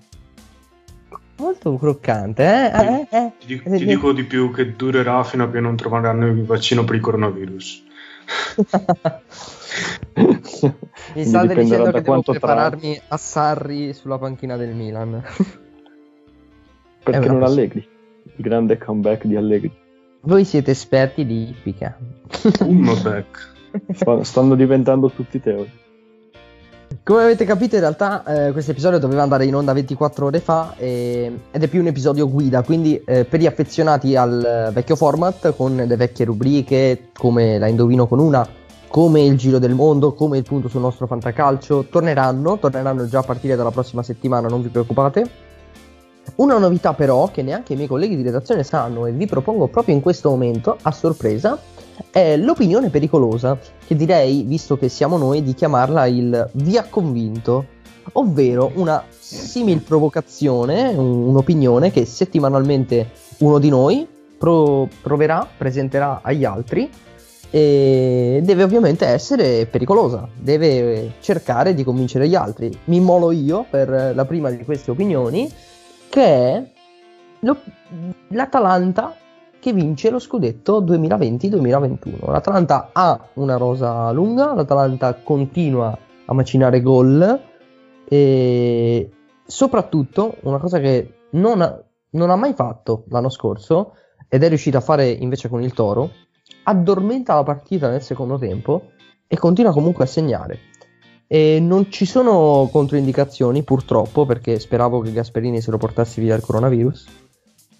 Molto 1.38 1.76
croccante, 1.78 2.42
eh? 2.44 3.06
eh, 3.10 3.16
eh. 3.16 3.30
Ti, 3.40 3.46
dico, 3.46 3.70
ti 3.70 3.84
dico 3.86 4.12
di 4.12 4.24
più 4.24 4.52
che 4.52 4.76
durerà 4.76 5.24
fino 5.24 5.44
a 5.44 5.50
che 5.50 5.58
non 5.60 5.74
troveranno 5.76 6.26
il 6.26 6.44
vaccino 6.44 6.84
per 6.84 6.96
il 6.96 7.00
coronavirus. 7.00 7.84
Mi 11.14 11.24
state 11.24 11.54
dicendo 11.54 11.90
che 11.90 12.02
devo 12.02 12.22
prepararmi 12.22 12.96
tra... 12.96 13.04
a 13.08 13.16
Sarri 13.16 13.92
sulla 13.92 14.18
panchina 14.18 14.56
del 14.56 14.74
Milan. 14.74 15.22
Perché 17.02 17.28
non 17.28 17.42
Allegri? 17.42 17.86
Il 18.36 18.44
grande 18.44 18.78
comeback 18.78 19.24
di 19.24 19.36
Allegri. 19.36 19.72
Voi 20.20 20.44
siete 20.44 20.70
esperti 20.70 21.26
di 21.26 21.48
ippica. 21.48 21.98
Un 22.60 22.98
back. 23.02 23.50
Stanno 24.22 24.54
diventando 24.54 25.10
tutti 25.10 25.40
teori. 25.40 25.70
Come 27.04 27.24
avete 27.24 27.44
capito, 27.44 27.74
in 27.74 27.80
realtà 27.80 28.22
eh, 28.46 28.52
questo 28.52 28.70
episodio 28.70 29.00
doveva 29.00 29.22
andare 29.22 29.44
in 29.44 29.56
onda 29.56 29.72
24 29.72 30.26
ore 30.26 30.38
fa 30.38 30.76
e, 30.76 31.40
ed 31.50 31.60
è 31.60 31.66
più 31.66 31.80
un 31.80 31.88
episodio 31.88 32.30
guida, 32.30 32.62
quindi 32.62 33.02
eh, 33.04 33.24
per 33.24 33.40
gli 33.40 33.46
affezionati 33.46 34.14
al 34.14 34.70
vecchio 34.72 34.94
format 34.94 35.52
con 35.56 35.74
le 35.74 35.96
vecchie 35.96 36.24
rubriche 36.24 37.08
come 37.12 37.58
la 37.58 37.66
indovino 37.66 38.06
con 38.06 38.20
una, 38.20 38.46
come 38.86 39.20
il 39.22 39.36
giro 39.36 39.58
del 39.58 39.74
mondo, 39.74 40.14
come 40.14 40.38
il 40.38 40.44
punto 40.44 40.68
sul 40.68 40.80
nostro 40.80 41.08
fantacalcio, 41.08 41.86
torneranno, 41.90 42.60
torneranno 42.60 43.08
già 43.08 43.18
a 43.18 43.24
partire 43.24 43.56
dalla 43.56 43.72
prossima 43.72 44.04
settimana, 44.04 44.46
non 44.46 44.62
vi 44.62 44.68
preoccupate. 44.68 45.28
Una 46.36 46.56
novità 46.56 46.94
però 46.94 47.28
che 47.32 47.42
neanche 47.42 47.72
i 47.72 47.76
miei 47.76 47.88
colleghi 47.88 48.14
di 48.14 48.22
redazione 48.22 48.62
sanno 48.62 49.06
e 49.06 49.10
vi 49.10 49.26
propongo 49.26 49.66
proprio 49.66 49.96
in 49.96 50.02
questo 50.02 50.30
momento, 50.30 50.78
a 50.80 50.92
sorpresa, 50.92 51.58
è 52.10 52.36
l'opinione 52.36 52.90
pericolosa, 52.90 53.58
che 53.86 53.94
direi, 53.94 54.42
visto 54.42 54.76
che 54.76 54.88
siamo 54.88 55.16
noi, 55.16 55.42
di 55.42 55.54
chiamarla 55.54 56.06
il 56.06 56.50
vi 56.52 56.76
ha 56.76 56.84
convinto, 56.84 57.66
ovvero 58.12 58.72
una 58.74 59.04
simil 59.08 59.80
provocazione, 59.80 60.88
un'opinione 60.88 61.90
che 61.90 62.04
settimanalmente 62.04 63.10
uno 63.38 63.58
di 63.58 63.68
noi 63.68 64.06
pro- 64.38 64.88
proverà, 65.02 65.46
presenterà 65.56 66.20
agli 66.22 66.44
altri 66.44 66.90
e 67.54 68.40
deve 68.42 68.62
ovviamente 68.62 69.06
essere 69.06 69.66
pericolosa, 69.66 70.26
deve 70.34 71.12
cercare 71.20 71.74
di 71.74 71.84
convincere 71.84 72.26
gli 72.26 72.34
altri. 72.34 72.70
Mi 72.84 72.96
immolo 72.96 73.30
io 73.30 73.66
per 73.68 74.12
la 74.14 74.24
prima 74.24 74.50
di 74.50 74.64
queste 74.64 74.90
opinioni 74.90 75.50
che 76.08 76.22
è 76.24 76.62
l'Atalanta 78.28 79.16
che 79.62 79.72
vince 79.72 80.10
lo 80.10 80.18
scudetto 80.18 80.82
2020-2021. 80.82 82.32
L'Atalanta 82.32 82.90
ha 82.90 83.28
una 83.34 83.56
rosa 83.56 84.10
lunga, 84.10 84.54
l'Atalanta 84.54 85.14
continua 85.14 85.96
a 86.24 86.34
macinare 86.34 86.82
gol 86.82 87.40
e 88.08 89.10
soprattutto 89.46 90.34
una 90.40 90.58
cosa 90.58 90.80
che 90.80 91.26
non 91.30 91.60
ha, 91.60 91.80
non 92.10 92.30
ha 92.30 92.34
mai 92.34 92.54
fatto 92.54 93.04
l'anno 93.10 93.28
scorso 93.28 93.92
ed 94.28 94.42
è 94.42 94.48
riuscita 94.48 94.78
a 94.78 94.80
fare 94.80 95.08
invece 95.08 95.48
con 95.48 95.62
il 95.62 95.72
Toro, 95.74 96.10
addormenta 96.64 97.36
la 97.36 97.44
partita 97.44 97.88
nel 97.88 98.02
secondo 98.02 98.38
tempo 98.38 98.90
e 99.28 99.38
continua 99.38 99.70
comunque 99.70 100.02
a 100.02 100.08
segnare. 100.08 100.58
E 101.28 101.60
non 101.60 101.88
ci 101.88 102.04
sono 102.04 102.68
controindicazioni, 102.72 103.62
purtroppo, 103.62 104.26
perché 104.26 104.58
speravo 104.58 104.98
che 105.02 105.12
Gasperini 105.12 105.60
se 105.60 105.70
lo 105.70 105.78
portassi 105.78 106.20
via 106.20 106.34
il 106.34 106.42
coronavirus. 106.42 107.30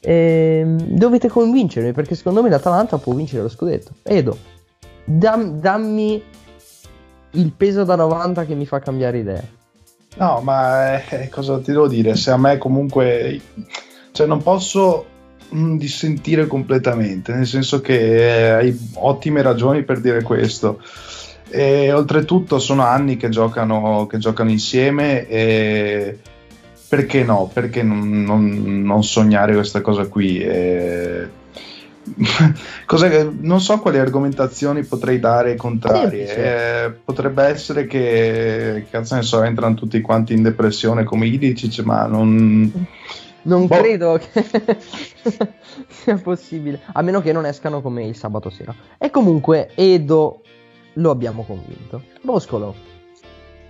E 0.05 0.65
dovete 0.67 1.29
convincermi, 1.29 1.93
perché 1.93 2.17
secondo 2.17 2.43
me 2.43 2.49
l'Atalanta 2.49 2.99
può 2.99 3.15
vincere 3.15 3.43
lo 3.43 3.49
scudetto. 3.49 3.93
Edo, 4.03 4.37
dam, 5.05 5.61
dammi 5.61 6.23
il 7.31 7.53
peso 7.53 7.85
da 7.85 7.95
90 7.95 8.45
che 8.45 8.55
mi 8.55 8.67
fa 8.67 8.81
cambiare 8.81 9.19
idea. 9.19 9.43
No, 10.17 10.41
ma 10.43 11.03
eh, 11.09 11.29
cosa 11.29 11.59
ti 11.61 11.73
devo 11.73 11.89
dire? 11.89 12.17
Se 12.17 12.31
a 12.31 12.37
me 12.37 12.59
comunque... 12.59 13.41
Cioè, 14.11 14.27
non 14.27 14.43
posso 14.43 15.07
mm, 15.55 15.79
dissentire 15.79 16.47
completamente, 16.47 17.33
nel 17.33 17.47
senso 17.47 17.81
che 17.81 18.49
eh, 18.49 18.51
hai 18.51 18.91
ottime 18.95 19.41
ragioni 19.41 19.85
per 19.85 20.01
dire 20.01 20.23
questo. 20.23 20.81
E 21.49 21.93
oltretutto 21.93 22.59
sono 22.59 22.83
anni 22.83 23.17
che 23.17 23.29
giocano, 23.29 24.07
che 24.07 24.19
giocano 24.19 24.51
insieme 24.51 25.27
e 25.29 26.19
perché 26.93 27.25
no? 27.25 27.49
Perché 27.51 27.83
non, 27.83 28.23
non, 28.23 28.83
non 28.83 29.03
sognare 29.03 29.55
questa 29.55 29.81
cosa 29.81 30.09
qui? 30.09 30.41
E... 30.41 31.27
non 33.41 33.63
so 33.63 33.79
quali 33.79 33.97
argomentazioni 33.97 34.85
potrei 34.85 35.19
dare 35.19 35.57
contrarie. 35.57 36.37
Eh, 36.85 36.91
potrebbe 36.91 37.45
essere 37.45 37.87
che, 37.87 38.85
cazzo 38.91 39.15
ne 39.15 39.23
so, 39.23 39.43
entrano 39.43 39.73
tutti 39.73 40.03
quanti 40.03 40.35
in 40.35 40.43
depressione 40.43 41.05
come 41.05 41.29
Ilicic, 41.29 41.79
ma 41.79 42.05
non... 42.05 42.71
Non 43.45 43.67
boh. 43.67 43.75
credo 43.75 44.21
che 44.21 44.77
sia 45.89 46.19
possibile, 46.19 46.79
a 46.93 47.01
meno 47.01 47.23
che 47.23 47.33
non 47.33 47.47
escano 47.47 47.81
come 47.81 48.05
il 48.05 48.17
sabato 48.17 48.51
sera. 48.51 48.75
E 48.99 49.09
comunque 49.09 49.71
Edo 49.77 50.43
lo 50.93 51.11
abbiamo 51.11 51.43
convinto. 51.45 52.03
Boscolo. 52.21 52.92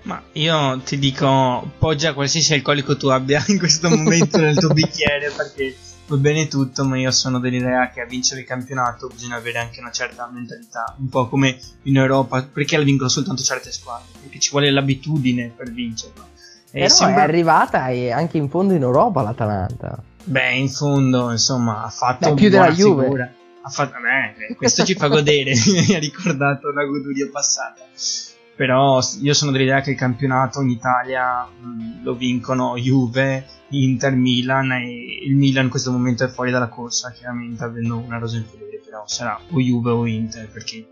Ma 0.03 0.21
io 0.33 0.81
ti 0.85 0.99
dico, 0.99 1.71
poggia 1.79 2.13
qualsiasi 2.13 2.55
alcolico 2.55 2.97
tu 2.97 3.09
abbia 3.09 3.43
in 3.49 3.59
questo 3.59 3.89
momento 3.89 4.39
nel 4.39 4.57
tuo 4.57 4.71
bicchiere 4.71 5.31
perché 5.37 5.77
va 6.07 6.17
bene 6.17 6.49
tutto, 6.49 6.85
ma 6.85 6.99
io 6.99 7.11
sono 7.13 7.39
dell'idea 7.39 7.91
che 7.91 8.01
a 8.01 8.07
vincere 8.07 8.41
il 8.41 8.47
campionato 8.47 9.07
bisogna 9.07 9.37
avere 9.37 9.59
anche 9.59 9.81
una 9.81 9.93
certa 9.93 10.29
mentalità, 10.33 10.97
un 10.99 11.09
po' 11.09 11.29
come 11.29 11.57
in 11.83 11.97
Europa, 11.97 12.43
perché 12.43 12.77
la 12.77 12.85
vincono 12.85 13.09
soltanto 13.09 13.43
certe 13.43 13.71
squadre, 13.71 14.07
perché 14.21 14.41
ci 14.41 14.51
vuole 14.51 14.71
l'abitudine 14.71 15.53
per 15.57 15.71
vincerla. 15.71 16.29
E 16.73 16.81
Però 16.81 16.95
sembra... 16.95 17.21
è 17.21 17.25
arrivata 17.25 17.89
e 17.89 18.11
anche 18.11 18.39
in 18.39 18.49
fondo 18.49 18.75
in 18.75 18.83
Europa 18.83 19.23
l'Atalanta. 19.23 20.03
Beh, 20.25 20.55
in 20.55 20.69
fondo, 20.69 21.31
insomma, 21.31 21.85
ha 21.85 21.91
fatto 21.91 22.31
Beh, 22.31 22.35
più 22.35 22.49
della 22.49 22.73
Juve. 22.73 23.03
Figura 23.05 23.33
ha 23.65 23.71
fatto, 23.71 23.95
beh, 24.01 24.55
questo 24.57 24.85
ci 24.85 24.95
fa 24.95 25.07
godere, 25.07 25.53
mi 25.87 25.95
ha 25.95 25.99
ricordato 25.99 26.73
la 26.73 26.85
goduria 26.85 27.29
passata. 27.31 27.85
Però 28.63 29.01
io 29.21 29.35
sono 29.35 29.51
dell'idea 29.51 29.81
che 29.81 29.91
il 29.91 29.97
campionato 29.97 30.61
in 30.61 30.71
Italia 30.71 31.43
mh, 31.45 32.05
lo 32.05 32.15
vincono 32.15 32.77
Juve, 32.77 33.45
Inter, 33.71 34.15
Milan 34.15 34.71
e 34.71 35.19
il 35.25 35.35
Milan 35.35 35.65
in 35.65 35.71
questo 35.71 35.91
momento 35.91 36.23
è 36.23 36.29
fuori 36.29 36.53
dalla 36.53 36.69
corsa, 36.69 37.11
chiaramente 37.11 37.65
avendo 37.65 37.97
una 37.97 38.19
rosa 38.19 38.37
inferiore, 38.37 38.81
però 38.85 39.03
sarà 39.05 39.37
o 39.51 39.59
Juve 39.61 39.91
o 39.91 40.07
Inter 40.07 40.49
perché 40.49 40.87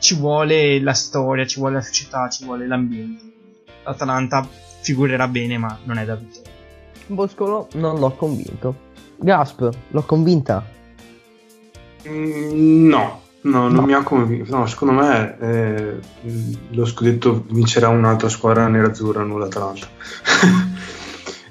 ci 0.00 0.16
vuole 0.16 0.80
la 0.80 0.92
storia, 0.92 1.46
ci 1.46 1.60
vuole 1.60 1.76
la 1.76 1.82
società, 1.82 2.28
ci 2.28 2.44
vuole 2.44 2.66
l'ambiente. 2.66 3.22
L'Atalanta 3.84 4.44
figurerà 4.80 5.28
bene, 5.28 5.56
ma 5.56 5.78
non 5.84 5.98
è 5.98 6.04
da 6.04 6.16
vittoria. 6.16 6.50
Boscolo 7.06 7.68
non 7.74 8.00
l'ho 8.00 8.10
convinto. 8.16 8.74
Gasp, 9.18 9.68
l'ho 9.86 10.02
convinta. 10.02 10.66
Mm, 12.08 12.88
no, 12.88 13.22
no, 13.44 13.62
non 13.68 13.72
no. 13.72 13.82
mi 13.82 13.92
ha 13.94 14.02
convinto. 14.02 14.56
No, 14.56 14.66
secondo 14.66 15.00
me 15.00 15.38
eh, 15.38 15.98
lo 16.70 16.84
scudetto 16.84 17.44
vincerà 17.48 17.88
un'altra 17.88 18.28
squadra 18.28 18.66
nerazzurra, 18.68 19.22
non 19.22 19.38
l'Atalanta. 19.38 19.86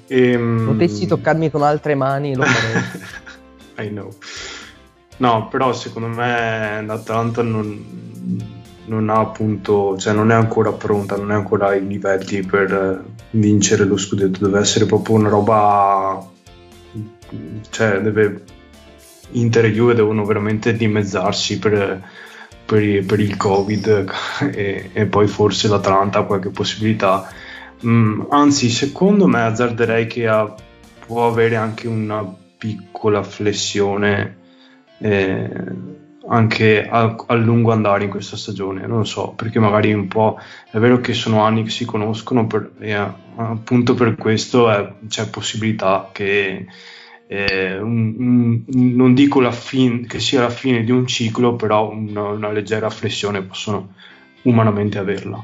e, 0.06 0.30
ehm, 0.32 0.66
Potessi 0.66 1.06
toccarmi 1.06 1.50
con 1.50 1.62
altre 1.62 1.94
mani, 1.94 2.34
lo 2.34 2.42
farei. 2.42 2.82
I 3.86 3.90
know. 3.90 4.12
No, 5.18 5.48
però 5.48 5.72
secondo 5.72 6.08
me 6.08 6.82
l'Atalanta 6.84 7.42
non, 7.42 7.84
non 8.86 9.08
ha 9.08 9.18
appunto, 9.18 9.96
cioè 9.96 10.12
non 10.12 10.30
è 10.30 10.34
ancora 10.34 10.72
pronta, 10.72 11.16
non 11.16 11.30
è 11.30 11.34
ancora 11.34 11.68
ai 11.68 11.86
livelli 11.86 12.42
per 12.42 13.04
vincere 13.30 13.84
lo 13.84 13.96
scudetto, 13.96 14.44
deve 14.44 14.58
essere 14.58 14.86
proprio 14.86 15.16
una 15.16 15.28
roba, 15.28 16.26
cioè 17.70 18.00
deve 18.00 18.42
Inter 19.32 19.66
e 19.66 19.72
Juve 19.72 19.94
devono 19.94 20.24
veramente 20.24 20.76
dimezzarsi 20.76 21.58
per, 21.58 22.02
per, 22.64 23.04
per 23.04 23.20
il 23.20 23.36
Covid 23.36 24.10
e, 24.54 24.90
e, 24.92 25.06
poi 25.06 25.26
forse 25.26 25.68
l'Atalanta 25.68 26.20
ha 26.20 26.24
qualche 26.24 26.50
possibilità. 26.50 27.28
Mm, 27.84 28.22
anzi, 28.30 28.70
secondo 28.70 29.26
me 29.26 29.42
azzarderei 29.42 30.06
che 30.06 30.26
ha, 30.26 30.52
può 31.06 31.26
avere 31.26 31.56
anche 31.56 31.88
una 31.88 32.24
piccola 32.56 33.22
flessione 33.22 34.38
eh, 34.98 35.50
anche 36.26 36.88
a, 36.88 37.14
a, 37.26 37.34
lungo 37.34 37.72
andare 37.72 38.04
in 38.04 38.10
questa 38.10 38.36
stagione. 38.36 38.86
Non 38.86 38.98
lo 38.98 39.04
so, 39.04 39.32
perché 39.32 39.58
magari 39.58 39.92
un 39.92 40.08
po' 40.08 40.38
è 40.70 40.78
vero 40.78 41.00
che 41.00 41.12
sono 41.12 41.42
anni 41.42 41.64
che 41.64 41.70
si 41.70 41.84
conoscono 41.84 42.46
per, 42.46 42.72
e 42.78 42.94
appunto 42.94 43.94
per 43.94 44.16
questo 44.16 44.70
è, 44.70 44.92
c'è 45.08 45.28
possibilità 45.28 46.08
che 46.12 46.66
eh, 47.26 47.78
un, 47.78 48.14
un, 48.18 48.62
non 48.94 49.14
dico 49.14 49.40
la 49.40 49.52
fin, 49.52 50.06
che 50.06 50.20
sia 50.20 50.42
la 50.42 50.50
fine 50.50 50.84
di 50.84 50.90
un 50.90 51.06
ciclo, 51.06 51.56
però 51.56 51.90
una, 51.90 52.28
una 52.28 52.52
leggera 52.52 52.90
flessione 52.90 53.42
possono 53.42 53.94
umanamente 54.42 54.98
averla. 54.98 55.42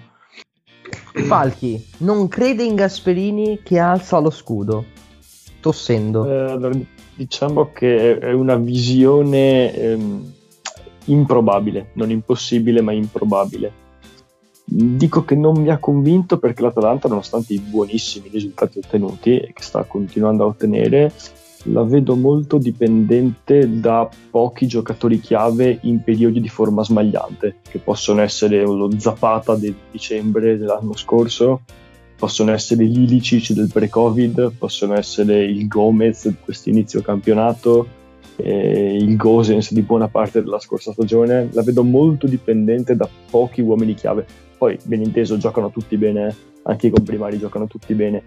Falchi, 1.13 1.85
non 1.99 2.29
crede 2.29 2.63
in 2.63 2.75
Gasperini 2.75 3.61
che 3.63 3.79
alza 3.79 4.19
lo 4.19 4.31
scudo, 4.31 4.85
tossendo. 5.61 6.29
Eh, 6.31 6.51
allora, 6.51 6.79
diciamo 7.15 7.73
che 7.73 8.19
è 8.19 8.33
una 8.33 8.57
visione 8.57 9.75
ehm, 9.75 10.33
improbabile, 11.07 11.91
non 11.95 12.11
impossibile 12.11 12.81
ma 12.81 12.93
improbabile. 12.93 13.89
Dico 14.65 15.25
che 15.25 15.35
non 15.35 15.61
mi 15.61 15.71
ha 15.71 15.79
convinto 15.79 16.39
perché 16.39 16.63
l'Atalanta, 16.63 17.09
nonostante 17.09 17.55
i 17.55 17.59
buonissimi 17.59 18.29
risultati 18.29 18.79
ottenuti 18.79 19.37
e 19.37 19.53
che 19.53 19.63
sta 19.63 19.83
continuando 19.83 20.45
a 20.45 20.47
ottenere, 20.47 21.13
la 21.65 21.83
vedo 21.85 22.17
molto 22.17 22.59
dipendente 22.59 23.81
da 23.81 24.09
pochi 24.31 24.67
giocatori 24.67 25.21
chiave 25.21 25.79
in 25.83 26.03
periodi 26.03 26.41
di 26.41 26.49
forma 26.49 26.83
smagliante, 26.83 27.57
che 27.69 27.79
possono 27.79 28.23
essere 28.23 28.63
lo 28.63 28.91
Zapata 28.99 29.55
del 29.55 29.75
dicembre 29.91 30.57
dell'anno 30.57 30.97
scorso, 30.97 31.63
possono 32.17 32.53
essere 32.53 32.85
l'Ilicic 32.85 33.53
del 33.53 33.71
pre-Covid, 33.73 34.53
possono 34.59 34.95
essere 34.95 35.45
il 35.45 35.67
Gomez 35.67 36.29
di 36.29 36.37
questo 36.43 36.69
inizio 36.69 37.03
campionato, 37.03 37.87
eh, 38.37 38.97
il 38.97 39.17
Gosens 39.17 39.73
di 39.73 39.83
buona 39.83 40.09
parte 40.09 40.43
della 40.43 40.59
scorsa 40.59 40.93
stagione. 40.93 41.49
La 41.53 41.63
vedo 41.63 41.83
molto 41.83 42.27
dipendente 42.27 42.97
da 42.97 43.09
pochi 43.31 43.61
uomini 43.61 43.95
chiave. 43.95 44.27
Poi, 44.57 44.79
ben 44.83 45.03
inteso, 45.03 45.39
giocano 45.39 45.71
tutti 45.71 45.97
bene 45.97 46.35
anche 46.63 46.89
i 46.89 46.91
comprimari 46.91 47.39
giocano 47.39 47.67
tutti 47.67 47.95
bene, 47.95 48.25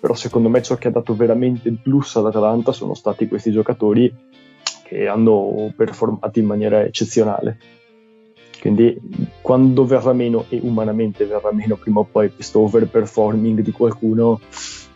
però 0.00 0.14
secondo 0.14 0.48
me 0.48 0.62
ciò 0.62 0.76
che 0.76 0.88
ha 0.88 0.92
dato 0.92 1.14
veramente 1.14 1.68
il 1.68 1.78
plus 1.82 2.16
all'Atalanta 2.16 2.72
sono 2.72 2.94
stati 2.94 3.28
questi 3.28 3.50
giocatori 3.50 4.12
che 4.84 5.08
hanno 5.08 5.72
performato 5.76 6.38
in 6.38 6.46
maniera 6.46 6.82
eccezionale. 6.82 7.58
Quindi 8.60 8.96
quando 9.40 9.84
verrà 9.84 10.12
meno, 10.12 10.44
e 10.48 10.60
umanamente 10.62 11.24
verrà 11.24 11.52
meno 11.52 11.74
prima 11.76 12.00
o 12.00 12.04
poi 12.04 12.32
questo 12.32 12.60
overperforming 12.60 13.60
di 13.60 13.72
qualcuno, 13.72 14.40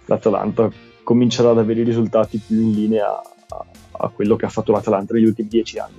l'Atalanta 0.05 0.71
comincerà 1.03 1.51
ad 1.51 1.59
avere 1.59 1.83
risultati 1.83 2.39
più 2.39 2.61
in 2.61 2.73
linea 2.73 3.09
a, 3.09 3.65
a 3.93 4.09
quello 4.09 4.37
che 4.37 4.45
ha 4.45 4.51
fatto 4.51 4.71
l'Atalanta 4.71 5.15
negli 5.15 5.27
ultimi 5.27 5.49
dieci 5.49 5.79
anni. 5.79 5.99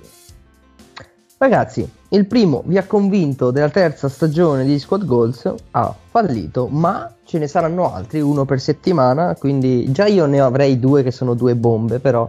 Ragazzi, 1.40 1.88
il 2.08 2.26
primo 2.26 2.64
vi 2.66 2.78
ha 2.78 2.84
convinto 2.84 3.52
della 3.52 3.68
terza 3.68 4.08
stagione 4.08 4.64
di 4.64 4.76
Squad 4.76 5.04
Goals 5.04 5.54
ha 5.70 5.94
fallito, 6.10 6.66
ma 6.66 7.14
ce 7.22 7.38
ne 7.38 7.46
saranno 7.46 7.94
altri, 7.94 8.20
uno 8.20 8.44
per 8.44 8.58
settimana, 8.58 9.36
quindi 9.38 9.88
già 9.92 10.06
io 10.06 10.26
ne 10.26 10.40
avrei 10.40 10.80
due 10.80 11.04
che 11.04 11.12
sono 11.12 11.34
due 11.34 11.54
bombe, 11.54 12.00
però 12.00 12.28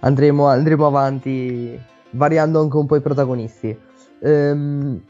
andremo, 0.00 0.48
andremo 0.48 0.86
avanti 0.86 1.80
variando 2.10 2.60
anche 2.60 2.76
un 2.76 2.84
po' 2.84 2.96
i 2.96 3.00
protagonisti. 3.00 3.74
Ehm, 4.20 5.00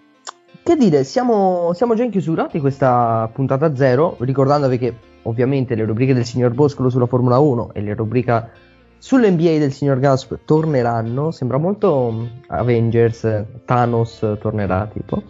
che 0.62 0.76
dire, 0.76 1.02
siamo, 1.02 1.72
siamo 1.74 1.96
già 1.96 2.04
in 2.04 2.12
chiusura 2.12 2.48
di 2.48 2.60
questa 2.60 3.28
puntata 3.32 3.74
zero, 3.74 4.14
ricordandovi 4.20 4.78
che 4.78 4.94
ovviamente 5.22 5.74
le 5.74 5.84
rubriche 5.84 6.14
del 6.14 6.24
signor 6.24 6.52
Boscolo 6.54 6.90
sulla 6.90 7.06
Formula 7.06 7.40
1 7.40 7.70
e 7.72 7.80
le 7.80 7.94
rubriche 7.94 8.70
Sull'NBA 9.02 9.58
del 9.58 9.72
signor 9.72 9.98
Gasp 9.98 10.44
torneranno, 10.44 11.32
sembra 11.32 11.58
molto 11.58 12.12
mm, 12.12 12.26
Avengers, 12.46 13.44
Thanos 13.64 14.20
tornerà 14.40 14.86
tipo. 14.92 15.24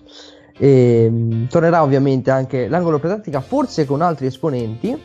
E, 0.58 1.08
mm, 1.10 1.46
tornerà 1.46 1.82
ovviamente 1.82 2.30
anche 2.30 2.68
l'angolo 2.68 2.98
pratica, 2.98 3.40
forse 3.40 3.86
con 3.86 4.02
altri 4.02 4.26
esponenti. 4.26 5.02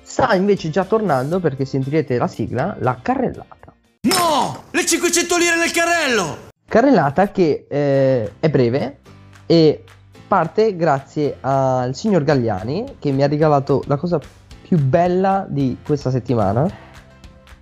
Sta 0.00 0.34
invece 0.34 0.70
già 0.70 0.84
tornando 0.84 1.40
perché 1.40 1.66
sentirete 1.66 2.16
la 2.16 2.26
sigla, 2.26 2.74
la 2.80 2.98
carrellata. 3.02 3.74
No! 4.00 4.62
Le 4.70 4.86
500 4.86 5.36
lire 5.36 5.56
nel 5.56 5.70
carrello! 5.70 6.48
Carrellata 6.66 7.30
che 7.30 7.66
eh, 7.68 8.32
è 8.40 8.48
breve 8.48 9.00
e 9.44 9.84
parte 10.26 10.74
grazie 10.74 11.36
al 11.42 11.94
signor 11.94 12.24
Galliani 12.24 12.96
che 12.98 13.10
mi 13.10 13.22
ha 13.22 13.26
regalato 13.26 13.82
la 13.88 13.98
cosa 13.98 14.18
più 14.62 14.78
bella 14.78 15.44
di 15.46 15.76
questa 15.84 16.10
settimana 16.10 16.86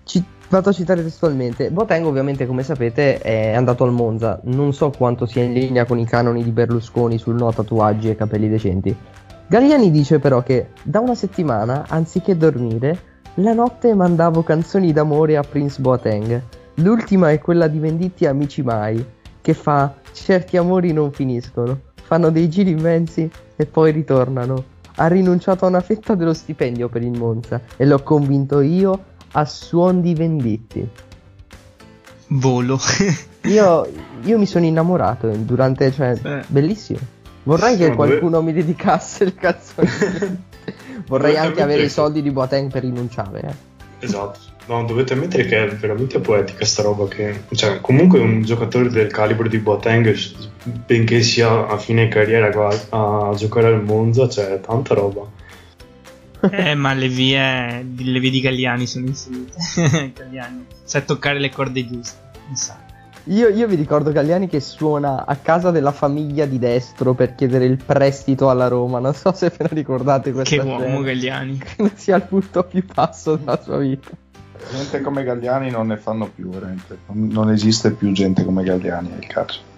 ci, 0.07 0.24
vado 0.48 0.70
a 0.70 0.72
citare 0.72 1.02
testualmente. 1.02 1.70
Boateng 1.70 2.07
ovviamente 2.07 2.46
come 2.46 2.62
sapete 2.62 3.18
è 3.18 3.52
andato 3.52 3.84
al 3.84 3.92
Monza. 3.92 4.40
Non 4.44 4.72
so 4.72 4.90
quanto 4.96 5.26
sia 5.26 5.42
in 5.42 5.52
linea 5.52 5.84
con 5.84 5.98
i 5.98 6.07
canoni 6.07 6.44
di 6.44 6.50
Berlusconi 6.52 7.18
sul 7.18 7.34
no 7.34 7.52
tatuaggi 7.52 8.09
e 8.09 8.14
capelli 8.14 8.48
decenti. 8.48 8.96
Galliani 9.48 9.90
dice 9.90 10.18
però 10.18 10.42
che 10.42 10.68
da 10.82 11.00
una 11.00 11.14
settimana, 11.14 11.84
anziché 11.88 12.36
dormire, 12.36 13.14
la 13.34 13.52
notte 13.52 13.94
mandavo 13.94 14.42
canzoni 14.42 14.92
d'amore 14.92 15.36
a 15.36 15.42
Prince 15.42 15.80
Boateng. 15.80 16.40
L'ultima 16.76 17.30
è 17.30 17.40
quella 17.40 17.66
di 17.66 17.78
Venditti 17.78 18.26
Amici 18.26 18.62
Mai, 18.62 19.04
che 19.40 19.54
fa 19.54 19.94
certi 20.12 20.57
amori 20.57 20.92
non 20.92 21.11
finiscono, 21.11 21.80
fanno 21.94 22.30
dei 22.30 22.48
giri 22.48 22.70
immensi 22.70 23.28
e 23.57 23.66
poi 23.66 23.92
ritornano. 23.92 24.74
Ha 24.96 25.07
rinunciato 25.09 25.64
a 25.64 25.68
una 25.68 25.80
fetta 25.80 26.14
dello 26.14 26.32
stipendio 26.32 26.88
per 26.88 27.02
il 27.02 27.16
Monza 27.18 27.61
e 27.76 27.84
l'ho 27.84 28.02
convinto 28.02 28.61
io 28.61 29.14
a 29.33 29.45
suon 29.45 30.01
di 30.01 30.14
Venditti. 30.14 30.89
Volo. 32.29 32.79
io, 33.45 33.89
io, 34.22 34.39
mi 34.39 34.47
sono 34.47 34.64
innamorato 34.64 35.29
durante, 35.29 35.93
cioè, 35.93 36.18
eh. 36.22 36.45
bellissimo. 36.47 36.99
Vorrei 37.45 37.77
che 37.77 37.95
qualcuno 37.95 38.43
mi 38.43 38.53
dedicasse 38.53 39.24
le 39.24 39.35
canzoni. 39.35 39.89
Vorrei 41.07 41.37
anche 41.37 41.62
avere 41.62 41.83
i 41.83 41.89
soldi 41.89 42.22
di 42.22 42.31
Boateng 42.31 42.70
per 42.70 42.83
rinunciare. 42.83 43.41
Eh. 43.41 44.05
Esatto. 44.05 44.55
No, 44.66 44.85
dovete 44.85 45.12
ammettere 45.12 45.45
che 45.45 45.64
è 45.64 45.68
veramente 45.68 46.18
poetica 46.18 46.64
sta 46.64 46.83
roba 46.83 47.07
che... 47.07 47.45
Cioè, 47.53 47.81
comunque 47.81 48.18
un 48.18 48.43
giocatore 48.43 48.89
del 48.89 49.12
calibro 49.12 49.47
di 49.47 49.59
Boateng, 49.59 50.12
benché 50.64 51.22
sia 51.22 51.68
a 51.68 51.79
fine 51.79 52.09
carriera 52.09 52.49
a, 52.49 53.29
a 53.29 53.35
giocare 53.37 53.68
al 53.68 53.85
Monza, 53.85 54.27
c'è 54.27 54.61
tanta 54.61 54.95
roba. 54.95 55.24
Eh, 56.51 56.74
ma 56.74 56.93
le 56.93 57.09
vie, 57.09 57.82
le 57.82 58.20
vie 58.20 58.30
di 58.30 58.41
Galliani 58.41 58.87
sono 58.87 59.07
infinite. 59.07 60.12
Galliani 60.14 60.66
sa 60.84 61.01
toccare 61.01 61.39
le 61.39 61.51
corde 61.51 61.87
giuste. 61.87 62.24
Io, 63.24 63.49
io, 63.49 63.66
vi 63.66 63.74
ricordo 63.74 64.12
Galliani 64.12 64.47
che 64.47 64.61
suona 64.61 65.24
a 65.26 65.34
casa 65.37 65.72
della 65.72 65.91
famiglia 65.91 66.47
di 66.47 66.61
Destro 66.61 67.12
per 67.14 67.34
chiedere 67.34 67.64
il 67.64 67.82
prestito 67.84 68.51
alla 68.51 68.68
Roma. 68.68 69.01
Non 69.01 69.14
so 69.14 69.32
se 69.32 69.49
ve 69.49 69.64
la 69.64 69.70
ricordate 69.72 70.32
questa 70.32 70.55
Che 70.55 70.62
uomo 70.62 71.01
Galliani. 71.01 71.59
Credo 71.59 71.91
sia 71.95 72.16
il 72.16 72.22
punto 72.22 72.62
più 72.62 72.84
basso 72.84 73.34
della 73.34 73.61
sua 73.61 73.78
vita. 73.78 74.11
Gente 74.70 75.01
come 75.01 75.24
Galliani 75.24 75.70
non 75.70 75.89
ne 75.89 75.97
fanno 75.97 76.30
più, 76.32 76.51
veramente. 76.51 76.99
Non 77.07 77.51
esiste 77.51 77.91
più 77.93 78.12
gente 78.12 78.45
come 78.45 78.62
Galliani 78.62 79.09
nel 79.09 79.26
calcio 79.26 79.74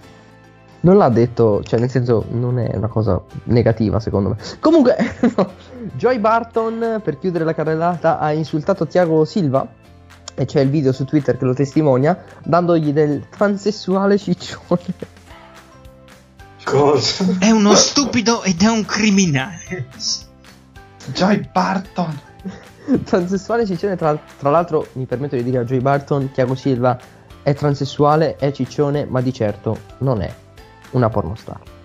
non 0.81 0.97
l'ha 0.97 1.09
detto, 1.09 1.61
cioè 1.63 1.79
nel 1.79 1.89
senso 1.89 2.25
non 2.29 2.59
è 2.59 2.75
una 2.75 2.87
cosa 2.87 3.21
negativa 3.45 3.99
secondo 3.99 4.29
me. 4.29 4.35
Comunque, 4.59 4.95
no. 5.35 5.51
Joy 5.93 6.19
Barton 6.19 7.01
per 7.03 7.17
chiudere 7.17 7.45
la 7.45 7.53
carrellata 7.53 8.19
ha 8.19 8.31
insultato 8.31 8.85
Tiago 8.85 9.23
Silva 9.23 9.67
e 10.35 10.45
c'è 10.45 10.59
il 10.61 10.69
video 10.69 10.91
su 10.91 11.05
Twitter 11.05 11.37
che 11.37 11.45
lo 11.45 11.53
testimonia 11.53 12.21
dandogli 12.43 12.91
del 12.91 13.27
transessuale 13.29 14.17
ciccione. 14.17 15.17
Cosa? 16.63 17.25
È 17.39 17.49
uno 17.49 17.73
stupido 17.73 18.43
ed 18.43 18.61
è 18.61 18.67
un 18.67 18.85
criminale. 18.85 19.87
Joy 21.13 21.49
Barton. 21.51 22.19
Transessuale 23.03 23.65
ciccione 23.65 23.95
tra, 23.95 24.17
tra 24.37 24.49
l'altro 24.49 24.87
mi 24.93 25.05
permetto 25.05 25.35
di 25.35 25.43
dire 25.43 25.59
a 25.59 25.63
Joy 25.63 25.79
Barton, 25.79 26.31
Tiago 26.31 26.55
Silva 26.55 26.97
è 27.41 27.53
transessuale, 27.53 28.35
è 28.35 28.51
ciccione, 28.51 29.05
ma 29.05 29.21
di 29.21 29.31
certo 29.31 29.77
non 29.99 30.21
è 30.21 30.33
una 30.91 31.09
pornostar. 31.09 31.78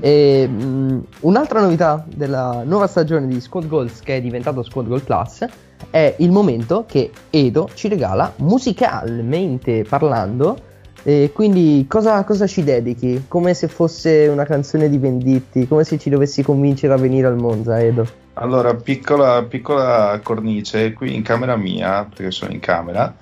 E, 0.00 0.46
mm, 0.48 0.98
un'altra 1.20 1.60
novità 1.60 2.04
della 2.14 2.62
nuova 2.64 2.86
stagione 2.86 3.26
di 3.26 3.40
Squad 3.40 3.66
Goals 3.66 4.00
che 4.00 4.16
è 4.16 4.20
diventato 4.20 4.62
Squad 4.62 4.88
Goal 4.88 5.02
Plus 5.02 5.46
è 5.90 6.14
il 6.18 6.30
momento 6.30 6.84
che 6.86 7.10
Edo 7.30 7.68
ci 7.74 7.88
regala 7.88 8.32
musicalmente 8.36 9.84
parlando 9.88 10.66
e 11.02 11.30
quindi 11.32 11.86
cosa, 11.88 12.24
cosa, 12.24 12.46
ci 12.46 12.64
dedichi? 12.64 13.24
Come 13.28 13.54
se 13.54 13.68
fosse 13.68 14.28
una 14.30 14.44
canzone 14.44 14.90
di 14.90 14.98
Venditti, 14.98 15.66
come 15.68 15.84
se 15.84 15.96
ci 15.96 16.10
dovessi 16.10 16.42
convincere 16.42 16.92
a 16.92 16.96
venire 16.96 17.28
al 17.28 17.36
Monza, 17.36 17.80
Edo. 17.80 18.06
Allora, 18.34 18.74
piccola, 18.74 19.42
piccola 19.44 20.20
cornice, 20.22 20.92
qui 20.92 21.14
in 21.14 21.22
camera 21.22 21.56
mia, 21.56 22.04
perché 22.04 22.30
sono 22.30 22.52
in 22.52 22.60
camera, 22.60 23.14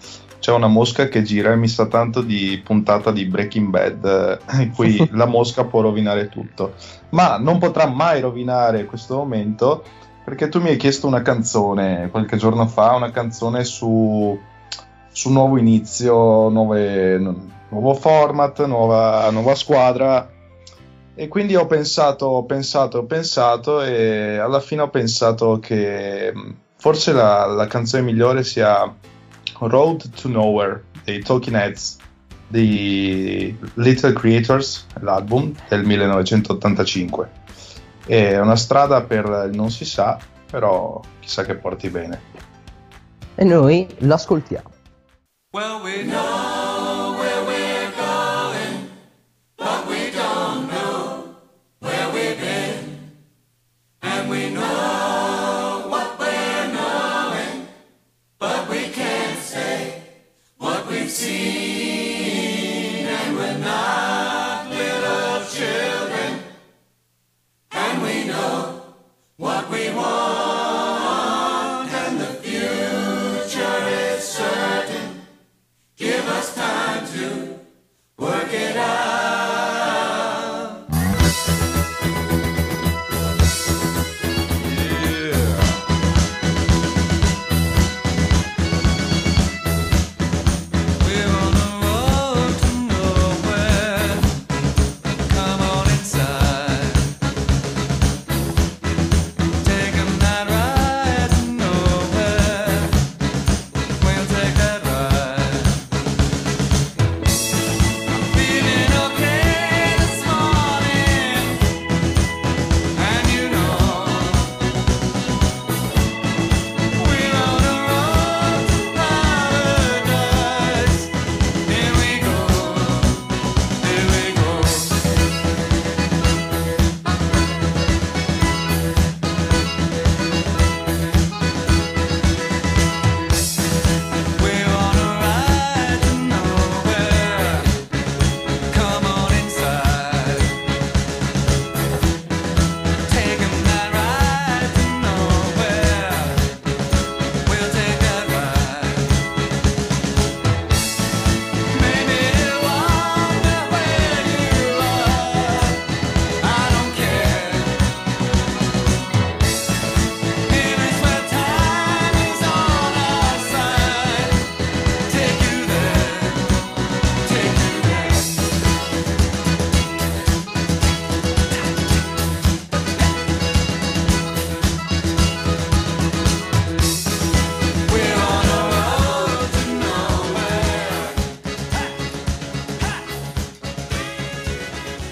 c'è 0.47 0.53
una 0.53 0.69
mosca 0.69 1.09
che 1.09 1.25
gira 1.25 1.51
e 1.51 1.57
mi 1.57 1.67
sa 1.67 1.87
tanto 1.87 2.23
di 2.23 2.63
puntata 2.65 3.11
di 3.11 3.25
Breaking 3.25 3.67
Bad 3.67 4.39
eh, 4.53 4.63
in 4.63 4.71
cui 4.71 4.97
la 5.11 5.27
mosca 5.27 5.65
può 5.65 5.81
rovinare 5.81 6.29
tutto. 6.29 6.75
Ma 7.09 7.37
non 7.37 7.59
potrà 7.59 7.89
mai 7.89 8.21
rovinare 8.21 8.85
questo 8.85 9.17
momento 9.17 9.83
perché 10.25 10.49
tu 10.49 10.61
mi 10.61 10.69
hai 10.69 10.77
chiesto 10.77 11.09
una 11.09 11.23
canzone 11.23 12.11
qualche 12.13 12.37
giorno 12.37 12.65
fa 12.69 12.95
una 12.95 13.11
canzone 13.11 13.65
su, 13.65 14.39
su 15.11 15.33
nuovo 15.33 15.59
inizio 15.59 16.49
nuove, 16.49 17.19
nuovo 17.69 17.95
format 17.95 18.65
nuova, 18.67 19.29
nuova 19.31 19.57
squadra. 19.57 20.31
E 21.17 21.27
quindi 21.27 21.57
ho 21.57 21.67
pensato, 21.67 22.27
ho 22.27 22.45
pensato, 22.45 22.99
ho 22.99 23.05
pensato 23.05 23.83
e 23.83 24.37
alla 24.37 24.61
fine 24.61 24.83
ho 24.83 24.91
pensato 24.91 25.59
che 25.59 26.33
mm, 26.33 26.51
forse 26.77 27.13
la, 27.13 27.47
la 27.47 27.67
canzone 27.67 28.05
migliore 28.05 28.45
sia 28.45 28.95
Road 29.61 30.11
to 30.21 30.29
Nowhere 30.29 30.85
dei 31.05 31.23
Talking 31.23 31.57
Heads 31.57 31.99
di 32.49 33.57
Little 33.75 34.13
Creators, 34.13 34.87
l'album 35.01 35.53
del 35.69 35.85
1985. 35.85 37.31
È 38.07 38.39
una 38.39 38.57
strada 38.57 39.03
per 39.03 39.49
il 39.51 39.57
non 39.57 39.71
si 39.71 39.85
sa, 39.85 40.19
però 40.51 41.01
chissà 41.21 41.45
che 41.45 41.57
porti 41.57 41.89
bene. 41.89 42.21
E 43.35 43.45
noi 43.45 43.87
l'ascoltiamo. 43.99 44.71
Well, 45.53 45.81
we 45.83 46.05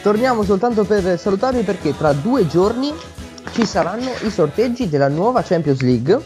Torniamo 0.04 0.42
soltanto 0.42 0.84
per 0.84 1.18
salutarvi 1.18 1.62
perché 1.62 1.96
tra 1.96 2.12
due 2.12 2.46
giorni 2.46 2.92
ci 3.52 3.64
saranno 3.64 4.10
i 4.22 4.28
sorteggi 4.28 4.90
della 4.90 5.08
nuova 5.08 5.40
Champions 5.40 5.80
League. 5.80 6.20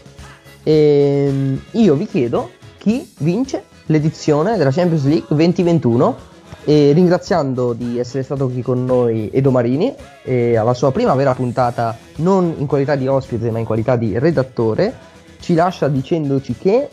E 0.64 1.58
io 1.70 1.94
vi 1.94 2.06
chiedo 2.06 2.50
chi 2.76 3.08
vince 3.18 3.62
l'edizione 3.86 4.56
della 4.56 4.72
Champions 4.72 5.04
League 5.04 5.26
2021. 5.28 6.16
E 6.64 6.90
ringraziando 6.92 7.72
di 7.72 8.00
essere 8.00 8.24
stato 8.24 8.48
qui 8.48 8.62
con 8.62 8.84
noi 8.84 9.30
Edo 9.32 9.52
Marini 9.52 9.94
e 10.24 10.56
alla 10.56 10.74
sua 10.74 10.90
prima 10.90 11.14
vera 11.14 11.32
puntata 11.34 11.96
non 12.16 12.56
in 12.58 12.66
qualità 12.66 12.96
di 12.96 13.06
ospite 13.06 13.48
ma 13.52 13.60
in 13.60 13.64
qualità 13.64 13.94
di 13.94 14.18
redattore, 14.18 14.92
ci 15.38 15.54
lascia 15.54 15.86
dicendoci 15.86 16.56
che 16.58 16.88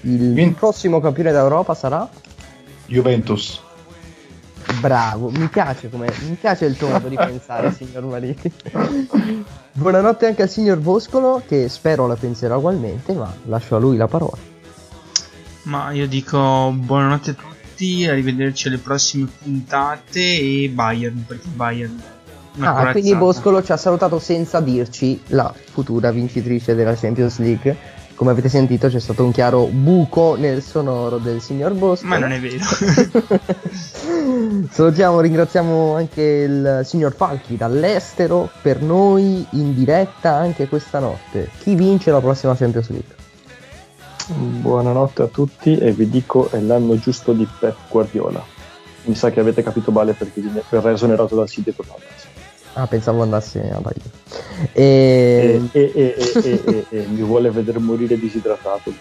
il 0.00 0.32
Vin- 0.32 0.54
prossimo 0.54 1.00
campione 1.00 1.32
d'Europa 1.32 1.74
sarà 1.74 2.08
Juventus. 2.86 3.68
Bravo, 4.78 5.30
mi 5.30 5.48
piace, 5.48 5.88
come, 5.90 6.12
mi 6.28 6.36
piace 6.36 6.66
il 6.66 6.76
tono 6.76 6.98
di 7.00 7.16
pensare, 7.16 7.72
signor 7.72 8.04
Marini. 8.04 8.36
Buonanotte 9.72 10.26
anche 10.26 10.42
al 10.42 10.48
signor 10.48 10.78
Boscolo, 10.78 11.42
che 11.46 11.68
spero 11.68 12.06
la 12.06 12.16
penserà 12.16 12.56
ugualmente, 12.56 13.12
ma 13.12 13.32
lascio 13.44 13.76
a 13.76 13.78
lui 13.78 13.96
la 13.96 14.06
parola. 14.06 14.38
Ma 15.62 15.90
io 15.92 16.06
dico 16.06 16.72
buonanotte 16.74 17.30
a 17.30 17.34
tutti, 17.34 18.06
arrivederci 18.06 18.68
alle 18.68 18.78
prossime 18.78 19.28
puntate 19.42 20.20
e 20.20 20.70
Bayern, 20.72 21.24
perché 21.26 21.48
Bayern 21.48 22.00
Ah, 22.58 22.90
quindi 22.90 23.14
Boscolo 23.14 23.62
ci 23.62 23.70
ha 23.72 23.76
salutato 23.76 24.18
senza 24.18 24.60
dirci 24.60 25.20
la 25.28 25.54
futura 25.72 26.10
vincitrice 26.10 26.74
della 26.74 26.94
Champions 26.94 27.38
League. 27.38 27.76
Come 28.20 28.32
avete 28.32 28.50
sentito 28.50 28.88
c'è 28.88 29.00
stato 29.00 29.24
un 29.24 29.32
chiaro 29.32 29.64
buco 29.64 30.36
nel 30.36 30.60
sonoro 30.60 31.16
del 31.16 31.40
signor 31.40 31.72
Boscolo. 31.72 32.10
Ma 32.10 32.18
non 32.18 32.32
è 32.32 32.38
vero. 32.38 32.62
Salutiamo, 34.68 35.20
ringraziamo 35.20 35.94
anche 35.94 36.20
il 36.20 36.82
signor 36.84 37.14
Falchi 37.14 37.56
dall'estero 37.56 38.50
per 38.60 38.82
noi 38.82 39.46
in 39.52 39.74
diretta 39.74 40.34
anche 40.34 40.68
questa 40.68 40.98
notte. 40.98 41.48
Chi 41.60 41.74
vince 41.74 42.10
la 42.10 42.20
prossima 42.20 42.54
Champions 42.54 42.90
League? 42.90 43.14
Buonanotte 44.26 45.22
a 45.22 45.26
tutti 45.28 45.78
e 45.78 45.92
vi 45.92 46.10
dico 46.10 46.50
è 46.50 46.60
l'anno 46.60 46.98
giusto 46.98 47.32
di 47.32 47.48
Pep 47.58 47.74
Guardiola. 47.88 48.44
Mi 49.04 49.14
sa 49.14 49.30
che 49.30 49.40
avete 49.40 49.62
capito 49.62 49.92
male 49.92 50.12
perché 50.12 50.42
verrà 50.68 50.92
esonerato 50.92 51.36
dal 51.36 51.48
City 51.48 51.72
per 51.72 51.86
l'anno. 51.86 52.19
Ah, 52.74 52.86
pensavo 52.86 53.22
andasse 53.22 53.70
a 53.72 53.80
Bahia. 53.80 54.02
E, 54.72 55.60
E, 55.72 55.72
e, 55.72 55.92
e, 55.94 56.14
e, 56.16 56.62
e, 56.64 56.86
e 56.88 57.06
mi 57.08 57.22
vuole 57.22 57.50
vedere 57.50 57.78
morire 57.78 58.18
disidratato. 58.18 58.92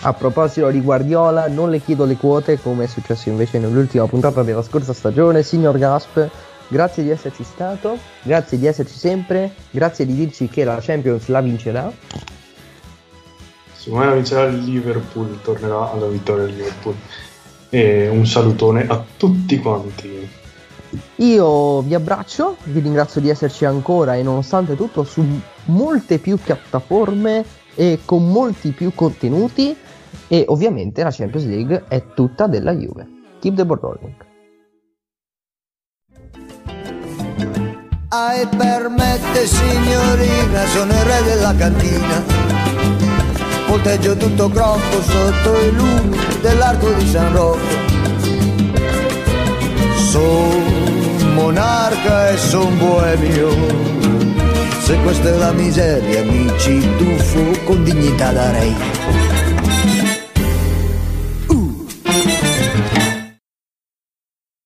a 0.00 0.12
proposito 0.12 0.70
di 0.70 0.80
Guardiola, 0.80 1.48
non 1.48 1.70
le 1.70 1.80
chiedo 1.80 2.04
le 2.04 2.16
quote 2.16 2.60
come 2.60 2.84
è 2.84 2.86
successo 2.86 3.28
invece 3.28 3.58
nell'ultima 3.58 4.06
puntata 4.06 4.42
della 4.42 4.62
scorsa 4.62 4.92
stagione. 4.92 5.42
Signor 5.42 5.78
Gasp, 5.78 6.28
grazie 6.68 7.02
di 7.02 7.10
esserci 7.10 7.42
stato, 7.42 7.98
grazie 8.22 8.58
di 8.58 8.66
esserci 8.66 8.96
sempre, 8.96 9.52
grazie 9.70 10.04
di 10.06 10.14
dirci 10.14 10.48
che 10.48 10.64
la 10.64 10.78
Champions 10.80 11.26
la 11.28 11.40
vincerà. 11.40 11.90
Secondo 13.72 14.04
me 14.04 14.10
la 14.10 14.16
vincerà 14.16 14.44
il 14.44 14.62
Liverpool, 14.62 15.40
tornerà 15.42 15.90
alla 15.90 16.06
vittoria 16.06 16.44
del 16.44 16.54
Liverpool. 16.54 16.94
E 17.70 18.08
un 18.08 18.26
salutone 18.26 18.86
a 18.86 19.02
tutti 19.16 19.58
quanti. 19.58 20.28
Io 21.16 21.80
vi 21.82 21.94
abbraccio, 21.94 22.56
vi 22.64 22.80
ringrazio 22.80 23.20
di 23.20 23.28
esserci 23.28 23.64
ancora 23.64 24.14
e 24.14 24.22
nonostante 24.22 24.76
tutto 24.76 25.04
su 25.04 25.24
molte 25.66 26.18
più 26.18 26.36
piattaforme 26.36 27.44
e 27.74 28.00
con 28.04 28.28
molti 28.30 28.70
più 28.70 28.92
contenuti 28.94 29.76
e 30.28 30.44
ovviamente 30.48 31.02
la 31.02 31.10
Champions 31.10 31.46
League 31.46 31.84
è 31.88 32.02
tutta 32.14 32.46
della 32.46 32.72
Juve. 32.72 33.06
Keep 33.40 33.54
the 33.54 33.64
ball 33.64 33.78
rolling. 33.80 34.14
Ai 38.08 38.46
permette 38.46 39.46
signorina, 39.46 40.64
sono 40.66 40.92
il 40.92 41.00
re 41.00 41.22
della 41.22 41.54
cantina. 41.54 42.24
Volteggio 43.68 44.16
tutto 44.16 44.48
crocco 44.48 45.02
sotto 45.02 45.60
i 45.60 45.72
lumi 45.72 46.16
dell'arco 46.40 46.92
di 46.92 47.06
San 47.08 47.32
Rocco. 47.34 47.95
Son 50.16 51.34
monarca 51.34 52.30
e 52.30 52.38
son 52.38 52.78
boemio. 52.78 53.50
Se 54.80 54.96
questa 55.02 55.28
è 55.28 55.36
la 55.36 55.52
miseria 55.52 56.22
mi 56.22 56.50
ci 56.58 56.80
tuffo 56.96 57.64
con 57.64 57.84
dignità 57.84 58.32
darei. 58.32 58.74